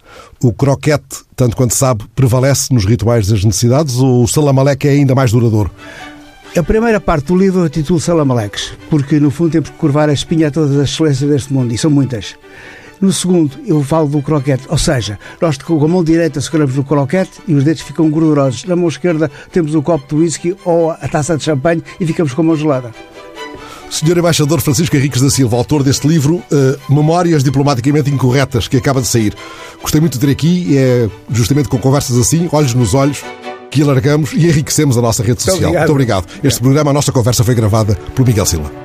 O 0.42 0.52
croquete, 0.52 1.24
tanto 1.34 1.56
quanto 1.56 1.74
sabe, 1.74 2.04
prevalece 2.14 2.72
nos 2.72 2.84
rituais 2.84 3.26
das 3.26 3.42
necessidades 3.44 3.96
ou 3.96 4.24
o 4.24 4.28
salamaleque 4.28 4.86
é 4.86 4.90
ainda 4.90 5.14
mais 5.14 5.32
duradouro? 5.32 5.70
A 6.54 6.62
primeira 6.62 7.00
parte 7.00 7.28
do 7.28 7.36
livro 7.36 7.60
eu 7.64 7.70
titulo 7.70 7.98
Salamaleques, 7.98 8.74
porque 8.90 9.18
no 9.18 9.30
fundo 9.30 9.52
temos 9.52 9.70
que 9.70 9.76
curvar 9.76 10.10
a 10.10 10.12
espinha 10.12 10.48
a 10.48 10.50
todas 10.50 10.76
as 10.76 10.90
excelências 10.90 11.30
deste 11.30 11.52
mundo, 11.52 11.72
e 11.72 11.78
são 11.78 11.90
muitas. 11.90 12.36
No 13.00 13.10
segundo, 13.10 13.58
eu 13.66 13.82
falo 13.82 14.06
do 14.06 14.20
croquete, 14.20 14.64
ou 14.68 14.76
seja, 14.76 15.18
nós 15.40 15.56
com 15.56 15.82
a 15.82 15.88
mão 15.88 16.04
direita 16.04 16.42
seguramos 16.42 16.76
no 16.76 16.84
croquete 16.84 17.40
e 17.48 17.54
os 17.54 17.64
dedos 17.64 17.80
ficam 17.80 18.10
gordurosos. 18.10 18.64
Na 18.66 18.76
mão 18.76 18.86
esquerda 18.86 19.30
temos 19.50 19.74
o 19.74 19.80
copo 19.82 20.14
de 20.14 20.22
whisky 20.22 20.54
ou 20.62 20.90
a 20.90 21.08
taça 21.08 21.38
de 21.38 21.42
champanhe 21.42 21.82
e 21.98 22.06
ficamos 22.06 22.34
com 22.34 22.42
a 22.42 22.44
mão 22.44 22.56
gelada. 22.56 22.92
Senhor 23.90 24.16
Embaixador 24.18 24.60
Francisco 24.60 24.94
Henriques 24.94 25.22
da 25.22 25.30
Silva, 25.30 25.56
autor 25.56 25.82
deste 25.82 26.06
livro 26.06 26.36
uh, 26.36 26.92
Memórias 26.94 27.42
Diplomaticamente 27.42 28.10
Incorretas, 28.10 28.68
que 28.68 28.76
acaba 28.76 29.00
de 29.00 29.06
sair. 29.06 29.34
Gostei 29.80 30.00
muito 30.02 30.14
de 30.14 30.20
ter 30.20 30.30
aqui 30.30 30.76
é 30.76 31.08
justamente 31.30 31.68
com 31.68 31.78
conversas 31.78 32.16
assim, 32.18 32.48
olhos 32.52 32.74
nos 32.74 32.94
olhos, 32.94 33.22
que 33.72 33.82
alargamos 33.82 34.32
e 34.34 34.46
enriquecemos 34.46 34.98
a 34.98 35.00
nossa 35.02 35.22
rede 35.22 35.42
social. 35.42 35.72
Muito 35.72 35.90
obrigado. 35.90 36.26
Muito 36.26 36.30
obrigado. 36.30 36.46
Este 36.46 36.60
programa, 36.60 36.90
a 36.90 36.94
nossa 36.94 37.10
conversa 37.10 37.42
foi 37.42 37.54
gravada 37.54 37.94
por 38.14 38.26
Miguel 38.26 38.44
Silva. 38.44 38.81